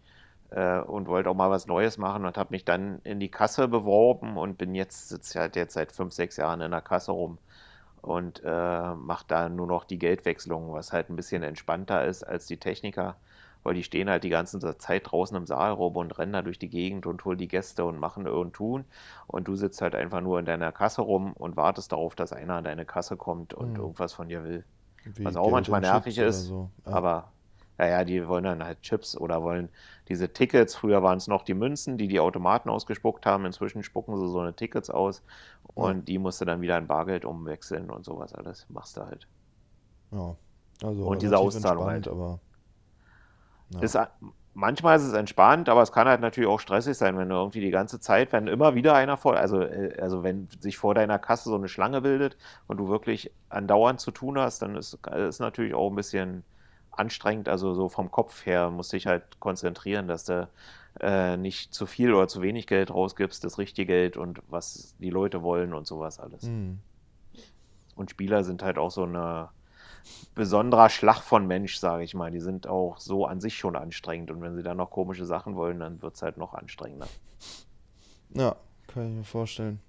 [0.51, 3.68] Äh, und wollte auch mal was Neues machen und habe mich dann in die Kasse
[3.68, 7.39] beworben und bin jetzt, sitze halt jetzt seit fünf, sechs Jahren in der Kasse rum
[8.03, 12.47] und äh, mache da nur noch die Geldwechslung, was halt ein bisschen entspannter ist als
[12.47, 13.16] die Techniker
[13.65, 16.59] weil die stehen halt die ganze Zeit draußen im Saal rum und rennen da durch
[16.59, 18.85] die Gegend und holen die Gäste und machen und tun.
[19.27, 22.55] Und du sitzt halt einfach nur in deiner Kasse rum und wartest darauf, dass einer
[22.55, 23.81] an deine Kasse kommt und mhm.
[23.81, 24.65] irgendwas von dir will.
[25.05, 26.71] Wie was auch Geld manchmal nervig ist, so.
[26.87, 26.93] ja.
[26.93, 27.33] aber
[27.77, 29.69] naja, die wollen dann halt Chips oder wollen
[30.09, 30.77] diese Tickets.
[30.77, 33.47] Früher waren es noch die Münzen, die die Automaten ausgespuckt haben.
[33.47, 35.23] Inzwischen spucken sie so eine Tickets aus
[35.75, 36.03] und ja.
[36.03, 38.67] die musst du dann wieder in Bargeld umwechseln und sowas alles.
[38.69, 39.27] Machst du halt.
[40.12, 40.37] Ja,
[40.83, 42.07] also und diese Auszahlung halt.
[42.07, 42.39] Aber
[43.71, 43.81] ja.
[43.81, 43.99] Ist,
[44.55, 47.61] manchmal ist es entspannt, aber es kann halt natürlich auch stressig sein, wenn du irgendwie
[47.61, 51.19] die ganze Zeit, wenn immer wieder einer vor, also, äh, also wenn sich vor deiner
[51.19, 52.37] Kasse so eine Schlange bildet
[52.67, 56.45] und du wirklich andauernd zu tun hast, dann ist es natürlich auch ein bisschen
[56.93, 60.49] anstrengend, also so vom Kopf her musst dich halt konzentrieren, dass du
[61.01, 65.11] äh, nicht zu viel oder zu wenig Geld rausgibst, das richtige Geld und was die
[65.11, 66.45] Leute wollen und sowas alles.
[66.45, 66.79] Mhm.
[67.97, 69.49] Und Spieler sind halt auch so eine
[70.34, 72.30] besonderer Schlag von Mensch, sage ich mal.
[72.30, 75.57] Die sind auch so an sich schon anstrengend und wenn sie dann noch komische Sachen
[75.57, 77.09] wollen, dann wird es halt noch anstrengender.
[78.34, 79.80] Ja, kann ich mir vorstellen.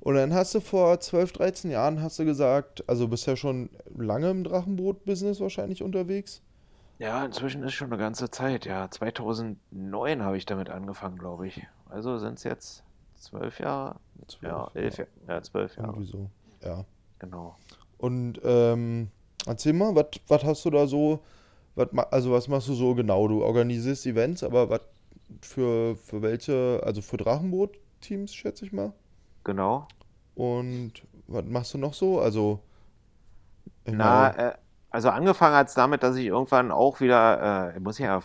[0.00, 3.70] Und dann hast du vor 12, 13 Jahren, hast du gesagt, also bist ja schon
[3.96, 6.42] lange im Drachenboot-Business wahrscheinlich unterwegs?
[6.98, 8.64] Ja, inzwischen ist schon eine ganze Zeit.
[8.64, 11.66] Ja, 2009 habe ich damit angefangen, glaube ich.
[11.90, 12.84] Also sind es jetzt
[13.16, 13.96] zwölf Jahre?
[14.28, 15.04] 12, ja, elf, ja.
[15.28, 15.88] ja, zwölf Jahre.
[15.88, 16.30] Irgendwie so,
[16.62, 16.84] ja.
[17.18, 17.56] Genau.
[17.98, 19.10] Und ähm,
[19.46, 21.20] erzähl mal, was hast du da so,
[21.74, 23.28] wat, also was machst du so genau?
[23.28, 24.80] Du organisierst Events, aber was
[25.40, 28.92] für, für welche, also für Drachenboot-Teams, schätze ich mal?
[29.44, 29.88] Genau.
[30.34, 30.92] Und
[31.26, 32.20] was machst du noch so?
[32.20, 32.60] Also.
[33.86, 34.54] Na, äh,
[34.90, 38.22] also angefangen hat es damit, dass ich irgendwann auch wieder, äh, muss ich ja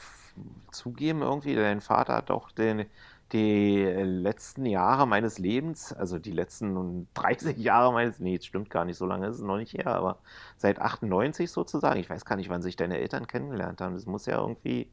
[0.72, 2.86] zugeben, irgendwie, dein Vater hat auch den,
[3.32, 8.86] die letzten Jahre meines Lebens, also die letzten 30 Jahre meines, nee, das stimmt gar
[8.86, 10.20] nicht, so lange ist es noch nicht her, aber
[10.58, 14.26] seit 98 sozusagen, ich weiß gar nicht, wann sich deine Eltern kennengelernt haben, das muss
[14.26, 14.92] ja irgendwie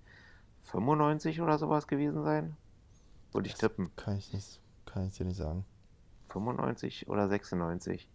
[0.62, 2.56] 95 oder sowas gewesen sein,
[3.32, 3.90] würde ich tippen.
[3.96, 5.64] Kann ich nicht, kann ich dir nicht sagen.
[6.30, 8.08] 95 oder 96.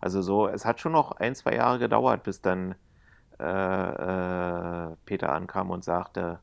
[0.00, 2.74] Also so, es hat schon noch ein, zwei Jahre gedauert, bis dann
[3.38, 3.44] äh,
[4.92, 6.38] äh, Peter ankam und sagte,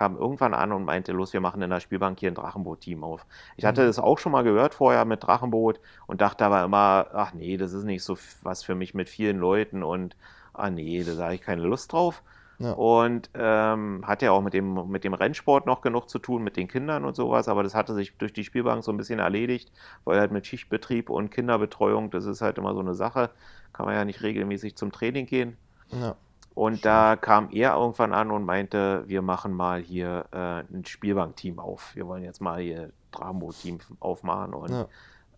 [0.00, 3.26] kam irgendwann an und meinte, los, wir machen in der Spielbank hier ein Drachenboot-Team auf.
[3.58, 3.86] Ich hatte mhm.
[3.86, 7.74] das auch schon mal gehört vorher mit Drachenboot und dachte aber immer, ach nee, das
[7.74, 10.16] ist nicht so was für mich mit vielen Leuten und
[10.54, 12.22] ah nee, da habe ich keine Lust drauf.
[12.58, 12.72] Ja.
[12.72, 16.56] Und ähm, hat ja auch mit dem, mit dem Rennsport noch genug zu tun, mit
[16.56, 19.70] den Kindern und sowas, aber das hatte sich durch die Spielbank so ein bisschen erledigt,
[20.06, 23.28] weil halt mit Schichtbetrieb und Kinderbetreuung, das ist halt immer so eine Sache,
[23.74, 25.58] kann man ja nicht regelmäßig zum Training gehen.
[25.90, 26.16] Ja.
[26.60, 31.58] Und da kam er irgendwann an und meinte, wir machen mal hier äh, ein Spielbankteam
[31.58, 31.96] auf.
[31.96, 34.86] Wir wollen jetzt mal hier Dramo-Team aufmachen und ja.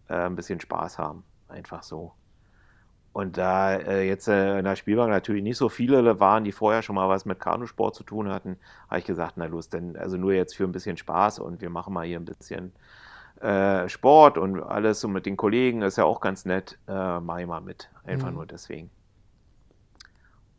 [0.09, 1.23] äh, ein bisschen Spaß haben.
[1.47, 2.11] Einfach so.
[3.13, 6.83] Und da äh, jetzt äh, in der Spielbank natürlich nicht so viele waren, die vorher
[6.83, 8.57] schon mal was mit Kanusport zu tun hatten,
[8.89, 11.71] habe ich gesagt, na los, denn also nur jetzt für ein bisschen Spaß und wir
[11.71, 12.73] machen mal hier ein bisschen
[13.41, 17.43] äh, Sport und alles so mit den Kollegen, ist ja auch ganz nett, äh, mache
[17.43, 17.91] ich mal mit.
[18.03, 18.35] Einfach mhm.
[18.35, 18.91] nur deswegen.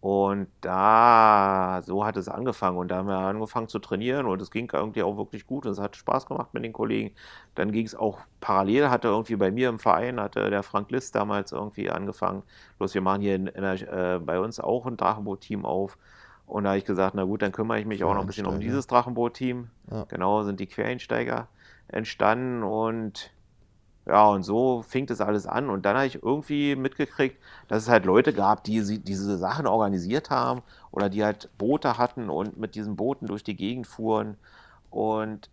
[0.04, 2.78] Und da, so hat es angefangen.
[2.78, 5.72] Und da haben wir angefangen zu trainieren und es ging irgendwie auch wirklich gut und
[5.72, 7.16] es hat Spaß gemacht mit den Kollegen.
[7.56, 11.16] Dann ging es auch parallel, hatte irgendwie bei mir im Verein, hatte der Frank List
[11.16, 12.43] damals irgendwie angefangen.
[12.80, 15.97] Bloß wir machen hier in, in der, äh, bei uns auch ein Drachenboot-Team auf.
[16.47, 18.45] Und da habe ich gesagt, na gut, dann kümmere ich mich auch noch ein bisschen
[18.45, 19.70] um dieses Drachenboot-Team.
[19.89, 20.04] Ja.
[20.10, 21.47] Genau, sind die Quereinsteiger
[21.88, 23.32] entstanden und
[24.06, 25.70] ja, und so fing das alles an.
[25.70, 27.38] Und dann habe ich irgendwie mitgekriegt,
[27.68, 32.30] dass es halt Leute gab, die diese Sachen organisiert haben oder die halt Boote hatten
[32.30, 34.38] und mit diesen Booten durch die Gegend fuhren.
[34.89, 35.49] Und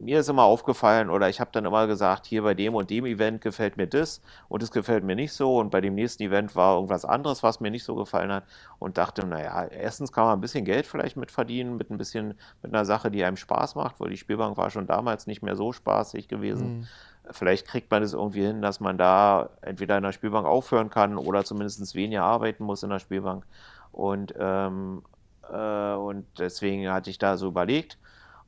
[0.00, 3.04] mir ist immer aufgefallen oder ich habe dann immer gesagt, hier bei dem und dem
[3.04, 6.54] Event gefällt mir das und es gefällt mir nicht so und bei dem nächsten Event
[6.54, 8.44] war irgendwas anderes, was mir nicht so gefallen hat
[8.78, 12.34] und dachte, naja, erstens kann man ein bisschen Geld vielleicht mit verdienen, mit ein bisschen,
[12.62, 15.56] mit einer Sache, die einem Spaß macht, weil die Spielbank war schon damals nicht mehr
[15.56, 16.78] so spaßig gewesen.
[16.78, 16.86] Mhm.
[17.30, 21.16] Vielleicht kriegt man es irgendwie hin, dass man da entweder in der Spielbank aufhören kann
[21.16, 23.44] oder zumindest weniger arbeiten muss in der Spielbank.
[23.92, 25.02] Und, ähm,
[25.50, 27.98] äh, und deswegen hatte ich da so überlegt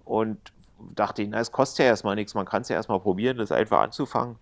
[0.05, 0.39] und
[0.95, 3.81] dachte, na, es kostet ja erstmal nichts, man kann es ja erstmal probieren, das einfach
[3.81, 4.37] anzufangen.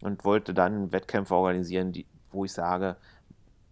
[0.00, 2.96] Und wollte dann Wettkämpfe organisieren, die, wo ich sage,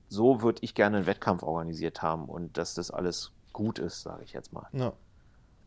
[0.08, 4.22] so würde ich gerne einen Wettkampf organisiert haben und dass das alles gut ist, sage
[4.24, 4.66] ich jetzt mal.
[4.72, 4.92] Ja.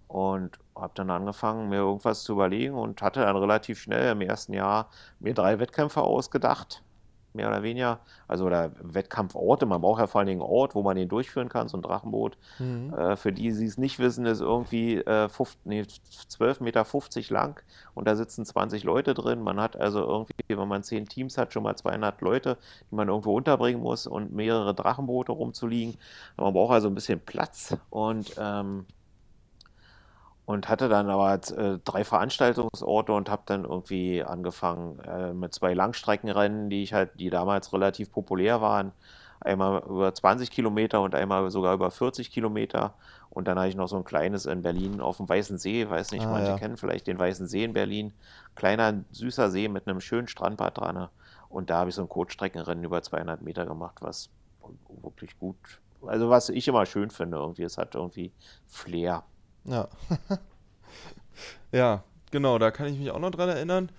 [0.07, 4.53] Und habe dann angefangen, mir irgendwas zu überlegen und hatte dann relativ schnell im ersten
[4.53, 4.89] Jahr
[5.19, 6.83] mir drei Wettkämpfe ausgedacht,
[7.33, 7.99] mehr oder weniger.
[8.27, 11.47] Also oder Wettkampforte, man braucht ja vor allen Dingen einen Ort, wo man den durchführen
[11.47, 12.37] kann, so ein Drachenboot.
[12.59, 12.93] Mhm.
[12.93, 16.85] Äh, für die, die es nicht wissen, ist irgendwie äh, 5, nee, 12,50 Meter
[17.33, 17.61] lang
[17.93, 19.41] und da sitzen 20 Leute drin.
[19.41, 22.57] Man hat also irgendwie, wenn man 10 Teams hat, schon mal 200 Leute,
[22.91, 25.95] die man irgendwo unterbringen muss und mehrere Drachenboote rumzuliegen.
[26.37, 28.85] Man braucht also ein bisschen Platz und ähm,
[30.45, 35.73] und hatte dann aber äh, drei Veranstaltungsorte und habe dann irgendwie angefangen äh, mit zwei
[35.73, 38.91] Langstreckenrennen, die ich halt, die damals relativ populär waren.
[39.41, 42.93] Einmal über 20 Kilometer und einmal sogar über 40 Kilometer.
[43.29, 46.11] Und dann habe ich noch so ein kleines in Berlin auf dem Weißen See, weiß
[46.11, 46.57] nicht, ah, manche ja.
[46.57, 48.13] kennen vielleicht den Weißen See in Berlin.
[48.55, 51.09] Kleiner, süßer See mit einem schönen Strandbad dran.
[51.49, 54.29] Und da habe ich so ein Kurzstreckenrennen über 200 Meter gemacht, was
[55.01, 55.57] wirklich gut,
[56.05, 57.63] also was ich immer schön finde irgendwie.
[57.63, 58.31] Es hat irgendwie
[58.67, 59.23] Flair.
[59.65, 59.87] Ja.
[61.71, 63.91] ja, genau, da kann ich mich auch noch dran erinnern.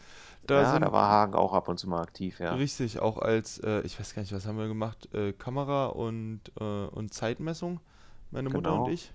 [0.47, 2.55] Da ja, da war Hagen auch ab und zu mal aktiv, ja.
[2.55, 6.41] Richtig, auch als, äh, ich weiß gar nicht, was haben wir gemacht, äh, Kamera und,
[6.61, 7.81] äh, und Zeitmessung,
[8.31, 8.85] meine Mutter genau.
[8.85, 9.13] und ich.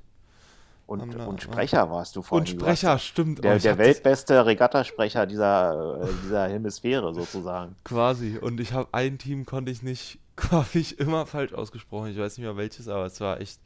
[0.88, 2.42] Und, da, und Sprecher warst du vorhin.
[2.42, 3.42] Und Sprecher, stimmt.
[3.46, 7.78] Der, oh, der weltbeste Regattasprecher dieser, äh, dieser Hemisphäre sozusagen.
[7.86, 8.38] Quasi.
[8.38, 10.20] Und ich habe ein Team konnte ich nicht,
[10.52, 12.12] habe ich immer falsch ausgesprochen.
[12.12, 13.62] Ich weiß nicht mehr welches, aber es war echt,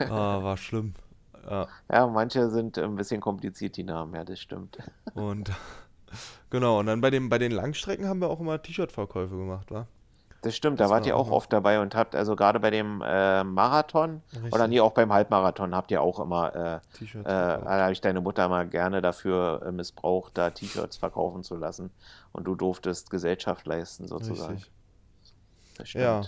[0.00, 0.94] oh, war schlimm.
[1.48, 1.68] Ja.
[1.90, 4.78] ja, manche sind ein bisschen kompliziert, die Namen, ja, das stimmt.
[5.14, 5.50] Und
[6.50, 9.86] genau, und dann bei, dem, bei den Langstrecken haben wir auch immer T-Shirt-Verkäufe gemacht, wa?
[10.42, 13.44] Das stimmt, da wart ihr auch oft dabei und habt also gerade bei dem äh,
[13.44, 14.52] Marathon Richtig.
[14.52, 18.20] oder nee, auch beim Halbmarathon habt ihr auch immer, äh, äh, da habe ich deine
[18.20, 21.92] Mutter mal gerne dafür äh, missbraucht, da T-Shirts verkaufen zu lassen
[22.32, 24.54] und du durftest Gesellschaft leisten sozusagen.
[24.54, 24.72] Richtig.
[25.78, 26.04] Das stimmt.
[26.04, 26.22] Ja.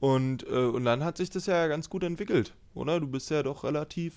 [0.00, 3.00] Und, äh, und dann hat sich das ja ganz gut entwickelt, oder?
[3.00, 4.14] Du bist ja doch relativ,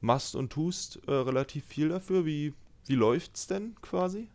[0.00, 2.24] machst und tust äh, relativ viel dafür.
[2.24, 2.54] Wie,
[2.86, 4.28] wie läuft's denn quasi?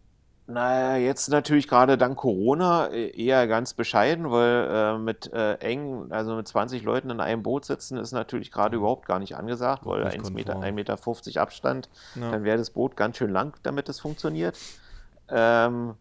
[0.46, 6.12] Naja, jetzt natürlich gerade dank Corona äh, eher ganz bescheiden, weil äh, mit äh, eng,
[6.12, 9.86] also mit 20 Leuten in einem Boot sitzen, ist natürlich gerade überhaupt gar nicht angesagt,
[9.86, 12.32] weil 1,50 Meter, 1 Meter 50 Abstand, ja.
[12.32, 14.58] dann wäre das Boot ganz schön lang, damit es funktioniert.
[15.30, 15.96] Ähm,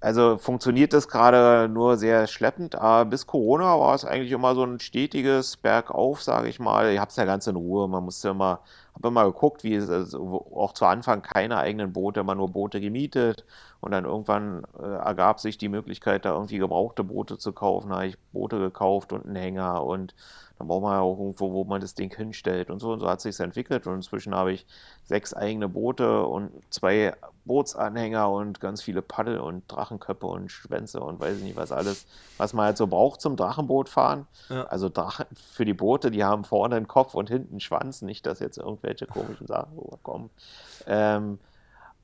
[0.00, 4.64] also funktioniert das gerade nur sehr schleppend, aber bis Corona war es eigentlich immer so
[4.64, 6.92] ein stetiges Bergauf, sage ich mal.
[6.92, 8.60] Ich habe es ja ganz in Ruhe, man musste immer
[8.96, 12.80] habe immer geguckt, wie es also auch zu Anfang keine eigenen Boote, immer nur Boote
[12.80, 13.44] gemietet
[13.80, 17.90] und dann irgendwann äh, ergab sich die Möglichkeit, da irgendwie gebrauchte Boote zu kaufen.
[17.90, 20.14] Da habe ich Boote gekauft und einen Hänger und
[20.58, 22.92] dann braucht man ja auch irgendwo, wo man das Ding hinstellt und so.
[22.92, 23.86] Und so hat sich entwickelt.
[23.86, 24.66] Und inzwischen habe ich
[25.04, 31.20] sechs eigene Boote und zwei Bootsanhänger und ganz viele Paddel und Drachenköpfe und Schwänze und
[31.20, 32.06] weiß ich nicht was alles,
[32.38, 34.26] was man halt so braucht zum Drachenboot fahren.
[34.48, 34.64] Ja.
[34.64, 38.00] Also Drachen für die Boote, die haben vorne einen Kopf und hinten einen Schwanz.
[38.00, 40.30] Nicht, dass jetzt irgendwelche komischen Sachen kommen.
[40.86, 41.38] Ähm,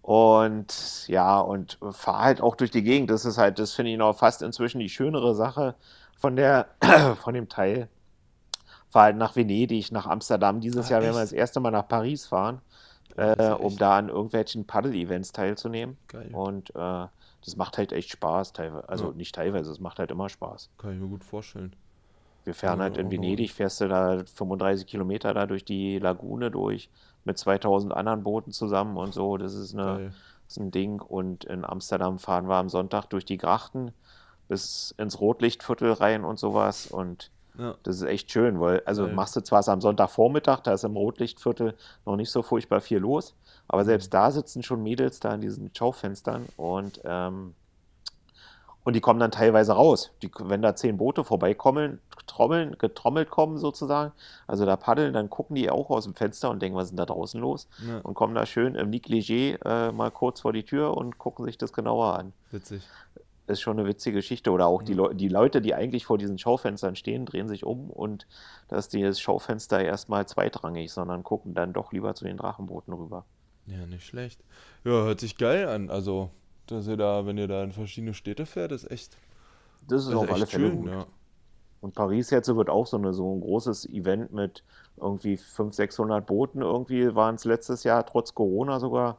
[0.03, 3.09] und ja, und fahre halt auch durch die Gegend.
[3.09, 5.75] Das ist halt, das finde ich noch fast inzwischen die schönere Sache
[6.19, 6.67] von der,
[7.23, 7.89] von dem Teil
[8.93, 10.61] fahre halt nach Venedig, nach Amsterdam.
[10.61, 12.61] Dieses ah, Jahr werden wir das erste Mal nach Paris fahren,
[13.17, 15.97] äh, um da an irgendwelchen Paddle-Events teilzunehmen.
[16.09, 16.29] Geil.
[16.33, 17.07] Und äh,
[17.45, 18.89] das macht halt echt Spaß, teilweise.
[18.89, 19.13] Also ja.
[19.13, 20.69] nicht teilweise, es macht halt immer Spaß.
[20.77, 21.75] Kann ich mir gut vorstellen.
[22.45, 26.51] Wir fahren ja, halt in Venedig, fährst du da 35 Kilometer da durch die Lagune
[26.51, 26.91] durch
[27.25, 29.39] mit 2000 anderen Booten zusammen und so.
[29.39, 30.13] Das ist, eine,
[30.47, 31.01] das ist ein Ding.
[31.01, 33.93] Und in Amsterdam fahren wir am Sonntag durch die Grachten
[34.49, 36.89] bis ins Rotlichtviertel rein und sowas.
[36.89, 37.75] Und ja.
[37.83, 39.13] Das ist echt schön, weil, also ja.
[39.13, 41.75] machst du zwar am Sonntagvormittag, da ist im Rotlichtviertel
[42.07, 43.35] noch nicht so furchtbar viel los,
[43.69, 44.13] aber selbst mhm.
[44.13, 47.55] da sitzen schon Mädels da in diesen Schaufenstern und, ähm,
[48.85, 50.11] und die kommen dann teilweise raus.
[50.23, 54.13] Die, wenn da zehn Boote vorbeikommen, trommeln, getrommelt kommen sozusagen,
[54.47, 56.97] also da paddeln, dann gucken die auch aus dem Fenster und denken, was ist denn
[56.97, 57.69] da draußen los?
[57.87, 57.99] Ja.
[57.99, 61.59] Und kommen da schön im Negligé äh, mal kurz vor die Tür und gucken sich
[61.59, 62.33] das genauer an.
[62.51, 62.83] Witzig
[63.47, 64.51] ist schon eine witzige Geschichte.
[64.51, 67.91] Oder auch die, Le die Leute, die eigentlich vor diesen Schaufenstern stehen, drehen sich um
[67.91, 68.27] und
[68.69, 73.25] da ist dieses Schaufenster erstmal zweitrangig, sondern gucken dann doch lieber zu den Drachenbooten rüber.
[73.67, 74.41] Ja, nicht schlecht.
[74.85, 75.91] Ja, hört sich geil an.
[75.91, 76.31] Also,
[76.67, 79.17] dass ihr da, wenn ihr da in verschiedene Städte fährt, ist echt.
[79.89, 80.91] Das ist, das auf alle Fälle schön, gut.
[80.91, 81.07] Ja.
[81.81, 84.63] Und Paris jetzt wird auch so, eine, so ein großes Event mit
[84.97, 89.19] irgendwie 500, 600 Booten irgendwie waren es letztes Jahr, trotz Corona sogar.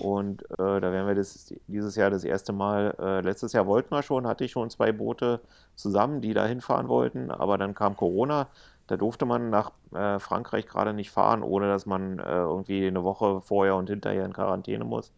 [0.00, 3.90] Und äh, da werden wir das dieses Jahr das erste Mal, äh, letztes Jahr wollten
[3.90, 5.40] wir schon, hatte ich schon zwei Boote
[5.74, 8.48] zusammen, die da hinfahren wollten, aber dann kam Corona.
[8.86, 13.04] Da durfte man nach äh, Frankreich gerade nicht fahren, ohne dass man äh, irgendwie eine
[13.04, 15.12] Woche vorher und hinterher in Quarantäne muss.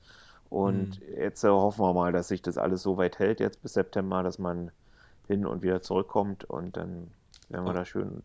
[0.48, 1.18] Und mhm.
[1.18, 4.22] jetzt äh, hoffen wir mal, dass sich das alles so weit hält, jetzt bis September,
[4.22, 4.72] dass man
[5.28, 7.12] hin und wieder zurückkommt und dann
[7.48, 8.22] werden wir da schön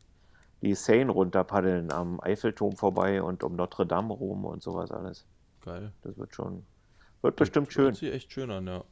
[0.61, 5.25] die Seine runterpaddeln, am Eiffelturm vorbei und um Notre Dame rum und sowas alles.
[5.65, 5.91] Geil.
[6.03, 6.63] Das wird schon,
[7.21, 7.85] wird bestimmt schön.
[7.85, 8.83] Hört sich echt schön an, ja.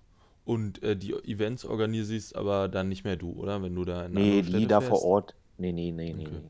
[0.46, 3.62] Und äh, die Events organisierst aber dann nicht mehr du, oder?
[3.62, 5.02] Wenn du da in Nee, die Städte da fährst?
[5.02, 5.36] vor Ort.
[5.58, 6.28] Nee, nee, nee, okay.
[6.30, 6.50] nee.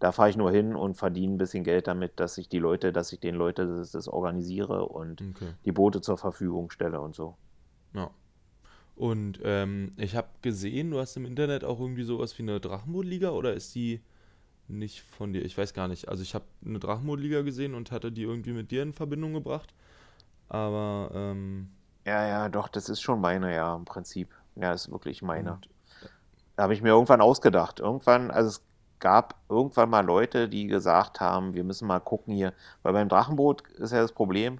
[0.00, 2.92] Da fahre ich nur hin und verdiene ein bisschen Geld damit, dass ich die Leute,
[2.92, 5.52] dass ich den Leuten das, das organisiere und okay.
[5.64, 7.36] die Boote zur Verfügung stelle und so.
[7.94, 8.10] Ja.
[8.96, 13.30] Und ähm, ich habe gesehen, du hast im Internet auch irgendwie sowas wie eine Drachenbootliga
[13.30, 14.02] oder ist die
[14.68, 15.44] nicht von dir.
[15.44, 16.08] Ich weiß gar nicht.
[16.08, 19.74] Also ich habe eine Drachenmodliga gesehen und hatte die irgendwie mit dir in Verbindung gebracht.
[20.48, 21.70] Aber ähm,
[22.06, 24.28] ja, ja, doch, das ist schon meine, ja, im Prinzip.
[24.56, 25.54] Ja, ist wirklich meine.
[25.54, 25.68] Und,
[26.56, 27.80] da habe ich mir irgendwann ausgedacht.
[27.80, 28.62] Irgendwann, also es
[28.98, 32.52] gab irgendwann mal Leute, die gesagt haben, wir müssen mal gucken hier,
[32.82, 34.58] weil beim Drachenboot ist ja das Problem,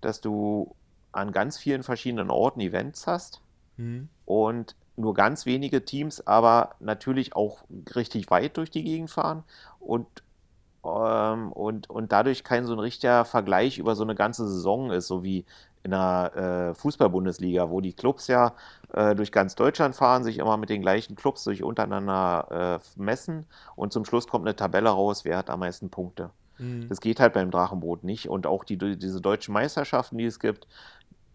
[0.00, 0.74] dass du
[1.12, 3.40] an ganz vielen verschiedenen Orten Events hast
[3.76, 4.08] Mhm.
[4.24, 9.44] Und nur ganz wenige Teams aber natürlich auch richtig weit durch die Gegend fahren
[9.80, 10.06] und,
[10.84, 15.06] ähm, und, und dadurch kein so ein richtiger Vergleich über so eine ganze Saison ist,
[15.06, 15.44] so wie
[15.82, 18.54] in der äh, Fußball-Bundesliga, wo die Clubs ja
[18.92, 23.46] äh, durch ganz Deutschland fahren, sich immer mit den gleichen Clubs durch untereinander äh, messen
[23.76, 26.30] und zum Schluss kommt eine Tabelle raus, wer hat am meisten Punkte.
[26.58, 26.88] Mhm.
[26.88, 28.28] Das geht halt beim Drachenboot nicht.
[28.28, 30.66] Und auch die, diese deutschen Meisterschaften, die es gibt,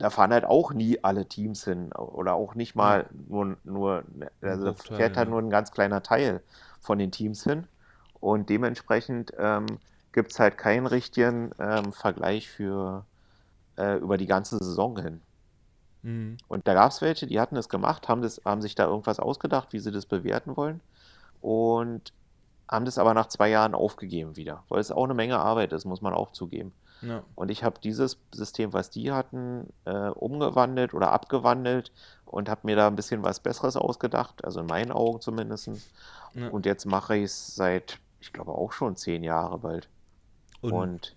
[0.02, 1.92] da fahren halt auch nie alle Teams hin.
[1.94, 4.04] Oder auch nicht mal nur, nur
[4.42, 6.42] also fährt halt nur ein ganz kleiner Teil
[6.80, 7.68] von den Teams hin.
[8.20, 9.68] Und dementsprechend ähm,
[10.12, 13.06] gibt es halt keinen richtigen ähm, Vergleich für
[13.78, 15.22] äh, über die ganze Saison hin.
[16.02, 16.38] Mhm.
[16.48, 19.20] Und da gab es welche, die hatten es gemacht, haben, das, haben sich da irgendwas
[19.20, 20.82] ausgedacht, wie sie das bewerten wollen.
[21.42, 22.12] Und
[22.68, 25.86] haben das aber nach zwei Jahren aufgegeben wieder, weil es auch eine Menge Arbeit ist,
[25.86, 26.74] muss man auch zugeben.
[27.02, 27.24] Ja.
[27.36, 31.92] Und ich habe dieses System, was die hatten, äh, umgewandelt oder abgewandelt
[32.26, 35.70] und habe mir da ein bisschen was Besseres ausgedacht, also in meinen Augen zumindest.
[36.34, 36.50] Ja.
[36.50, 39.90] Und jetzt mache ich es seit, ich glaube, auch schon zehn Jahre bald.
[40.62, 41.16] Und, und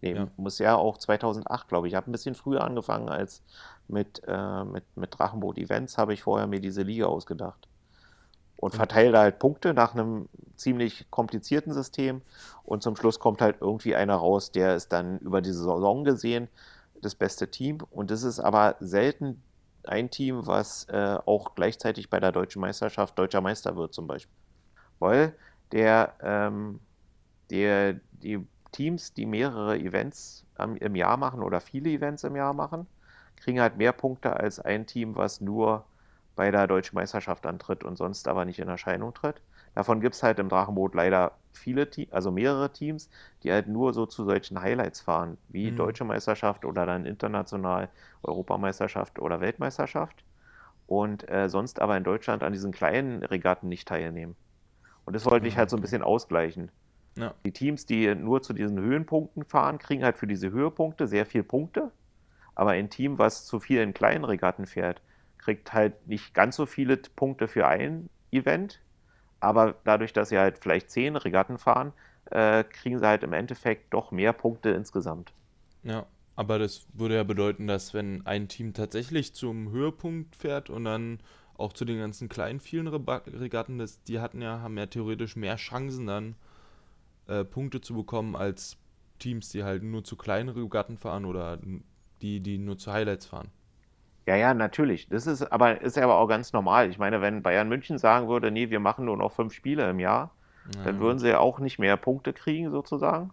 [0.00, 0.28] nee, ja.
[0.36, 1.92] muss ja auch 2008, glaube ich.
[1.92, 3.42] Ich habe ein bisschen früher angefangen als
[3.88, 7.69] mit, äh, mit, mit Drachenboot Events, habe ich vorher mir diese Liga ausgedacht
[8.60, 12.20] und verteile halt Punkte nach einem ziemlich komplizierten System.
[12.62, 16.48] Und zum Schluss kommt halt irgendwie einer raus, der ist dann über die Saison gesehen
[17.00, 17.78] das beste Team.
[17.90, 19.42] Und das ist aber selten
[19.84, 24.36] ein Team, was äh, auch gleichzeitig bei der deutschen Meisterschaft deutscher Meister wird zum Beispiel,
[24.98, 25.34] weil
[25.72, 26.80] der, ähm,
[27.48, 32.86] der die Teams, die mehrere Events im Jahr machen oder viele Events im Jahr machen,
[33.36, 35.86] kriegen halt mehr Punkte als ein Team, was nur
[36.40, 39.42] bei der deutschen Meisterschaft antritt und sonst aber nicht in Erscheinung tritt.
[39.74, 43.10] Davon gibt es halt im Drachenboot leider viele, also mehrere Teams,
[43.42, 45.76] die halt nur so zu solchen Highlights fahren, wie mhm.
[45.76, 47.90] Deutsche Meisterschaft oder dann international
[48.22, 50.24] Europameisterschaft oder Weltmeisterschaft
[50.86, 54.34] und äh, sonst aber in Deutschland an diesen kleinen Regatten nicht teilnehmen.
[55.04, 56.70] Und das wollte ich halt so ein bisschen ausgleichen.
[57.18, 57.34] Ja.
[57.44, 61.42] Die Teams, die nur zu diesen Höhenpunkten fahren, kriegen halt für diese Höhepunkte sehr viel
[61.42, 61.90] Punkte.
[62.54, 65.02] Aber ein Team, was zu vielen kleinen Regatten fährt,
[65.40, 68.80] kriegt halt nicht ganz so viele Punkte für ein Event,
[69.40, 71.92] aber dadurch, dass sie halt vielleicht zehn Regatten fahren,
[72.30, 75.32] äh, kriegen sie halt im Endeffekt doch mehr Punkte insgesamt.
[75.82, 80.84] Ja, aber das würde ja bedeuten, dass wenn ein Team tatsächlich zum Höhepunkt fährt und
[80.84, 81.20] dann
[81.54, 85.56] auch zu den ganzen kleinen vielen Regatten, das, die hatten ja, haben ja theoretisch mehr
[85.56, 86.36] Chancen dann
[87.26, 88.78] äh, Punkte zu bekommen als
[89.18, 91.58] Teams, die halt nur zu kleinen Regatten fahren oder
[92.22, 93.50] die, die nur zu Highlights fahren.
[94.26, 95.08] Ja, ja, natürlich.
[95.08, 96.90] Das ist aber, ist aber auch ganz normal.
[96.90, 99.98] Ich meine, wenn Bayern München sagen würde, nee, wir machen nur noch fünf Spiele im
[99.98, 100.30] Jahr,
[100.76, 100.84] ja.
[100.84, 103.30] dann würden sie ja auch nicht mehr Punkte kriegen, sozusagen.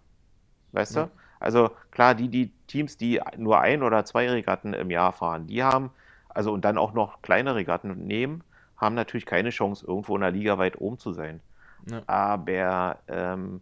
[0.71, 1.03] Weißt ja.
[1.03, 1.11] du?
[1.39, 5.63] Also klar, die, die Teams, die nur ein oder zwei Regatten im Jahr fahren, die
[5.63, 5.91] haben,
[6.29, 8.43] also und dann auch noch kleine Regatten nehmen,
[8.77, 11.41] haben natürlich keine Chance, irgendwo in der Liga weit oben zu sein.
[11.89, 12.01] Ja.
[12.07, 13.61] Aber ähm,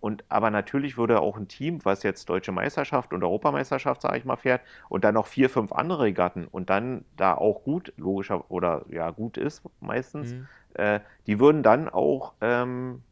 [0.00, 4.24] und, aber natürlich würde auch ein Team, was jetzt Deutsche Meisterschaft und Europameisterschaft, sage ich
[4.24, 8.50] mal, fährt und dann noch vier, fünf andere Regatten und dann da auch gut, logischer
[8.50, 10.46] oder ja, gut ist meistens, mhm.
[10.74, 13.02] äh, die würden dann auch, ähm,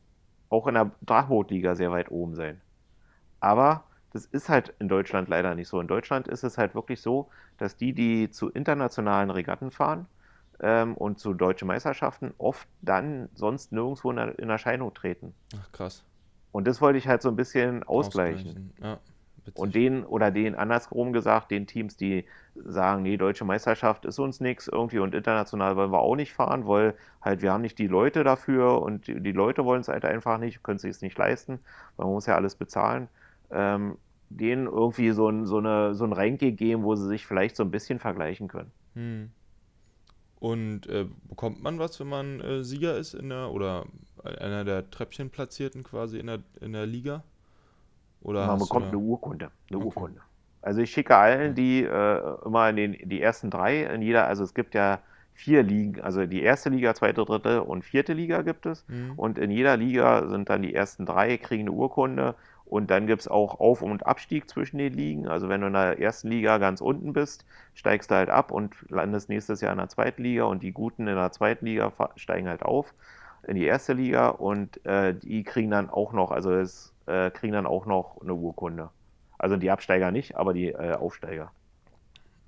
[0.48, 2.60] auch in der Drachbootliga sehr weit oben sein.
[3.40, 5.80] Aber das ist halt in Deutschland leider nicht so.
[5.80, 10.06] In Deutschland ist es halt wirklich so, dass die, die zu internationalen Regatten fahren,
[10.60, 15.34] ähm, und zu deutschen Meisterschaften oft dann sonst nirgendwo in, in Erscheinung treten.
[15.60, 16.04] Ach krass.
[16.54, 18.46] Und das wollte ich halt so ein bisschen ausgleichen.
[18.46, 18.72] ausgleichen.
[18.80, 19.00] Ja,
[19.54, 24.38] und den oder den andersrum gesagt, den Teams, die sagen, nee, deutsche Meisterschaft ist uns
[24.38, 27.88] nichts irgendwie und international wollen wir auch nicht fahren, weil halt wir haben nicht die
[27.88, 31.18] Leute dafür und die, die Leute wollen es halt einfach nicht, können sich es nicht
[31.18, 31.58] leisten,
[31.96, 33.08] weil man muss ja alles bezahlen.
[33.50, 33.98] Ähm,
[34.30, 37.64] denen irgendwie so ein, so, eine, so ein Ranking geben, wo sie sich vielleicht so
[37.64, 38.70] ein bisschen vergleichen können.
[38.94, 39.30] Hm.
[40.44, 43.86] Und äh, bekommt man was, wenn man äh, Sieger ist in der oder
[44.22, 47.22] einer der Treppchenplatzierten quasi in der, in der Liga?
[48.20, 49.50] Oder man bekommt eine Urkunde.
[49.70, 49.86] Eine okay.
[49.86, 50.20] Urkunde.
[50.60, 54.44] Also ich schicke allen die äh, immer in den, die ersten drei in jeder, also
[54.44, 55.00] es gibt ja
[55.32, 58.84] vier Ligen, also die erste Liga, zweite, dritte und vierte Liga gibt es.
[58.86, 59.14] Mhm.
[59.16, 62.34] Und in jeder Liga sind dann die ersten drei, kriegen eine Urkunde.
[62.74, 65.28] Und dann gibt es auch Auf- und Abstieg zwischen den Ligen.
[65.28, 68.74] Also wenn du in der ersten Liga ganz unten bist, steigst du halt ab und
[68.90, 72.48] landest nächstes Jahr in der zweiten Liga und die Guten in der zweiten Liga steigen
[72.48, 72.92] halt auf
[73.46, 77.52] in die erste Liga und äh, die kriegen dann auch noch, also es äh, kriegen
[77.52, 78.90] dann auch noch eine Urkunde.
[79.38, 81.52] Also die Absteiger nicht, aber die äh, Aufsteiger.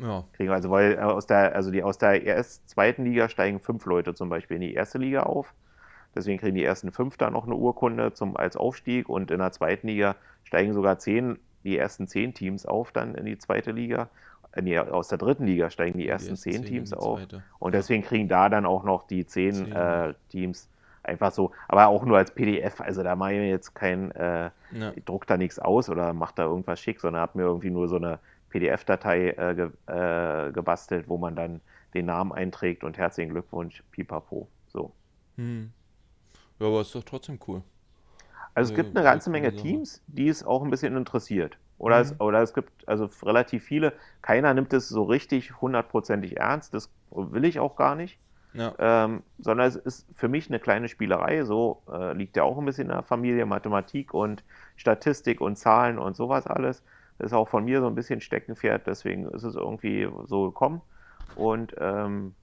[0.01, 0.25] Ja.
[0.33, 3.87] Kriegen also, weil äh, aus der, also die aus der erst zweiten Liga steigen fünf
[3.87, 5.55] Leute zum Beispiel in die erste Liga auf.
[6.17, 9.53] Deswegen kriegen die ersten fünf dann noch eine Urkunde zum, als Aufstieg und in der
[9.53, 14.09] zweiten Liga steigen sogar zehn, die ersten zehn Teams auf dann in die zweite Liga
[14.53, 17.21] äh, nee, aus der dritten Liga steigen die ersten zehn Teams auf.
[17.59, 19.73] Und deswegen kriegen da dann auch noch die zehn, zehn.
[19.73, 20.69] Äh, Teams
[21.03, 22.81] einfach so, aber auch nur als PDF.
[22.81, 24.93] Also da mache ich mir jetzt kein, äh, ja.
[25.05, 27.97] druck da nichts aus oder mache da irgendwas schick, sondern habe mir irgendwie nur so
[27.97, 28.19] eine
[28.51, 31.61] PDF-Datei äh, ge, äh, gebastelt, wo man dann
[31.95, 34.49] den Namen einträgt und herzlichen Glückwunsch, pipapo.
[34.67, 34.93] So.
[35.37, 35.71] Hm.
[36.59, 37.63] Ja, aber ist doch trotzdem cool.
[38.55, 41.59] Also es gibt eine ganze Menge Teams, die es auch ein bisschen interessiert.
[41.79, 42.03] Oder, mhm.
[42.03, 43.93] es, oder es gibt also relativ viele.
[44.23, 46.73] Keiner nimmt es so richtig hundertprozentig ernst.
[46.73, 48.19] Das will ich auch gar nicht.
[48.55, 48.75] Ja.
[48.79, 51.45] Ähm, sondern es ist für mich eine kleine Spielerei.
[51.45, 54.43] So äh, liegt ja auch ein bisschen in der Familie Mathematik und
[54.77, 56.83] Statistik und Zahlen und sowas alles.
[57.19, 58.87] Das ist auch von mir so ein bisschen Steckenpferd.
[58.87, 60.81] Deswegen ist es irgendwie so gekommen.
[61.35, 62.35] Und ähm,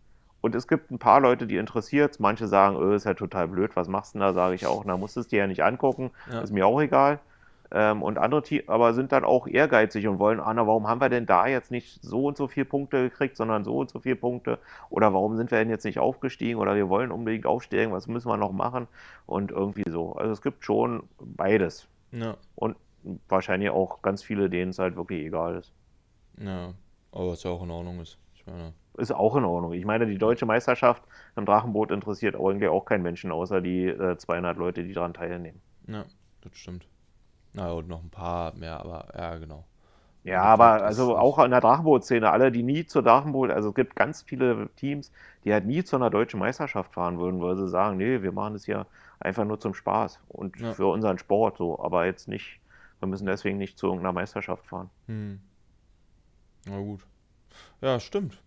[0.43, 3.77] und es gibt ein paar Leute, die interessiert Manche sagen, öh, ist ja total blöd,
[3.77, 4.33] was machst du denn da?
[4.33, 6.41] Sage ich auch, na, musst du es dir ja nicht angucken, ja.
[6.41, 7.19] ist mir auch egal.
[7.71, 11.25] Ähm, und andere aber sind dann auch ehrgeizig und wollen, Anna, warum haben wir denn
[11.25, 14.59] da jetzt nicht so und so viele Punkte gekriegt, sondern so und so viele Punkte?
[14.89, 16.59] Oder warum sind wir denn jetzt nicht aufgestiegen?
[16.59, 18.89] Oder wir wollen unbedingt aufsteigen, was müssen wir noch machen?
[19.25, 20.11] Und irgendwie so.
[20.17, 21.87] Also es gibt schon beides.
[22.11, 22.35] Ja.
[22.55, 22.75] Und
[23.29, 25.71] wahrscheinlich auch ganz viele, denen es halt wirklich egal ist.
[26.37, 26.73] Ja,
[27.13, 28.17] aber was ja auch in Ordnung ist.
[28.35, 29.73] Ich meine, ist auch in Ordnung.
[29.73, 31.03] Ich meine, die deutsche Meisterschaft
[31.35, 35.61] im Drachenboot interessiert irgendwie auch keinen Menschen, außer die äh, 200 Leute, die daran teilnehmen.
[35.87, 36.05] Ja,
[36.41, 36.87] das stimmt.
[37.53, 39.65] Na und noch ein paar mehr, aber ja, genau.
[40.23, 43.95] Ja, aber also auch in der Drachenboot-Szene, alle, die nie zur Drachenboot, also es gibt
[43.95, 45.11] ganz viele Teams,
[45.43, 48.53] die halt nie zu einer deutschen Meisterschaft fahren würden, weil sie sagen, nee, wir machen
[48.53, 48.85] das ja
[49.19, 50.73] einfach nur zum Spaß und ja.
[50.73, 52.61] für unseren Sport so, aber jetzt nicht,
[52.99, 54.89] wir müssen deswegen nicht zu irgendeiner Meisterschaft fahren.
[55.07, 55.41] Hm.
[56.67, 57.05] Na gut.
[57.81, 58.41] Ja, stimmt.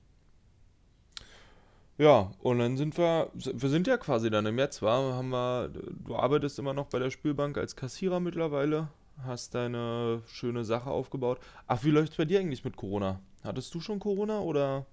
[1.99, 5.71] Ja, und dann sind wir, wir sind ja quasi dann im März, war, haben wir,
[5.71, 8.89] du arbeitest immer noch bei der Spielbank als Kassierer mittlerweile,
[9.25, 11.41] hast deine schöne Sache aufgebaut.
[11.67, 13.21] Ach, wie läuft es bei dir eigentlich mit Corona?
[13.43, 14.85] Hattest du schon Corona oder?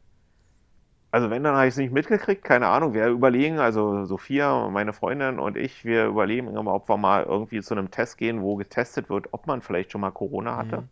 [1.12, 2.93] Also wenn, dann habe ich es nicht mitgekriegt, keine Ahnung.
[2.93, 7.62] Wir überlegen, also Sophia, meine Freundin und ich, wir überlegen immer, ob wir mal irgendwie
[7.62, 10.82] zu einem Test gehen, wo getestet wird, ob man vielleicht schon mal Corona hatte.
[10.82, 10.89] Mhm.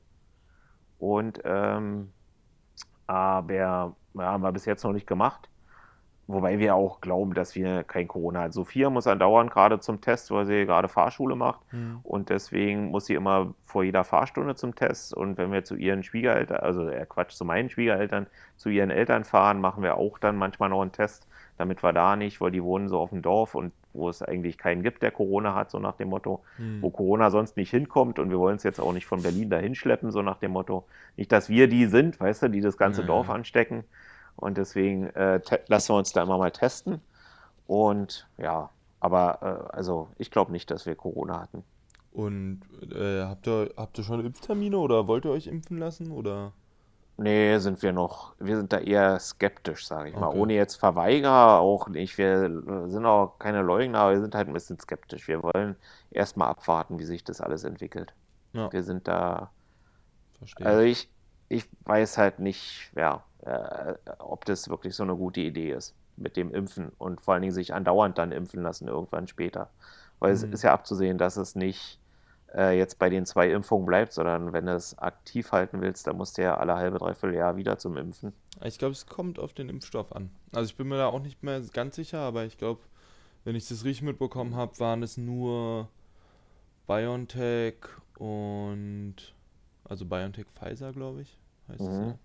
[1.00, 2.12] Und ähm,
[3.08, 5.50] aber ja, haben wir bis jetzt noch nicht gemacht.
[6.34, 8.52] Wobei wir auch glauben, dass wir kein Corona haben.
[8.52, 11.62] Sophia muss andauernd gerade zum Test, weil sie gerade Fahrschule macht.
[11.74, 12.00] Mhm.
[12.04, 15.14] Und deswegen muss sie immer vor jeder Fahrstunde zum Test.
[15.14, 19.24] Und wenn wir zu ihren Schwiegereltern, also äh, Quatsch, zu meinen Schwiegereltern, zu ihren Eltern
[19.24, 21.28] fahren, machen wir auch dann manchmal noch einen Test,
[21.58, 24.58] damit wir da nicht, weil die wohnen so auf dem Dorf und wo es eigentlich
[24.58, 26.82] keinen gibt, der Corona hat, so nach dem Motto, mhm.
[26.82, 29.76] wo Corona sonst nicht hinkommt und wir wollen es jetzt auch nicht von Berlin dahin
[29.76, 30.86] schleppen, so nach dem Motto.
[31.18, 33.08] Nicht, dass wir die sind, weißt du, die das ganze ja.
[33.08, 33.84] Dorf anstecken.
[34.36, 37.02] Und deswegen äh, lassen wir uns da immer mal testen.
[37.68, 38.70] Und ja,
[39.00, 41.64] aber äh, also ich glaube nicht, dass wir Corona hatten.
[42.12, 42.62] Und
[42.94, 46.12] äh, habt, ihr, habt ihr schon Impftermine oder wollt ihr euch impfen lassen?
[46.12, 46.52] Oder?
[47.18, 48.34] Nee, sind wir noch.
[48.40, 50.26] Wir sind da eher skeptisch, sage ich okay.
[50.26, 50.36] mal.
[50.36, 52.18] Ohne jetzt Verweigerer auch nicht.
[52.18, 52.50] Wir
[52.88, 55.28] sind auch keine Leugner, aber wir sind halt ein bisschen skeptisch.
[55.28, 55.76] Wir wollen
[56.10, 58.14] erstmal abwarten, wie sich das alles entwickelt.
[58.54, 58.72] Ja.
[58.74, 59.52] Wir sind da.
[60.40, 60.66] Verstehe.
[60.66, 61.10] Also ich,
[61.48, 66.38] ich weiß halt nicht, ja, äh, ob das wirklich so eine gute Idee ist mit
[66.38, 69.70] dem Impfen und vor allen Dingen sich andauernd dann impfen lassen irgendwann später.
[70.20, 70.36] Weil mhm.
[70.36, 72.00] es ist ja abzusehen, dass es nicht
[72.54, 76.18] äh, jetzt bei den zwei Impfungen bleibt, sondern wenn du es aktiv halten willst, dann
[76.18, 78.34] musst du ja alle halbe, dreiviertel Jahr wieder zum Impfen.
[78.64, 80.30] Ich glaube, es kommt auf den Impfstoff an.
[80.54, 82.82] Also ich bin mir da auch nicht mehr ganz sicher, aber ich glaube,
[83.44, 85.88] wenn ich das richtig mitbekommen habe, waren es nur
[86.86, 87.78] BioNTech
[88.20, 89.16] und
[89.86, 91.40] also BioNTech Pfizer, glaube ich,
[91.70, 91.88] heißt mhm.
[91.88, 92.18] es ja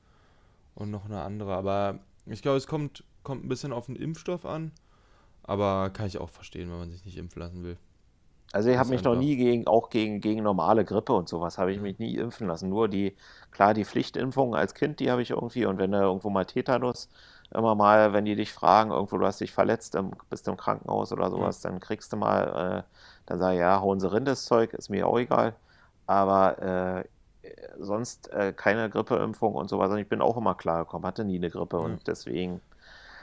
[0.77, 1.55] und noch eine andere.
[1.55, 4.71] Aber ich glaube, es kommt, kommt ein bisschen auf den Impfstoff an.
[5.43, 7.77] Aber kann ich auch verstehen, wenn man sich nicht impfen lassen will.
[8.53, 11.73] Also ich habe mich noch nie gegen, auch gegen, gegen normale Grippe und sowas, habe
[11.73, 12.69] ich mich nie impfen lassen.
[12.69, 13.17] Nur die,
[13.51, 15.67] klar, die Pflichtimpfung als Kind, die habe ich irgendwie.
[15.67, 17.09] Und wenn du irgendwo mal Tetanus,
[17.53, 19.97] immer mal, wenn die dich fragen, irgendwo du hast dich verletzt,
[20.31, 21.71] bist du im Krankenhaus oder sowas, ja.
[21.71, 22.93] dann kriegst du mal, äh,
[23.27, 25.55] dann sag ich, ja, hauen sie rein das Zeug, ist mir auch egal.
[26.07, 27.05] Aber äh,
[27.79, 29.91] sonst äh, keine Grippeimpfung und sowas.
[29.91, 31.83] Und ich bin auch immer klar gekommen, hatte nie eine Grippe ja.
[31.83, 32.61] und deswegen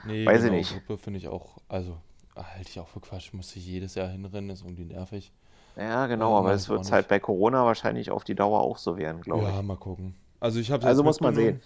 [0.06, 0.86] nee, weiß genau, ich nicht.
[0.86, 1.96] Grippe finde ich auch, also
[2.36, 5.32] halte ich auch für Quatsch, muss ich jedes Jahr hinrennen, ist irgendwie nervig.
[5.76, 9.22] Ja, genau, aber es wird halt bei Corona wahrscheinlich auf die Dauer auch so werden,
[9.22, 9.56] glaube ja, ich.
[9.56, 10.14] Ja, mal gucken.
[10.38, 11.60] Also ich habe Also muss man sehen.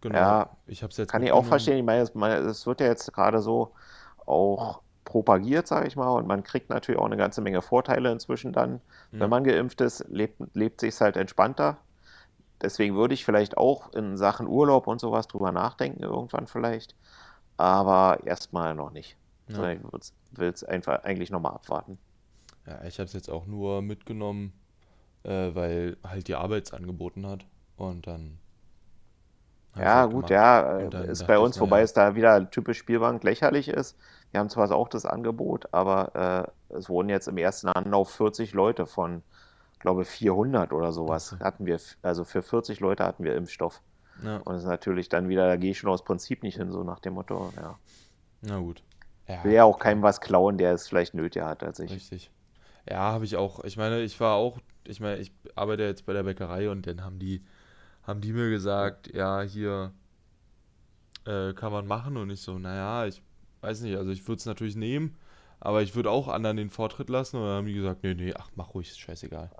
[0.00, 0.18] Genau.
[0.18, 1.78] Ja, ich habe jetzt Kann ich auch verstehen.
[1.78, 3.72] Ich meine, es wird ja jetzt gerade so
[4.26, 8.52] auch propagiert, sage ich mal, und man kriegt natürlich auch eine ganze Menge Vorteile inzwischen
[8.52, 8.80] dann.
[9.12, 9.20] Ja.
[9.20, 11.76] Wenn man geimpft ist, lebt, lebt sich halt entspannter.
[12.62, 16.94] Deswegen würde ich vielleicht auch in Sachen Urlaub und sowas drüber nachdenken, irgendwann vielleicht.
[17.56, 19.16] Aber erstmal noch nicht.
[19.48, 19.70] Ja.
[19.72, 19.80] Ich
[20.32, 21.98] will es einfach eigentlich nochmal abwarten.
[22.66, 24.52] Ja, ich habe es jetzt auch nur mitgenommen,
[25.24, 27.44] äh, weil halt die Arbeit es angeboten hat.
[27.76, 28.38] Und dann
[29.74, 30.30] Ja, halt gut, gemacht.
[30.30, 33.96] ja, ist bei uns, wobei naja, es da wieder typisch Spielbank lächerlich ist.
[34.30, 38.52] Wir haben zwar auch das Angebot, aber äh, es wurden jetzt im ersten Anlauf 40
[38.52, 39.22] Leute von,
[39.82, 43.82] glaube 400 oder sowas hatten wir, also für 40 Leute hatten wir Impfstoff.
[44.24, 46.70] Ja, Und das ist natürlich dann wieder, da gehe ich schon aus Prinzip nicht hin,
[46.70, 47.78] so nach dem Motto, ja.
[48.42, 48.82] na gut.
[49.42, 51.90] Will Ja, ja auch keinem was klauen, der es vielleicht nötiger hat als ich.
[51.90, 52.30] Richtig.
[52.88, 53.64] Ja, habe ich auch.
[53.64, 57.04] Ich meine, ich war auch, ich meine, ich arbeite jetzt bei der Bäckerei und dann
[57.04, 57.42] haben die,
[58.02, 59.92] haben die mir gesagt, ja, hier
[61.26, 63.22] äh, kann man machen und ich so, naja, ich
[63.60, 65.16] weiß nicht, also ich würde es natürlich nehmen,
[65.64, 68.34] aber ich würde auch anderen den Vortritt lassen und dann haben die gesagt, nee, nee,
[68.36, 69.50] ach, mach ruhig, ist scheißegal.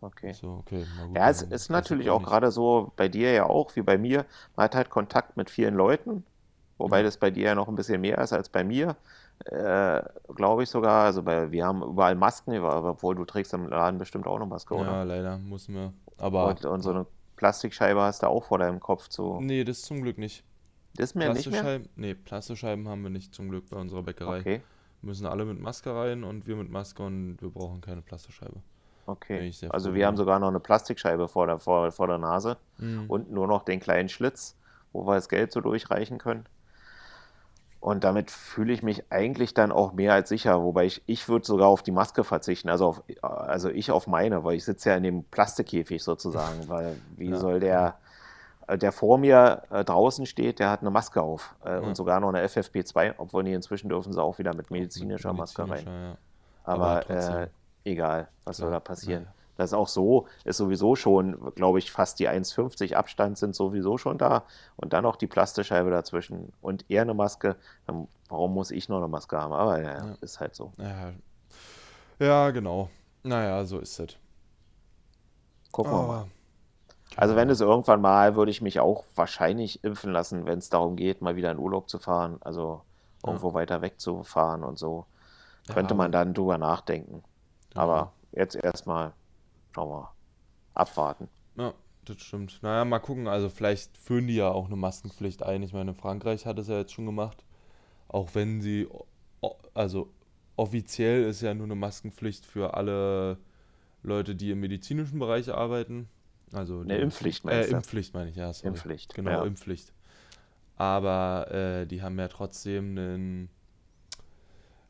[0.00, 0.32] Okay.
[0.32, 2.28] So, okay, gut, Ja, es ist natürlich auch nicht.
[2.28, 4.26] gerade so bei dir ja auch, wie bei mir.
[4.56, 6.24] Man hat halt Kontakt mit vielen Leuten,
[6.78, 8.96] wobei Ja, das bei dir ja noch ein bisschen mehr ist als bei mir.
[9.46, 10.02] Äh,
[10.34, 11.04] glaube ich sogar.
[11.06, 14.74] Also bei, wir haben überall Masken, obwohl du trägst im Laden bestimmt auch eine Maske,
[14.74, 14.86] oder?
[14.86, 15.92] ja, leider mussten wir.
[16.18, 19.40] Aber Und, und so eine Plastikscheibe hast du auch vor deinem Kopf zu.
[19.40, 20.44] nee, das zum Glück nicht.
[20.94, 21.62] Das mir nicht mehr?
[21.62, 24.40] Plastikscheiben, nee, Plastikscheiben haben wir nicht zum Glück bei unserer Bäckerei.
[24.40, 24.62] Okay,
[25.02, 28.56] Müssen alle mit Maske rein und wir mit Maske und wir brauchen keine Plastikscheibe.
[29.06, 29.50] Okay.
[29.70, 33.04] Also wir haben sogar noch eine Plastikscheibe vor der, vor, vor der Nase Mhm.
[33.08, 34.54] und nur noch den kleinen Schlitz,
[34.92, 36.44] wo wir das Geld so durchreichen können.
[37.80, 41.46] Und damit fühle ich mich eigentlich dann auch mehr als sicher, wobei ich, ich würde
[41.46, 44.96] sogar auf die Maske verzichten, also, auf, also ich auf meine, weil ich sitze ja
[44.96, 47.98] in dem Plastikkäfig sozusagen, weil wie Ja, soll der,
[48.76, 51.78] der vor mir äh, draußen steht, der hat eine Maske auf äh, Ja.
[51.78, 55.32] und sogar noch eine FFP2, obwohl die inzwischen dürfen sie auch wieder mit mit medizinischer
[55.32, 55.68] Maske rein.
[55.70, 56.16] medizinischer, ja.
[56.64, 57.10] Aber Aber
[57.42, 57.48] äh,
[57.84, 59.22] egal, was soll da klar, passieren?
[59.22, 59.34] naja.
[59.56, 63.98] Das ist auch so, ist sowieso schon, glaube ich, fast die 1,50 Abstand sind sowieso
[63.98, 64.44] schon da.
[64.76, 67.56] Und dann noch die Plastikscheibe dazwischen und eher eine Maske.
[67.86, 69.52] Dann, warum muss ich noch eine Maske haben?
[69.52, 70.14] Aber ja, Ja.
[70.20, 70.70] ist halt so.
[70.76, 71.10] Ja,
[72.20, 72.88] ja, genau.
[73.24, 74.16] Naja, so ist es.
[75.72, 76.26] Gucken wir mal.
[77.18, 80.94] Also wenn es irgendwann mal, würde ich mich auch wahrscheinlich impfen lassen, wenn es darum
[80.96, 82.38] geht, mal wieder in Urlaub zu fahren.
[82.42, 82.82] Also
[83.26, 85.06] Ja, irgendwo weiter weg zu fahren und so.
[85.66, 87.24] ja, Könnte man dann drüber nachdenken.
[87.70, 87.82] genau.
[87.82, 89.14] Aber jetzt erstmal,
[89.74, 90.12] schauen wir,
[90.74, 91.28] abwarten.
[91.56, 92.60] Ja, das stimmt.
[92.62, 93.28] Naja, mal gucken.
[93.28, 95.62] Also vielleicht führen die ja auch eine Maskenpflicht ein.
[95.62, 97.44] Ich meine, Frankreich hat es ja jetzt schon gemacht.
[98.08, 98.88] Auch wenn sie,
[99.74, 100.10] also
[100.56, 103.38] offiziell ist ja nur eine Maskenpflicht für alle
[104.02, 106.08] Leute, die im medizinischen Bereich arbeiten.
[106.52, 107.76] Also Eine Impfpflicht äh, meinst du?
[107.76, 108.68] Impfpflicht meine ich, ja, sorry.
[108.68, 109.44] Impfpflicht, Genau, ja.
[109.44, 109.92] Impfpflicht.
[110.76, 113.50] Aber äh, die haben ja trotzdem einen,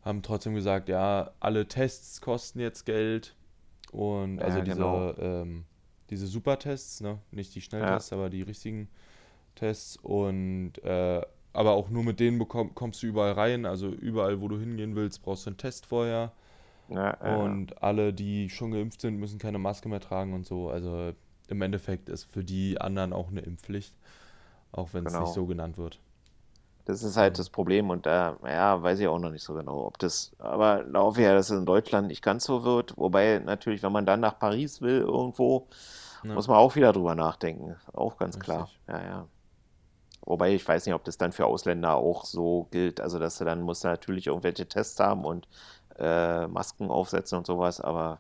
[0.03, 3.35] haben trotzdem gesagt, ja, alle Tests kosten jetzt Geld.
[3.93, 5.15] Und also Ja, diese, genau.
[5.19, 5.65] ähm,
[6.11, 7.19] diese Supertests, ne?
[7.31, 8.89] Nicht die Ja, Schnelltests, aber die richtigen
[9.55, 9.97] Tests.
[9.99, 11.23] Und äh,
[11.55, 13.67] aber auch nur mit denen bekomm, kommst du überall rein.
[13.67, 16.33] Also überall, wo du hingehen willst, brauchst du einen Test vorher.
[16.89, 17.55] ja, ja, ja.
[17.55, 20.71] Und alle, die schon geimpft sind, müssen keine Maske mehr tragen und so.
[20.71, 21.13] Also
[21.49, 23.95] im Endeffekt ist für die anderen auch eine Impfpflicht,
[24.73, 25.33] auch wenn es nicht genau.
[25.33, 25.99] so genannt wird.
[26.85, 29.85] Das ist halt das Problem und da, ja, weiß ich auch noch nicht so genau,
[29.85, 32.97] ob das, aber laufe ja, dass es in Deutschland nicht ganz so wird.
[32.97, 35.69] Wobei natürlich, wenn man dann nach Paris will irgendwo,
[36.25, 37.77] ja, muss man auch wieder drüber nachdenken.
[37.93, 38.63] Auch ganz klar.
[38.63, 38.81] richtig.
[38.89, 39.27] Ja, ja.
[40.23, 43.01] Wobei ich weiß nicht, ob das dann für Ausländer auch so gilt.
[43.01, 45.47] Also, dass du dann musst du natürlich irgendwelche Tests haben und
[45.99, 48.19] äh, Masken aufsetzen und sowas, aber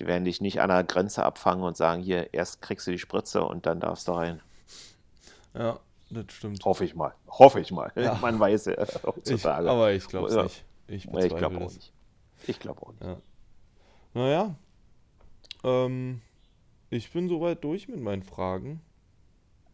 [0.00, 2.98] die werden dich nicht an der Grenze abfangen und sagen, hier, erst kriegst du die
[2.98, 4.40] Spritze und dann darfst du rein.
[5.54, 5.78] Ja,
[6.10, 6.64] das stimmt.
[6.64, 7.14] Hoffe ich mal.
[7.28, 7.92] Hoffe ich mal.
[7.96, 9.70] Ja, Man weiß ja ich, heutzutage.
[9.70, 10.64] aber ich glaube es Ja, nicht.
[10.86, 11.92] Ich ich glaube auch nicht.
[12.46, 13.02] Ich glaube auch nicht.
[13.02, 13.16] Ja.
[14.14, 14.54] Naja,
[15.64, 16.20] ähm,
[16.90, 18.80] ich bin soweit durch mit meinen Fragen.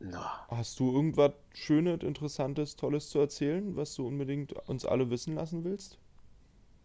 [0.01, 5.35] Na, Hast du irgendwas Schönes, Interessantes, Tolles zu erzählen, was du unbedingt uns alle wissen
[5.35, 5.99] lassen willst?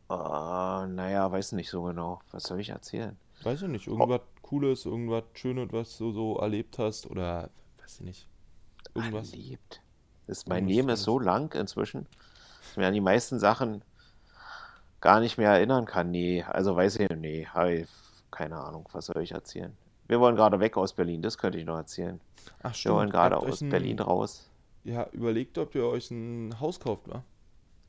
[0.10, 0.14] äh,
[0.88, 2.22] naja, weiß nicht so genau.
[2.32, 3.18] Was soll ich erzählen?
[3.46, 7.96] Weiß ich nicht, Oh, irgendwas Cooles, irgendwas Schönes, was du so erlebt hast oder weiß
[8.00, 8.28] ich nicht,
[8.94, 9.82] irgendwas, erlebt.
[10.28, 12.08] Ist, mein Leben ist so lang inzwischen,
[12.60, 13.84] dass ich mir an die meisten Sachen
[15.02, 16.12] gar nicht mehr erinnern kann.
[16.12, 17.90] Nee, also weiß ich, nee, habe ich
[18.32, 19.78] keine Ahnung, was soll ich erzählen?
[20.08, 22.20] Wir wollen gerade weg aus Berlin, das könnte ich noch erzählen.
[22.64, 24.50] Ach Wir wollen stimmt, gerade aus Berlin ein, raus.
[24.84, 27.26] ja, überlegt, ob ihr euch ein Haus kauft, wa?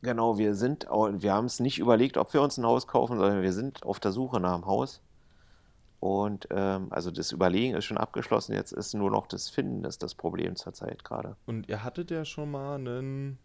[0.03, 3.43] Genau, wir sind, wir haben es nicht überlegt, ob wir uns ein Haus kaufen, sondern
[3.43, 5.03] wir sind auf der Suche nach einem Haus.
[6.01, 10.03] Und ähm, also das Überlegen ist schon abgeschlossen, jetzt ist nur noch das Finden, ist
[10.03, 11.37] das Problem zurzeit gerade.
[11.47, 13.39] Und ihr hattet ja schon mal ein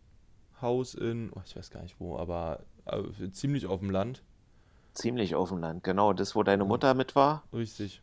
[0.62, 4.24] Haus in, oh, ich weiß gar nicht wo, aber äh, ziemlich auf dem Land.
[4.94, 6.14] Ziemlich auf dem Land, genau.
[6.14, 8.02] Das, wo deine Ja, Mutter mit war, richtig.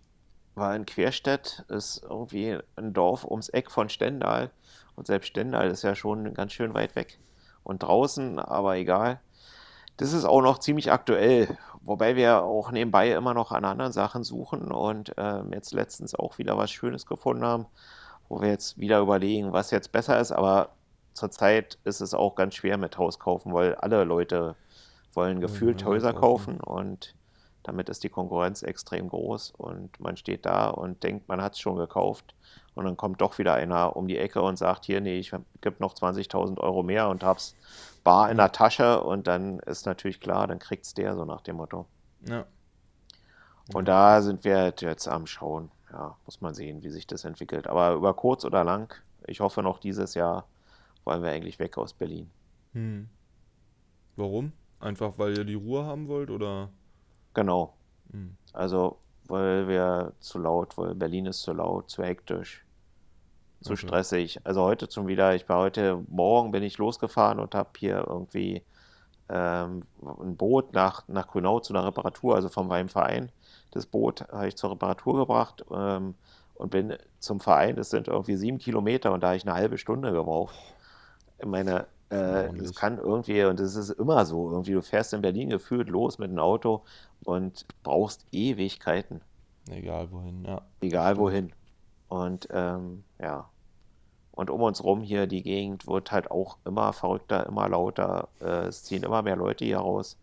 [0.55, 4.51] war in Querstedt, ist irgendwie ein Dorf ums Eck von Stendal.
[4.97, 7.19] Und selbst Stendal ist ja schon ganz schön weit weg.
[7.63, 9.21] Und draußen, aber egal.
[9.99, 14.23] Das ist auch noch ziemlich aktuell, wobei wir auch nebenbei immer noch an anderen Sachen
[14.23, 17.67] suchen und ähm, jetzt letztens auch wieder was Schönes gefunden haben,
[18.29, 20.71] wo wir jetzt wieder überlegen, was jetzt besser ist, aber
[21.15, 24.55] zurzeit ist es auch ganz schwer mit Haus kaufen, weil alle Leute
[25.15, 26.61] wollen gefühlt Häuser kaufen.
[26.61, 27.17] und
[27.65, 31.59] damit ist die Konkurrenz extrem groß und man steht da und denkt, man hat es
[31.59, 32.35] schon gekauft
[32.79, 35.77] und dann kommt doch wieder einer um die Ecke und sagt, hier, nee, ich gebe
[35.81, 37.57] noch 20.000 Euro mehr und hab's
[38.05, 41.41] bar in der Tasche und dann ist natürlich klar, dann kriegt es der so nach
[41.41, 41.87] dem Motto.
[42.27, 42.47] Ja.
[43.75, 45.73] Und da sind wir jetzt am Schauen.
[45.93, 47.67] Ja, muss man sehen, wie sich das entwickelt.
[47.67, 48.95] Aber über kurz oder lang,
[49.27, 50.47] ich hoffe noch dieses Jahr,
[51.05, 52.31] wollen wir eigentlich weg aus Berlin.
[52.75, 53.09] Hm.
[54.15, 54.53] Warum?
[54.79, 56.71] Einfach weil ihr die Ruhe haben wollt oder?
[57.35, 57.75] Genau.
[58.13, 58.37] Hm.
[58.53, 62.65] Also, weil wir zu laut, weil Berlin ist zu laut, zu hektisch,
[63.61, 63.77] zu Okay.
[63.77, 64.41] stressig.
[64.45, 68.63] Also heute zum wieder, ich war heute Morgen bin ich losgefahren und habe hier irgendwie
[69.29, 73.31] ähm, ein Boot nach, nach Grünau zu einer Reparatur, also vom meinem Verein.
[73.73, 76.15] Das Boot habe ich zur Reparatur gebracht ähm,
[76.55, 77.77] und bin zum Verein.
[77.77, 80.55] Das sind irgendwie sieben Kilometer und da habe ich eine halbe Stunde gebraucht.
[81.39, 85.23] Ich meine, äh, es kann irgendwie, und es ist immer so, irgendwie, du fährst in
[85.23, 86.85] Berlin gefühlt los mit einem Auto
[87.25, 89.21] und brauchst Ewigkeiten,
[89.71, 90.63] Egal wohin, ja.
[90.81, 91.53] egal wohin.
[92.09, 93.49] Und ähm, ja,
[94.33, 98.29] und um uns rum hier, die Gegend wird halt auch immer verrückter, immer lauter.
[98.41, 100.17] Äh, es ziehen immer mehr Leute hier raus.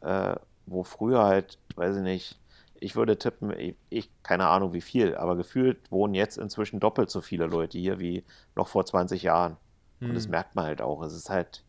[0.00, 2.38] Äh, wo früher halt, weiß ich nicht,
[2.80, 7.10] ich würde tippen, ich, ich, keine Ahnung wie viel, aber gefühlt wohnen jetzt inzwischen doppelt
[7.10, 8.24] so viele Leute hier wie
[8.54, 9.56] noch vor 20 Jahren.
[10.00, 10.30] Und das Hm.
[10.30, 11.02] merkt man halt auch.
[11.02, 11.64] Es ist halt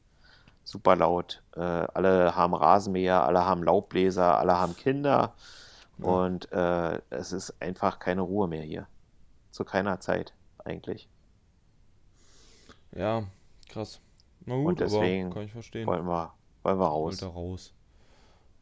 [0.64, 1.42] super laut.
[1.56, 5.34] Äh, alle haben Rasenmäher, alle haben Laubbläser, alle haben Kinder.
[5.98, 6.06] Ja.
[6.06, 8.88] Und äh, es ist einfach keine Ruhe mehr hier.
[9.52, 10.34] Zu keiner Zeit
[10.64, 11.10] eigentlich.
[12.92, 13.24] Ja,
[13.70, 14.00] krass.
[14.46, 15.88] Na Und gut, aber deswegen kann ich verstehen.
[15.88, 16.34] wollen wir,
[16.64, 17.22] wollen wir raus.
[17.24, 17.74] raus.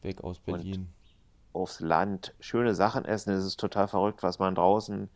[0.02, 0.90] Weg aus Und Berlin.
[1.54, 3.32] aufs Land schöne Sachen essen.
[3.34, 5.10] Es ist total verrückt, was man draußen.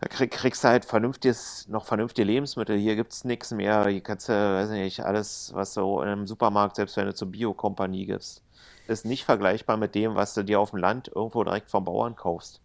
[0.00, 2.76] Da krieg, kriegst du halt vernünftiges, noch vernünftige Lebensmittel.
[2.76, 3.86] Hier gibt es nichts mehr.
[3.88, 7.28] Hier kannst du, weiß nicht, alles, was du in einem Supermarkt, selbst wenn du zur
[7.30, 8.42] Biokompanie gibst,
[8.88, 12.16] ist nicht vergleichbar mit dem, was du dir auf dem Land irgendwo direkt vom Bauern
[12.16, 12.60] kaufst.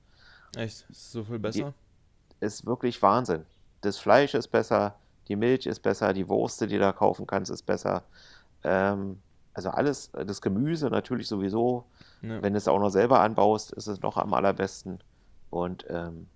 [0.55, 0.85] Echt?
[0.89, 1.73] Ist es so viel Die besser?
[2.39, 3.45] ist wirklich Wahnsinn.
[3.81, 4.95] Das Fleisch ist besser,
[5.27, 8.03] die Milch ist besser, die Wurst, die du da kaufen kannst, ist besser.
[8.63, 9.21] Ähm,
[9.53, 11.85] also alles, das Gemüse natürlich sowieso.
[12.21, 14.99] Ja, Wenn du es auch noch selber anbaust, ist es noch am allerbesten.
[15.49, 16.27] Und ähm,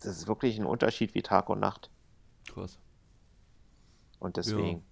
[0.00, 1.90] das ist wirklich ein Unterschied wie Tag und Nacht.
[2.46, 2.78] krass.
[4.20, 4.42] Und Ja.
[4.42, 4.82] deswegen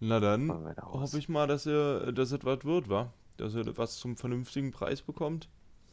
[0.00, 3.12] Na dann hoffe ich mal, dass ihr, dass es was wird, wa?
[3.36, 5.48] Dass ihr was zum vernünftigen Preis bekommt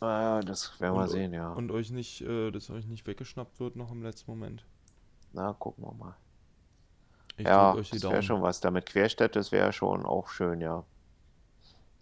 [0.05, 1.51] Ah, das werden wir und, sehen, ja.
[1.53, 4.65] und euch nicht, äh, dass euch nicht weggeschnappt wird noch im letzten Moment.
[5.33, 6.15] Na, gucken wir mal.
[7.37, 8.59] Ich Ja, drücke euch die das wäre schon was.
[8.59, 10.83] Damit Querstädt, das wäre schon auch schön, ja.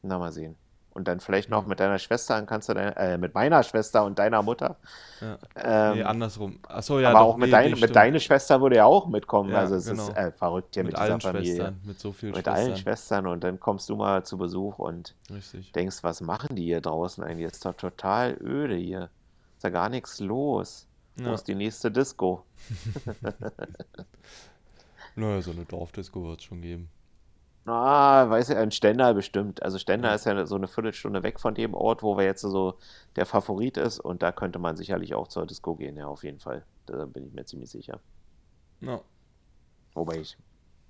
[0.02, 0.56] Na, mal sehen.
[0.94, 1.68] Und dann vielleicht noch Ja.
[1.70, 4.76] mit deiner Schwester, dann kannst du deine, äh, mit meiner Schwester und deiner Mutter.
[5.22, 5.38] Ja.
[5.94, 6.60] Nee, Ähm, andersrum.
[6.68, 9.08] Achso, ja, aber doch, auch mit, nee, dein, nee, mit deiner Schwester würde ja auch
[9.08, 9.50] mitkommen.
[9.52, 10.10] Ja, Also es genau.
[10.10, 11.56] ist äh, verrückt hier Mit mit dieser allen Familie.
[11.56, 12.78] Schwestern, mit so vielen Mit allen Schwestern.
[12.84, 15.72] Schwestern und dann kommst du mal zu Besuch und Richtig.
[15.72, 17.48] denkst, was machen die hier draußen eigentlich?
[17.52, 19.10] Ist doch total öde hier.
[19.56, 20.86] Ist da gar nichts los.
[21.16, 21.34] Wo Ja.
[21.34, 22.44] ist die nächste Disco?
[25.16, 26.90] Naja, so eine Dorfdisco wird es schon geben.
[27.66, 29.64] Na, weiß ja, in Stendal bestimmt.
[29.64, 30.16] Also Stendal Ja.
[30.16, 32.78] ist ja so eine Viertelstunde weg von dem Ort, wo wir jetzt so
[33.16, 36.40] der Favorit ist und da könnte man sicherlich auch zur Disco gehen, ja, auf jeden
[36.40, 36.66] Fall.
[36.88, 38.00] Da bin ich mir ziemlich sicher.
[38.82, 39.00] Ja.
[39.94, 40.38] Wobei ich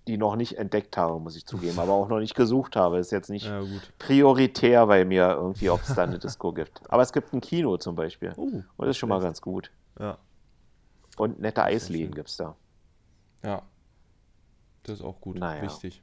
[0.08, 2.98] die noch nicht entdeckt habe, muss ich zugeben, aber auch noch nicht gesucht habe.
[2.98, 3.62] Ist jetzt nicht Ja,
[4.00, 6.82] prioritär bei mir irgendwie, ob es da eine Disco gibt.
[6.92, 8.34] Aber es gibt ein Kino zum Beispiel.
[8.36, 9.72] Oh, Und das ist schon mal ganz gut.
[10.00, 10.18] Ja,
[11.18, 12.56] Und nette Eisläden gibt es da.
[13.44, 13.62] ja.
[14.86, 15.38] Das ist auch gut.
[15.40, 15.62] Naja.
[15.62, 16.02] Wichtig.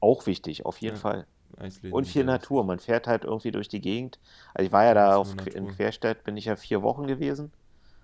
[0.00, 1.00] Auch wichtig, auf jeden Ja.
[1.00, 1.26] Fall.
[1.56, 2.64] Eisläden Und viel Natur.
[2.64, 4.18] Man fährt halt irgendwie durch die Gegend.
[4.54, 5.72] Also ich war ja da auf, in Natur.
[5.72, 7.52] Querstedt, bin ich ja vier Wochen gewesen.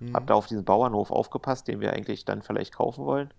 [0.01, 0.15] wichtig.
[0.15, 0.27] Hab Mhm.
[0.27, 3.33] da auf diesen Bauernhof aufgepasst, den wir eigentlich dann vielleicht kaufen wollen.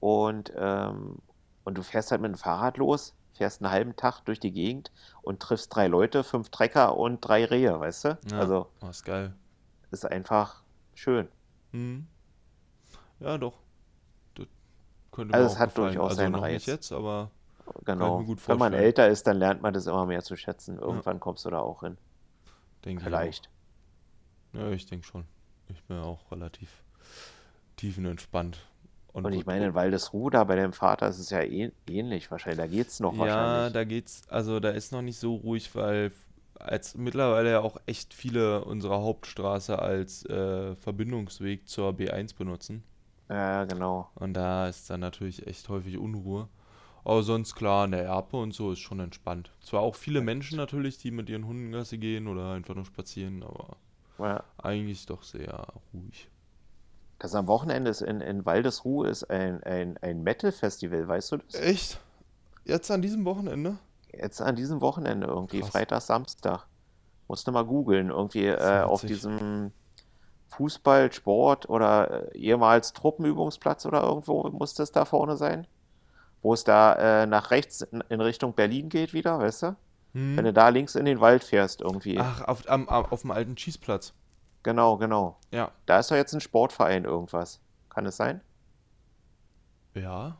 [0.00, 1.16] Und, ähm,
[1.64, 4.90] und du fährst halt mit dem Fahrrad los, fährst einen halben Tag durch die Gegend
[5.22, 8.18] und triffst drei Leute, fünf Trecker und drei Rehe, weißt du?
[8.30, 9.34] Ja, Also oh, ist geil.
[9.90, 10.62] ist einfach
[10.94, 11.28] schön.
[11.72, 12.06] Mhm.
[13.20, 13.54] Ja, doch.
[14.34, 14.46] Das
[15.12, 16.52] könnte Also es auch hat durchaus Also seinen noch Reiz.
[16.54, 17.30] nicht jetzt, aber
[17.84, 18.24] Genau.
[18.46, 20.78] Wenn man älter ist, dann lernt man das immer mehr zu schätzen.
[20.78, 21.96] Irgendwann kommst du da auch hin.
[22.84, 23.08] denke ich auch.
[23.10, 23.50] Vielleicht.
[24.52, 25.24] Ja, ich denke schon.
[25.68, 26.82] Ich bin auch relativ
[27.76, 28.60] tiefenentspannt.
[29.12, 32.30] Und ich würd- meine, in Waldesruh, da bei deinem Vater ist es ja ähn- ähnlich
[32.30, 32.58] wahrscheinlich.
[32.58, 33.72] Da geht's noch Ja, wahrscheinlich.
[33.72, 36.12] da geht's, also da ist noch nicht so ruhig, weil
[36.58, 42.82] als mittlerweile ja auch echt viele unserer Hauptstraße als äh, Verbindungsweg zur B1 benutzen.
[43.28, 44.08] Ja, genau.
[44.14, 46.48] Und da ist dann natürlich echt häufig Unruhe.
[47.08, 49.50] Aber sonst klar, in der Erpe und so ist schon entspannt.
[49.62, 53.42] Zwar auch viele Menschen natürlich, die mit ihren Hunden Gassi gehen oder einfach nur spazieren,
[53.42, 53.78] aber
[54.18, 54.44] Ja.
[54.58, 56.28] eigentlich doch sehr ruhig.
[57.18, 61.54] Das am Wochenende ist in, in Waldesruhe ist ein, ein, ein Metal-Festival, weißt du das?
[61.54, 61.98] Echt?
[62.66, 63.78] Jetzt an diesem Wochenende?
[64.12, 65.70] Jetzt an diesem Wochenende irgendwie, Krass.
[65.70, 66.66] Freitag, Samstag.
[67.26, 69.72] Musst du mal googeln, irgendwie äh, auf diesem
[70.50, 75.66] Fußball, Sport oder äh, ehemals Truppenübungsplatz oder irgendwo muss das da vorne sein.
[76.42, 79.76] Wo es da äh, nach rechts in, Richtung Berlin geht wieder, weißt du?
[80.12, 80.44] Wenn Hm.
[80.44, 82.18] du da links in den Wald fährst irgendwie.
[82.18, 84.14] Ach, auf, am, auf dem alten Schießplatz.
[84.62, 85.38] Genau, genau.
[85.50, 85.72] Ja.
[85.86, 87.60] Da ist doch jetzt ein Sportverein irgendwas.
[87.90, 88.40] Kann es sein?
[89.94, 90.38] Ja.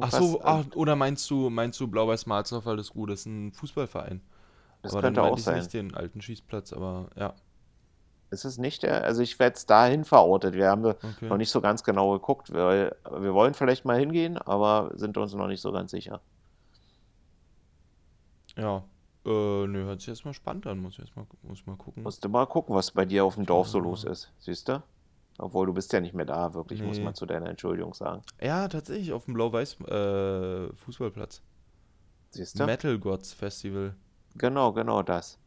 [0.00, 0.18] Ach Irgendwas?
[0.18, 4.22] so, äh, ach, oder meinst du, meinst du Blau-Weiß-Marzhoff, weil das gut ist, ein Fußballverein?
[4.82, 5.56] das aber dann könnte auch meinte ich sein.
[5.58, 7.34] nicht den alten Schießplatz, aber ja,
[8.32, 9.04] Ist es nicht der?
[9.04, 10.54] Also ich werde es dahin verortet.
[10.54, 11.36] Wir haben noch okay.
[11.36, 15.48] nicht so ganz genau geguckt, weil wir wollen vielleicht mal hingehen, aber sind uns noch
[15.48, 16.22] nicht so ganz sicher.
[18.56, 18.84] Ja.
[19.26, 22.02] Äh, nö, hört sich erstmal spannend an, muss ich erstmal muss mal gucken.
[22.02, 24.32] Musst du mal gucken, was bei dir auf dem Dorf so los ist.
[24.38, 24.82] Siehst du?
[25.38, 27.04] Obwohl du bist ja nicht mehr da, wirklich, muss Nee.
[27.04, 28.22] man zu deiner Entschuldigung sagen.
[28.40, 31.42] Ja, tatsächlich, auf dem Blau-Weiß äh, Fußballplatz.
[32.30, 32.64] Siehst du?
[32.64, 33.94] Metal Gods Festival.
[34.36, 35.38] Genau, genau das.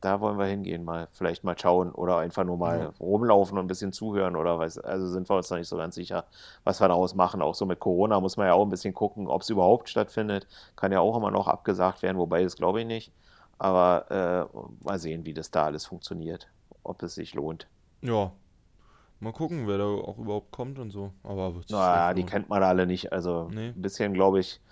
[0.00, 2.92] Da wollen wir hingehen, mal vielleicht mal schauen oder einfach nur mal Ja.
[3.00, 4.78] rumlaufen und ein bisschen zuhören oder was.
[4.78, 6.24] Also sind wir uns noch nicht so ganz sicher,
[6.64, 7.42] was wir daraus machen.
[7.42, 10.46] Auch so mit Corona muss man ja auch ein bisschen gucken, ob es überhaupt stattfindet.
[10.76, 13.12] Kann ja auch immer noch abgesagt werden, wobei das glaube ich nicht.
[13.58, 14.58] Aber äh,
[14.88, 16.48] mal sehen, wie das da alles funktioniert,
[16.82, 17.66] ob es sich lohnt.
[18.00, 18.32] Ja.
[19.22, 21.12] Mal gucken, wer da auch überhaupt kommt und so.
[21.24, 23.12] Aber wird Naja, die kennt man alle nicht.
[23.12, 23.68] Also Nee.
[23.76, 24.62] ein bisschen, glaube ich,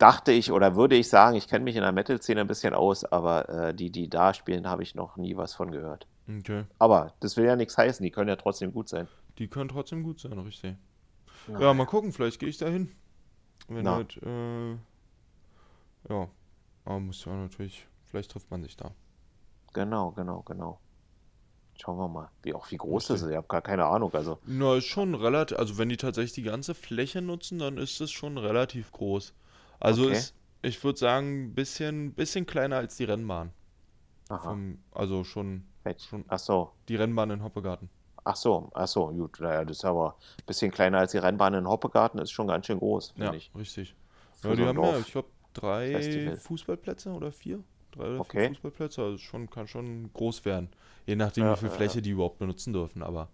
[0.00, 3.04] dachte ich oder würde ich sagen, ich kenne mich in der Metal-Szene ein bisschen aus,
[3.04, 6.06] aber äh, die, die da spielen, habe ich noch nie was von gehört.
[6.28, 6.64] Okay.
[6.78, 9.08] Aber das will ja nichts heißen, die können ja trotzdem gut sein.
[9.38, 10.76] Die können trotzdem gut sein, richtig.
[11.48, 11.60] Ja.
[11.60, 12.92] Ja, mal gucken, vielleicht gehe ich da hin.
[13.68, 13.96] Wenn Na.
[13.96, 14.72] halt, äh,
[16.08, 16.28] ja.
[16.84, 18.92] Aber muss ja natürlich, vielleicht trifft man sich da.
[19.72, 20.80] Genau, genau, genau.
[21.78, 23.30] Schauen wir mal, wie auch wie groß das ist.
[23.30, 24.12] Ich habe gar keine Ahnung.
[24.12, 28.00] Also, Na, ist schon relativ, also wenn die tatsächlich die ganze Fläche nutzen, dann ist
[28.00, 29.32] es schon relativ groß.
[29.80, 30.12] Also Okay.
[30.12, 33.50] ist, ich würde sagen, ein bisschen, bisschen kleiner als die Rennbahn.
[34.28, 34.38] aha.
[34.50, 35.64] Vom, also schon
[35.98, 37.88] schon- Ach so, die Rennbahn in Hoppegarten.
[38.22, 39.40] ach so, ach so, gut.
[39.40, 42.66] Naja, das ist aber ein bisschen kleiner als die Rennbahn in Hoppegarten, ist schon ganz
[42.66, 43.50] schön groß, Ja, finde ich.
[43.56, 43.96] richtig.
[44.44, 45.06] Ja, die haben ja, Dorf.
[45.06, 46.36] ich glaube, drei Festival.
[46.36, 47.64] Fußballplätze oder vier?
[47.92, 48.40] Drei oder Okay.
[48.40, 50.68] vier Fußballplätze, also schon, kann schon groß werden.
[51.06, 53.28] Je nachdem, Ja, wie viel ja, Fläche die überhaupt benutzen dürfen, aber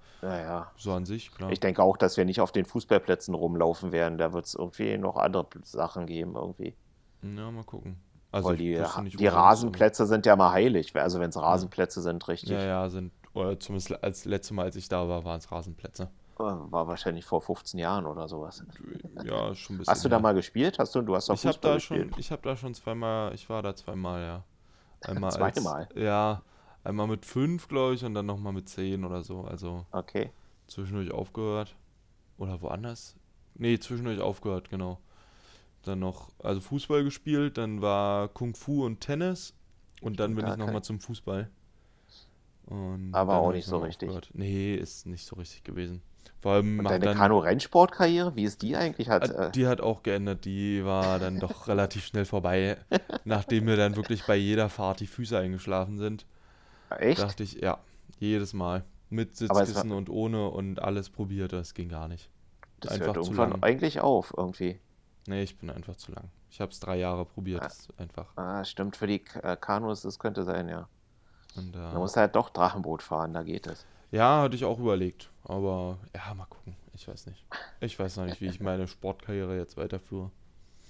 [0.77, 1.51] so an sich, klar.
[1.53, 4.19] ich denke auch, dass wir nicht auf den Fußballplätzen rumlaufen werden.
[4.19, 6.75] Da wird es irgendwie noch andere Sachen geben, irgendwie.
[7.23, 8.01] Ja, mal gucken.
[8.33, 8.75] Also Weil die,
[9.17, 10.95] die aber- Rasenplätze sind ja mal heilig.
[10.97, 12.51] Also wenn es Rasenplätze sind, richtig.
[12.51, 16.05] Ja, ja, sind, oder zumindest als letzte Mal, als ich da war, waren es Rasenplätze.
[16.39, 18.63] Äh, War wahrscheinlich vor 15 Jahren oder sowas.
[19.25, 19.91] Ja, schon ein bisschen.
[19.93, 20.79] Hast du da mal gespielt?
[20.79, 22.19] Hast du, du hast doch Ich Fußball da schon, gespielt.
[22.19, 24.45] ich habe da schon zweimal, ich war da zweimal, ja.
[25.09, 25.85] Einmal Zweimal?
[25.85, 26.43] Als, ja,
[26.87, 29.43] einmal mit fünf, glaube ich, und dann nochmal mit zehn oder so.
[29.43, 30.31] Also Okay.
[30.69, 31.77] zwischendurch aufgehört.
[32.39, 33.17] Oder woanders?
[33.55, 34.99] Nee, zwischendurch aufgehört, genau.
[35.83, 39.55] Dann noch, also Fußball gespielt, dann war Kung Fu und Tennis
[40.01, 41.49] und dann bin da ich nochmal zum Fußball.
[42.67, 44.09] Und Aber auch nicht ich so richtig.
[44.09, 44.31] aufgehört.
[44.35, 46.03] Nee, ist nicht so richtig gewesen.
[46.41, 49.09] Vor allem Und deine Kanu-Rennsportkarriere, wie ist die eigentlich?
[49.09, 52.77] Hat, äh, die hat auch geendet, die war dann doch relativ schnell vorbei.
[53.25, 56.27] Nachdem mir dann wirklich bei jeder Fahrt die Füße eingeschlafen sind,
[56.91, 57.21] echt?
[57.23, 57.79] dachte ich, ja,
[58.19, 58.85] jedes Mal.
[59.09, 62.29] Mit Sitzkissen und ohne und alles probiert, das ging gar nicht.
[62.81, 63.63] Das einfach hört zu irgendwann lang.
[63.63, 64.81] eigentlich auf, irgendwie.
[65.29, 66.31] Nee, ich bin einfach zu lang.
[66.51, 67.65] Ich habe es drei Jahre probiert, Ah.
[67.67, 68.37] das ist einfach.
[68.37, 70.89] Ah, stimmt, für die äh, Kanus, das könnte sein, ja.
[71.57, 73.87] Und, Da äh, musst du halt doch Drachenboot fahren, da geht es.
[74.11, 75.31] ja, hatte ich auch überlegt.
[75.45, 76.77] Aber ja, mal gucken.
[76.95, 77.45] Ich weiß nicht.
[77.81, 80.31] Ich weiß noch nicht, wie ich meine Sportkarriere jetzt weiterführe.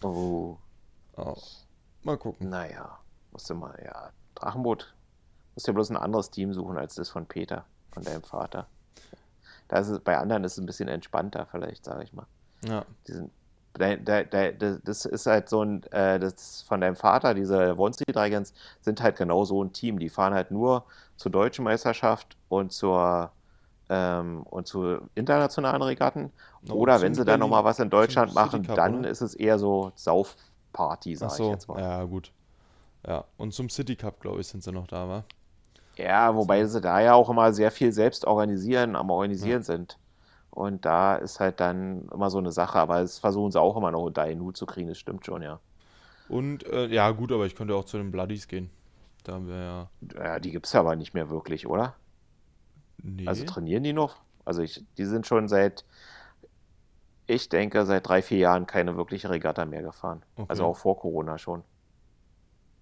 [0.02, 0.56] Oh,
[1.14, 1.36] Aber
[2.02, 2.48] mal gucken.
[2.48, 2.98] naja,
[3.32, 4.10] musst du mal, ja.
[4.34, 4.94] Drachenboot,
[5.56, 8.66] musst dir bloß ein anderes Team suchen als das von Peter, von deinem Vater.
[9.68, 12.26] Da ist es, bei anderen ist es ein bisschen entspannter, vielleicht, sage ich mal.
[12.64, 13.30] Ja, Die sind,
[13.74, 18.04] da, da, da, das ist halt so ein, äh, das von deinem Vater, diese Wonsi
[18.04, 19.98] Dragons, sind halt genau so ein Team.
[19.98, 20.84] Die fahren halt nur
[21.16, 23.32] zur deutschen Meisterschaft und zur
[23.88, 26.32] ähm, und zu internationalen Regatten.
[26.62, 29.10] Na, Oder wenn sie dann nochmal was in Deutschland machen, Cup, dann oder?
[29.10, 31.50] ist es eher so Saufparty, sag ich so.
[31.50, 31.80] jetzt mal.
[31.80, 32.32] Ja, gut.
[33.06, 35.24] Ja, und zum City Cup, glaube ich, sind sie noch da, wa?
[35.96, 39.98] Ja, wobei sie da ja auch immer sehr viel selbst organisieren, am Organisieren sind.
[40.50, 43.90] Und da ist halt dann immer so eine Sache, aber das versuchen sie auch immer
[43.90, 45.60] noch unter einen Hut zu kriegen, das stimmt schon, ja.
[46.28, 48.70] Und, äh, ja, gut, aber ich könnte auch zu den Bloodies gehen.
[49.24, 49.88] Da haben wir ja.
[50.14, 51.94] Ja, die gibt es ja aber nicht mehr wirklich, oder?
[53.02, 53.26] Nee.
[53.26, 54.16] Also trainieren die noch?
[54.44, 55.84] Also ich, die sind schon seit,
[57.26, 60.22] ich denke, seit drei, vier Jahren keine wirkliche Regatta mehr gefahren.
[60.36, 60.46] Okay.
[60.48, 61.64] Also auch vor Corona schon.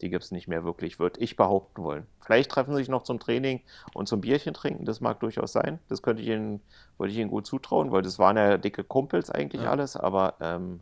[0.05, 2.07] Die gibt es nicht mehr wirklich, würde ich behaupten wollen.
[2.21, 3.63] Vielleicht treffen sie sich noch zum Training
[3.95, 5.79] und zum Bierchen trinken, das mag durchaus sein.
[5.89, 6.61] Das könnte ich ihnen,
[6.99, 9.71] würde ich ihnen gut zutrauen, weil das waren ja dicke Kumpels eigentlich Ja.
[9.71, 10.81] alles, aber, ähm,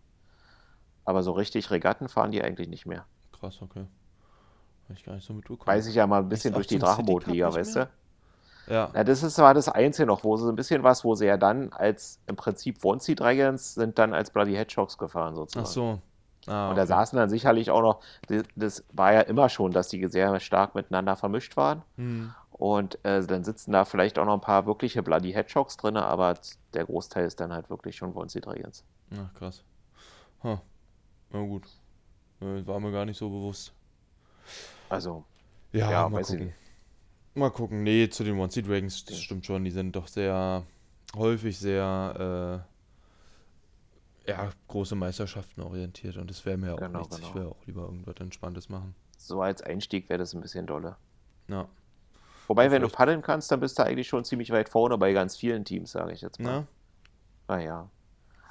[1.05, 3.07] aber so richtig Regatten fahren die eigentlich nicht mehr.
[3.39, 3.87] Krass, okay.
[4.89, 5.69] Habe ich gar nicht so mitbekommen.
[5.69, 7.89] Weiß ich ja mal ein bisschen auch durch die Drachenbootliga, weißt du?
[8.67, 11.27] Ja, Na, das ist zwar das Einzige noch, wo sie ein bisschen was, wo sie
[11.27, 15.65] ja dann als im Prinzip Wonsi Dragons sind dann als Bloody Hedgehogs gefahren sozusagen.
[15.65, 15.99] ach so.
[16.47, 18.01] Ah, Und da saßen dann sicherlich auch noch,
[18.57, 21.83] das, war ja immer schon, dass die sehr stark miteinander vermischt waren.
[21.97, 22.35] Hm.
[22.51, 26.35] Und äh, dann sitzen da vielleicht auch noch ein paar wirkliche Bloody Hedgehogs drin, aber
[26.75, 28.85] der Großteil ist dann halt wirklich schon Wonsi Dragons.
[29.17, 29.65] Ach, krass.
[30.45, 30.61] Ha.
[31.31, 31.67] Na gut.
[32.41, 33.73] Äh, War mir gar nicht so bewusst.
[34.89, 35.25] Also,
[35.73, 36.47] Ja, Ja, mal ich gucken.
[36.47, 36.57] nicht.
[37.35, 37.83] Mal gucken.
[37.83, 39.65] Nee, zu den One Sea Dragons, das stimmt schon.
[39.65, 40.65] Die sind doch sehr
[41.17, 42.72] häufig sehr äh,
[44.27, 46.17] ja, große Meisterschaften orientiert.
[46.17, 47.19] Und das wäre mir auch Genau, nichts.
[47.19, 47.35] Ich genau.
[47.35, 48.95] will auch lieber irgendwas Entspanntes machen.
[49.17, 50.97] so als Einstieg wäre das ein bisschen dolle.
[51.49, 51.69] Ja.
[52.49, 55.37] Wobei, wenn du paddeln kannst, dann bist du eigentlich schon ziemlich weit vorne bei ganz
[55.37, 56.67] vielen Teams, sage ich jetzt mal.
[57.49, 57.57] Na?
[57.57, 57.89] Naja.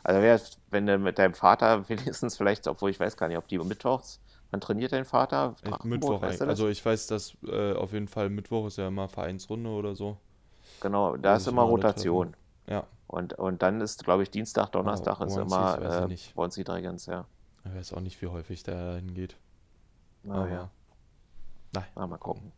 [0.03, 3.47] Also wär, wenn du mit deinem Vater wenigstens vielleicht, obwohl ich weiß gar nicht, ob
[3.47, 4.19] die mittwochs,
[4.49, 5.55] wann trainiert dein Vater?
[5.83, 6.45] Mittwoch weißt du?
[6.45, 10.17] Also ich weiß, dass äh, auf jeden Fall Mittwoch ist ja immer Vereinsrunde oder so.
[10.79, 12.35] genau, da ist immer Rotation.
[12.67, 12.85] Ja.
[13.11, 16.33] Und, und dann ist, glaube ich, Dienstag, Donnerstag ist Onesies immer äh, nicht.
[16.33, 17.25] Bonzi Dragons, ja.
[17.65, 19.35] Ich weiß auch nicht, wie häufig der hingeht.
[20.23, 20.69] Naja,
[21.73, 21.85] Nein.
[21.93, 22.53] na, mal gucken.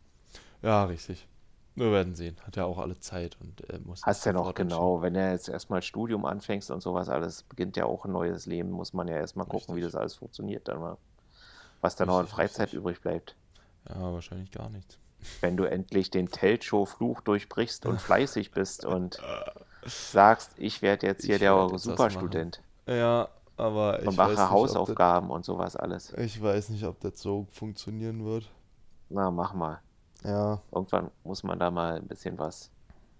[0.62, 1.28] Ja, richtig.
[1.74, 2.38] Wir werden sehen.
[2.46, 5.50] Hat ja auch alle Zeit und äh, muss Hast ja noch, genau, wenn du jetzt
[5.50, 9.16] erstmal Studium anfängst und sowas alles, beginnt ja auch ein neues Leben, muss man ja
[9.16, 9.94] erstmal gucken, wie Richtig.
[9.94, 10.98] das alles funktioniert dann mal.
[11.82, 12.80] Was dann noch an Richtig, Freizeit richtig.
[12.80, 13.36] übrig bleibt.
[13.90, 15.00] Ja, wahrscheinlich gar nichts.
[15.42, 19.20] Wenn du endlich den Telcho-Fluch durchbrichst und fleißig bist und
[19.86, 23.28] sagst, ich werde jetzt hier Ich der Superstudent Ja,
[23.58, 26.08] aber ich und mache nicht, Hausaufgaben und sowas alles.
[26.08, 28.50] das, ich weiß nicht, ob das so funktionieren wird.
[29.10, 29.80] Na, mach mal.
[30.24, 32.72] Ja, Irgendwann muss man da mal ein bisschen was.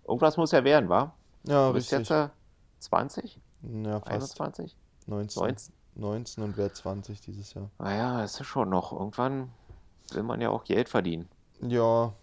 [0.08, 1.14] Irgendwas muss ja werden, wa?
[1.48, 2.10] ja, Du bist richtig.
[2.10, 2.30] jetzt äh,
[2.80, 3.40] 20?
[3.84, 4.76] ja, fast 21?
[5.08, 5.74] 19, 19?
[5.96, 7.70] 19 und werde 20 dieses Jahr.
[7.78, 8.92] Naja, ist ja schon noch.
[8.94, 9.52] Irgendwann
[10.12, 11.30] will man ja auch Geld verdienen.
[11.62, 12.14] Ja, das.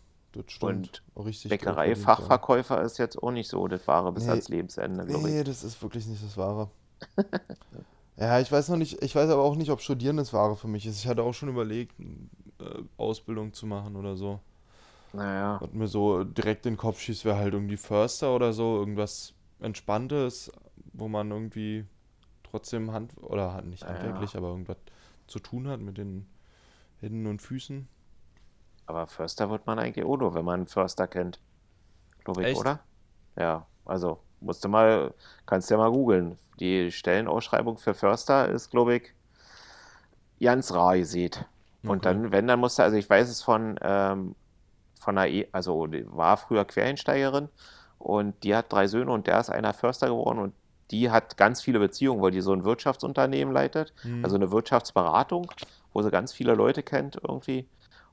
[0.60, 1.48] Und ja.
[1.48, 4.30] Bäckerei-Fachverkäufer ist jetzt auch nicht so das Wahre bis Nee.
[4.30, 5.34] ans Lebensende, glaube ich.
[5.34, 6.70] Nee, das ist wirklich nicht das Wahre.
[8.16, 10.68] ja, ich weiß noch nicht, ich weiß aber auch nicht, ob Studieren das Wahre für
[10.68, 10.98] mich ist.
[10.98, 11.98] Ich hatte auch schon überlegt,
[12.60, 14.40] äh, Ausbildung zu machen oder so.
[15.12, 18.76] Naja, Was mir so direkt in den Kopf schießt, wäre halt irgendwie Förster oder so,
[18.76, 20.52] irgendwas Entspanntes,
[20.92, 21.84] wo man irgendwie
[22.44, 24.76] trotzdem Hand oder halt nicht handwerklich, aber irgendwas
[25.26, 26.26] zu tun hat mit den
[27.00, 27.88] Händen und Füßen.
[28.90, 31.40] Aber Förster wird man eigentlich nur, wenn man einen Förster kennt.
[32.24, 32.54] Glaube ich, Echt?
[32.54, 32.86] oder?
[33.36, 35.14] Ja, also musst du mal,
[35.46, 36.38] kannst ja mal googeln.
[36.60, 39.14] Die Stellenausschreibung für Förster ist, glaube ich,
[40.40, 41.46] ganz rar gesät.
[41.86, 42.06] Und Okay.
[42.06, 44.36] dann, wenn, dann musst du, also ich weiß es von, ähm,
[45.00, 47.50] von einer, e also die war früher Quereinsteigerin
[47.98, 50.54] und die hat drei Söhne und der ist einer Förster geworden und
[50.90, 54.22] die hat ganz viele Beziehungen, weil die so ein Wirtschaftsunternehmen leitet, Hm.
[54.22, 55.52] also eine Wirtschaftsberatung,
[55.92, 57.70] wo sie ganz viele Leute kennt irgendwie.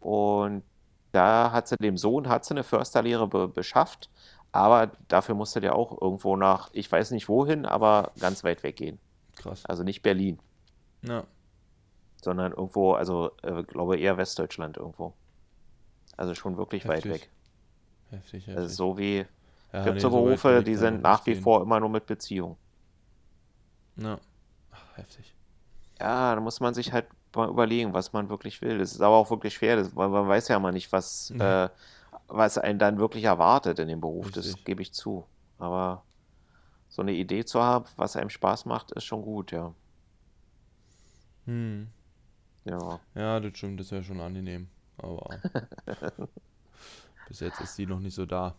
[0.08, 0.64] Und
[1.12, 4.10] da hat sie dem Sohn hat sie eine Försterlehre be beschafft,
[4.54, 9.00] aber dafür musste der auch irgendwo nach, ich weiß nicht wohin, aber ganz weit weggehen.
[9.36, 9.66] Krass.
[9.66, 10.40] Also nicht Berlin,
[11.02, 11.26] Ja,
[12.22, 15.14] sondern irgendwo, also äh, glaube eher Westdeutschland irgendwo.
[16.18, 17.12] Also schon wirklich weit Heftig.
[17.12, 17.32] weg.
[18.10, 18.76] heftig, ist heftig.
[18.76, 19.26] so wie,
[19.74, 21.44] Ja, gibt nee, so weit Berufe, die sind nach wie gehen.
[21.44, 22.58] vor immer nur mit Beziehung.
[23.98, 24.20] Ja.
[24.72, 25.36] Ach, heftig.
[26.00, 27.08] Ja, da muss man sich halt
[27.38, 28.80] mal überlegen, was man wirklich will.
[28.80, 31.44] Das ist aber auch wirklich schwer, das, weil man weiß ja mal nicht, was, Nee.
[31.44, 31.70] äh,
[32.28, 34.32] was einen dann wirklich erwartet in dem Beruf.
[34.32, 34.66] Das Richtig.
[34.66, 35.26] gebe ich zu.
[35.60, 36.04] Aber
[36.90, 39.74] so eine Idee zu haben, was einem Spaß macht, ist schon gut, ja.
[41.46, 41.88] Hm.
[42.66, 44.68] Ja, Ja, das stimmt, das wäre schon angenehm.
[44.98, 45.30] Aber
[47.30, 48.56] bis jetzt ist die noch nicht so da.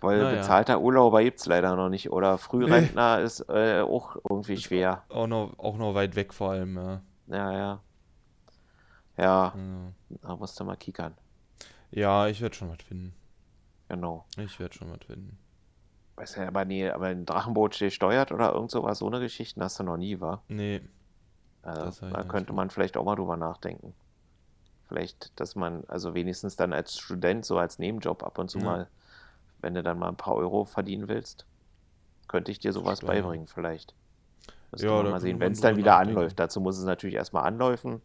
[0.00, 0.36] weil Naja.
[0.40, 2.10] bezahlter Urlauber gibt es leider noch nicht.
[2.10, 5.02] Oder Frührentner ist äh, auch irgendwie schwer.
[5.08, 7.00] Auch noch, auch noch weit weg vor allem, ja.
[7.28, 7.80] Ja, ja.
[9.16, 9.92] Ja, Ja,
[10.22, 11.14] da musst du mal kickern.
[11.90, 13.14] ja ich werde schon was finden.
[13.88, 14.24] Genau.
[14.38, 15.38] Ich werde schon was finden.
[16.16, 19.78] Weiß ja, aber nee, aber ein Drachenboot steuert oder irgend sowas, so eine Geschichten hast
[19.80, 20.42] du noch nie, wa?
[20.48, 20.80] Nee,
[21.62, 23.94] Also, Das da könnte man vielleicht auch mal drüber nachdenken.
[24.86, 28.64] Vielleicht, dass man, also wenigstens dann als Student, so als Nebenjob ab und zu Ja.
[28.64, 28.88] mal,
[29.58, 31.46] wenn du dann mal ein paar Euro verdienen willst,
[32.28, 33.22] könnte ich dir sowas Steuern.
[33.22, 33.94] beibringen, vielleicht.
[34.70, 36.38] Müsste Ja, mal sehen, wenn es dann wieder anläuft.
[36.38, 38.02] Dazu muss es natürlich erstmal anläufen.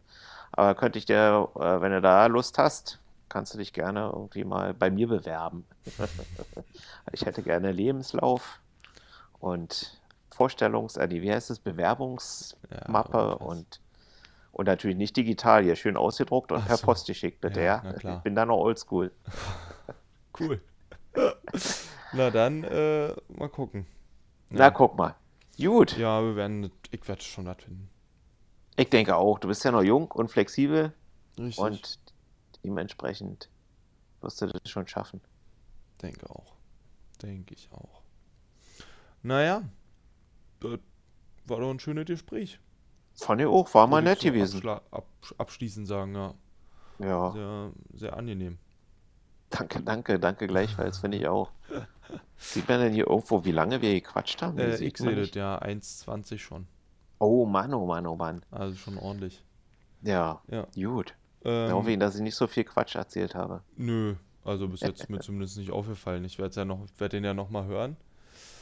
[0.52, 2.98] Aber könnte ich dir, äh, wenn du da Lust hast,
[3.28, 5.64] kannst du dich gerne irgendwie mal bei mir bewerben.
[7.12, 8.60] ich hätte gerne Lebenslauf
[9.38, 10.00] und
[10.34, 13.80] Vorstellungs-, äh, wie heißt es, Bewerbungsmappe Ja, und,
[14.52, 16.86] Und natürlich nicht digital, hier schön ausgedruckt und Ach per so.
[16.86, 18.16] Post geschickt, bitte, Ja, ja.
[18.16, 19.12] Ich bin da noch oldschool.
[20.38, 20.60] Cool.
[22.12, 23.86] Na dann, äh, mal gucken.
[24.48, 24.70] Na, Ja.
[24.70, 25.14] guck mal.
[25.60, 25.96] Gut.
[25.98, 27.90] Ja, wir werden, ich werde schon das finden.
[28.80, 30.94] Ich denke auch, du bist ja noch jung und flexibel
[31.38, 31.58] Richtig.
[31.58, 31.98] und
[32.64, 33.50] dementsprechend
[34.22, 35.20] wirst du das schon schaffen.
[36.00, 36.54] Denke auch.
[37.20, 38.00] Denke ich auch.
[39.22, 39.64] Naja,
[40.60, 40.78] das
[41.44, 42.58] war doch ein schönes Gespräch.
[43.16, 44.66] Fand ich auch, war mal nett gewesen.
[44.66, 46.34] Ab, abschließend sagen, ja.
[47.00, 48.56] Ja, Sehr, sehr angenehm.
[49.50, 51.50] danke, danke, danke gleichfalls, finde ich auch.
[52.38, 54.58] Sieht man denn hier irgendwo, wie lange wir gequatscht haben?
[54.58, 56.66] Äh, ich sehe das ja 1,20 schon.
[57.20, 58.42] Oh Mann, oh Mann, oh Mann.
[58.50, 59.44] Also schon ordentlich.
[60.02, 60.66] Ja, Ja.
[60.74, 61.14] gut.
[61.44, 63.62] Ähm, Ich hoffe, dass ich nicht so viel Quatsch erzählt habe.
[63.76, 64.14] nö,
[64.44, 66.24] also bis jetzt ist mir zumindest nicht aufgefallen.
[66.24, 67.96] Ich werde ja noch, werde den ja noch mal hören.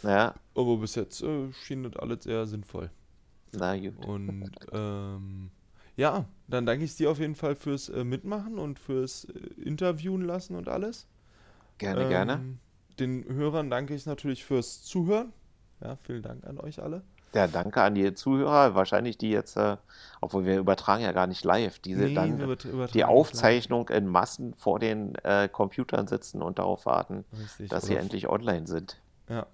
[0.02, 2.90] Ja, Aber bis jetzt äh, schien das alles sehr sinnvoll.
[3.52, 3.94] na gut.
[4.06, 5.50] Und ähm,
[5.96, 10.22] ja, dann danke ich dir auf jeden Fall fürs äh, Mitmachen und fürs äh, Interviewen
[10.22, 11.06] lassen und alles.
[11.78, 12.32] Gerne, gerne.
[12.34, 12.58] Ähm,
[12.98, 15.32] Den Hörern danke ich natürlich fürs Zuhören.
[15.80, 17.02] Ja, vielen Dank an euch alle.
[17.34, 19.76] Ja, danke an die Zuhörer, wahrscheinlich die jetzt, äh,
[20.20, 22.56] obwohl wir übertragen ja gar nicht live, diese Nee, dann
[22.94, 27.24] die Aufzeichnung in Massen vor den äh, Computern sitzen und darauf warten.
[27.38, 28.98] Richtig, dass sie endlich online sind.
[29.28, 29.46] Ja.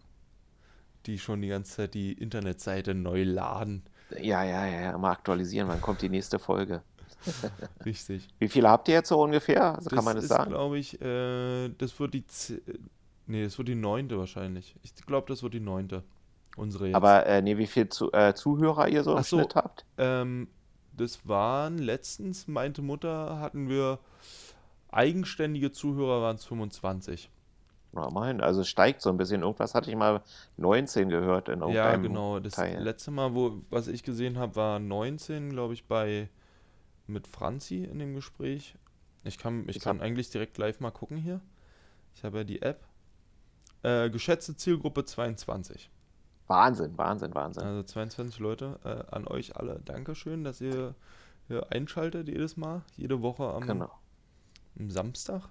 [1.07, 3.83] Die schon die ganze Zeit die Internetseite neu laden.
[4.21, 6.83] Ja, ja, ja, ja, immer aktualisieren, wann kommt die nächste Folge?
[7.85, 8.29] Richtig.
[8.39, 9.75] Wie viele habt ihr jetzt so ungefähr?
[9.77, 10.51] Also kann Das man das ist, sagen?
[10.51, 12.27] glaube ich, äh, das wird die.
[12.27, 12.63] Z
[13.27, 14.77] nee, das wird die neunte wahrscheinlich.
[14.83, 16.05] Ich glaube, das wird die neunte.
[16.57, 16.95] Unsere jetzt.
[16.95, 19.39] Aber äh, nee, wie viele zu, äh, Zuhörer ihr so im Ach so.
[19.39, 19.87] Schnitt habt?
[19.99, 20.49] Ähm,
[20.93, 23.99] das waren letztens, meinte Mutter, hatten wir
[24.89, 27.31] eigenständige Zuhörer, waren es 25.
[27.93, 29.43] Na, mein, also es steigt so ein bisschen.
[29.43, 30.23] Irgendwas hatte ich mal
[30.57, 32.41] 19 gehört in Ja, irgendeinem genau.
[32.41, 32.81] Das Teil.
[32.83, 36.29] letzte Mal, wo, was ich gesehen habe, war 19, glaube ich, bei
[37.07, 38.77] mit Franzi in dem Gespräch.
[39.25, 41.41] Ich kann, ich Ich kann eigentlich direkt live mal gucken hier.
[42.15, 42.85] Ich habe ja die App.
[43.83, 45.91] Äh, geschätzte Zielgruppe 22.
[46.47, 47.65] Wahnsinn, Wahnsinn, Wahnsinn.
[47.65, 48.79] Also 22 Leute.
[48.85, 49.81] Äh, an euch alle.
[49.85, 50.95] Dankeschön, dass ihr
[51.49, 52.83] hier einschaltet jedes Mal.
[52.97, 53.91] Jede Woche am, Genau.
[54.79, 55.49] am Samstag.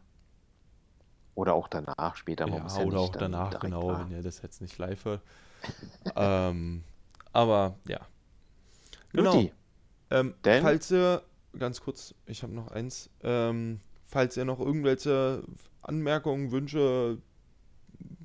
[1.35, 2.47] Oder auch danach, später.
[2.47, 4.09] Ja, ja oder auch danach, genau, warten.
[4.09, 5.21] wenn ihr das jetzt nicht live hört.
[6.15, 6.83] ähm,
[7.31, 8.01] aber ja.
[9.13, 9.49] Genau.
[10.11, 11.23] Ähm, falls ihr,
[11.57, 15.43] ganz kurz, ich habe noch eins, ähm, falls ihr noch irgendwelche
[15.81, 17.17] Anmerkungen, Wünsche,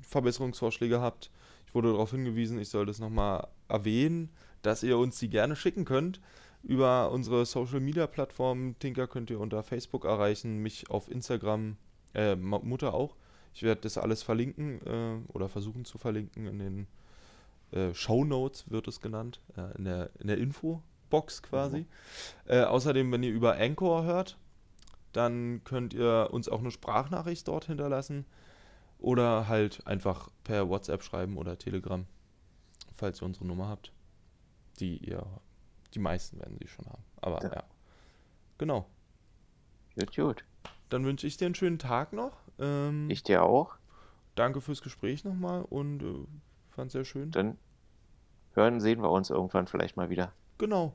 [0.01, 1.31] Verbesserungsvorschläge habt,
[1.69, 4.31] ich wurde darauf hingewiesen, ich soll das nochmal erwähnen,
[4.63, 6.19] dass ihr uns die gerne schicken könnt.
[6.63, 11.77] Über unsere Social Media Plattformen, Tinker könnt ihr unter Facebook erreichen, mich auf Instagram,
[12.15, 13.15] äh, Mutter auch.
[13.53, 16.87] Ich werde das alles verlinken äh, oder versuchen zu verlinken in den
[17.71, 21.85] äh, Show Notes wird es genannt, äh, in der, in der Infobox quasi.
[22.47, 24.39] Äh, außerdem, wenn ihr über Anchor hört,
[25.13, 28.25] dann könnt ihr uns auch eine Sprachnachricht dort hinterlassen
[28.99, 32.05] oder halt einfach per WhatsApp schreiben oder Telegram,
[32.93, 33.91] falls ihr unsere Nummer habt.
[34.79, 35.25] Die ihr,
[35.93, 37.03] die meisten werden sie schon haben.
[37.21, 37.53] Aber ja.
[37.53, 37.63] Ja.
[38.57, 38.85] Genau.
[39.97, 40.45] Gut, gut.
[40.89, 42.37] Dann wünsche ich dir einen schönen Tag noch.
[42.59, 43.75] Ähm, Ich dir auch.
[44.35, 46.25] danke fürs Gespräch nochmal und äh,
[46.71, 47.31] fand sehr schön.
[47.31, 47.57] Dann
[48.53, 50.31] hören, sehen wir uns irgendwann vielleicht mal wieder.
[50.57, 50.93] Genau.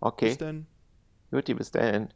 [0.00, 0.66] Okay, Bis dann.
[1.30, 2.08] Juti, bis dahin.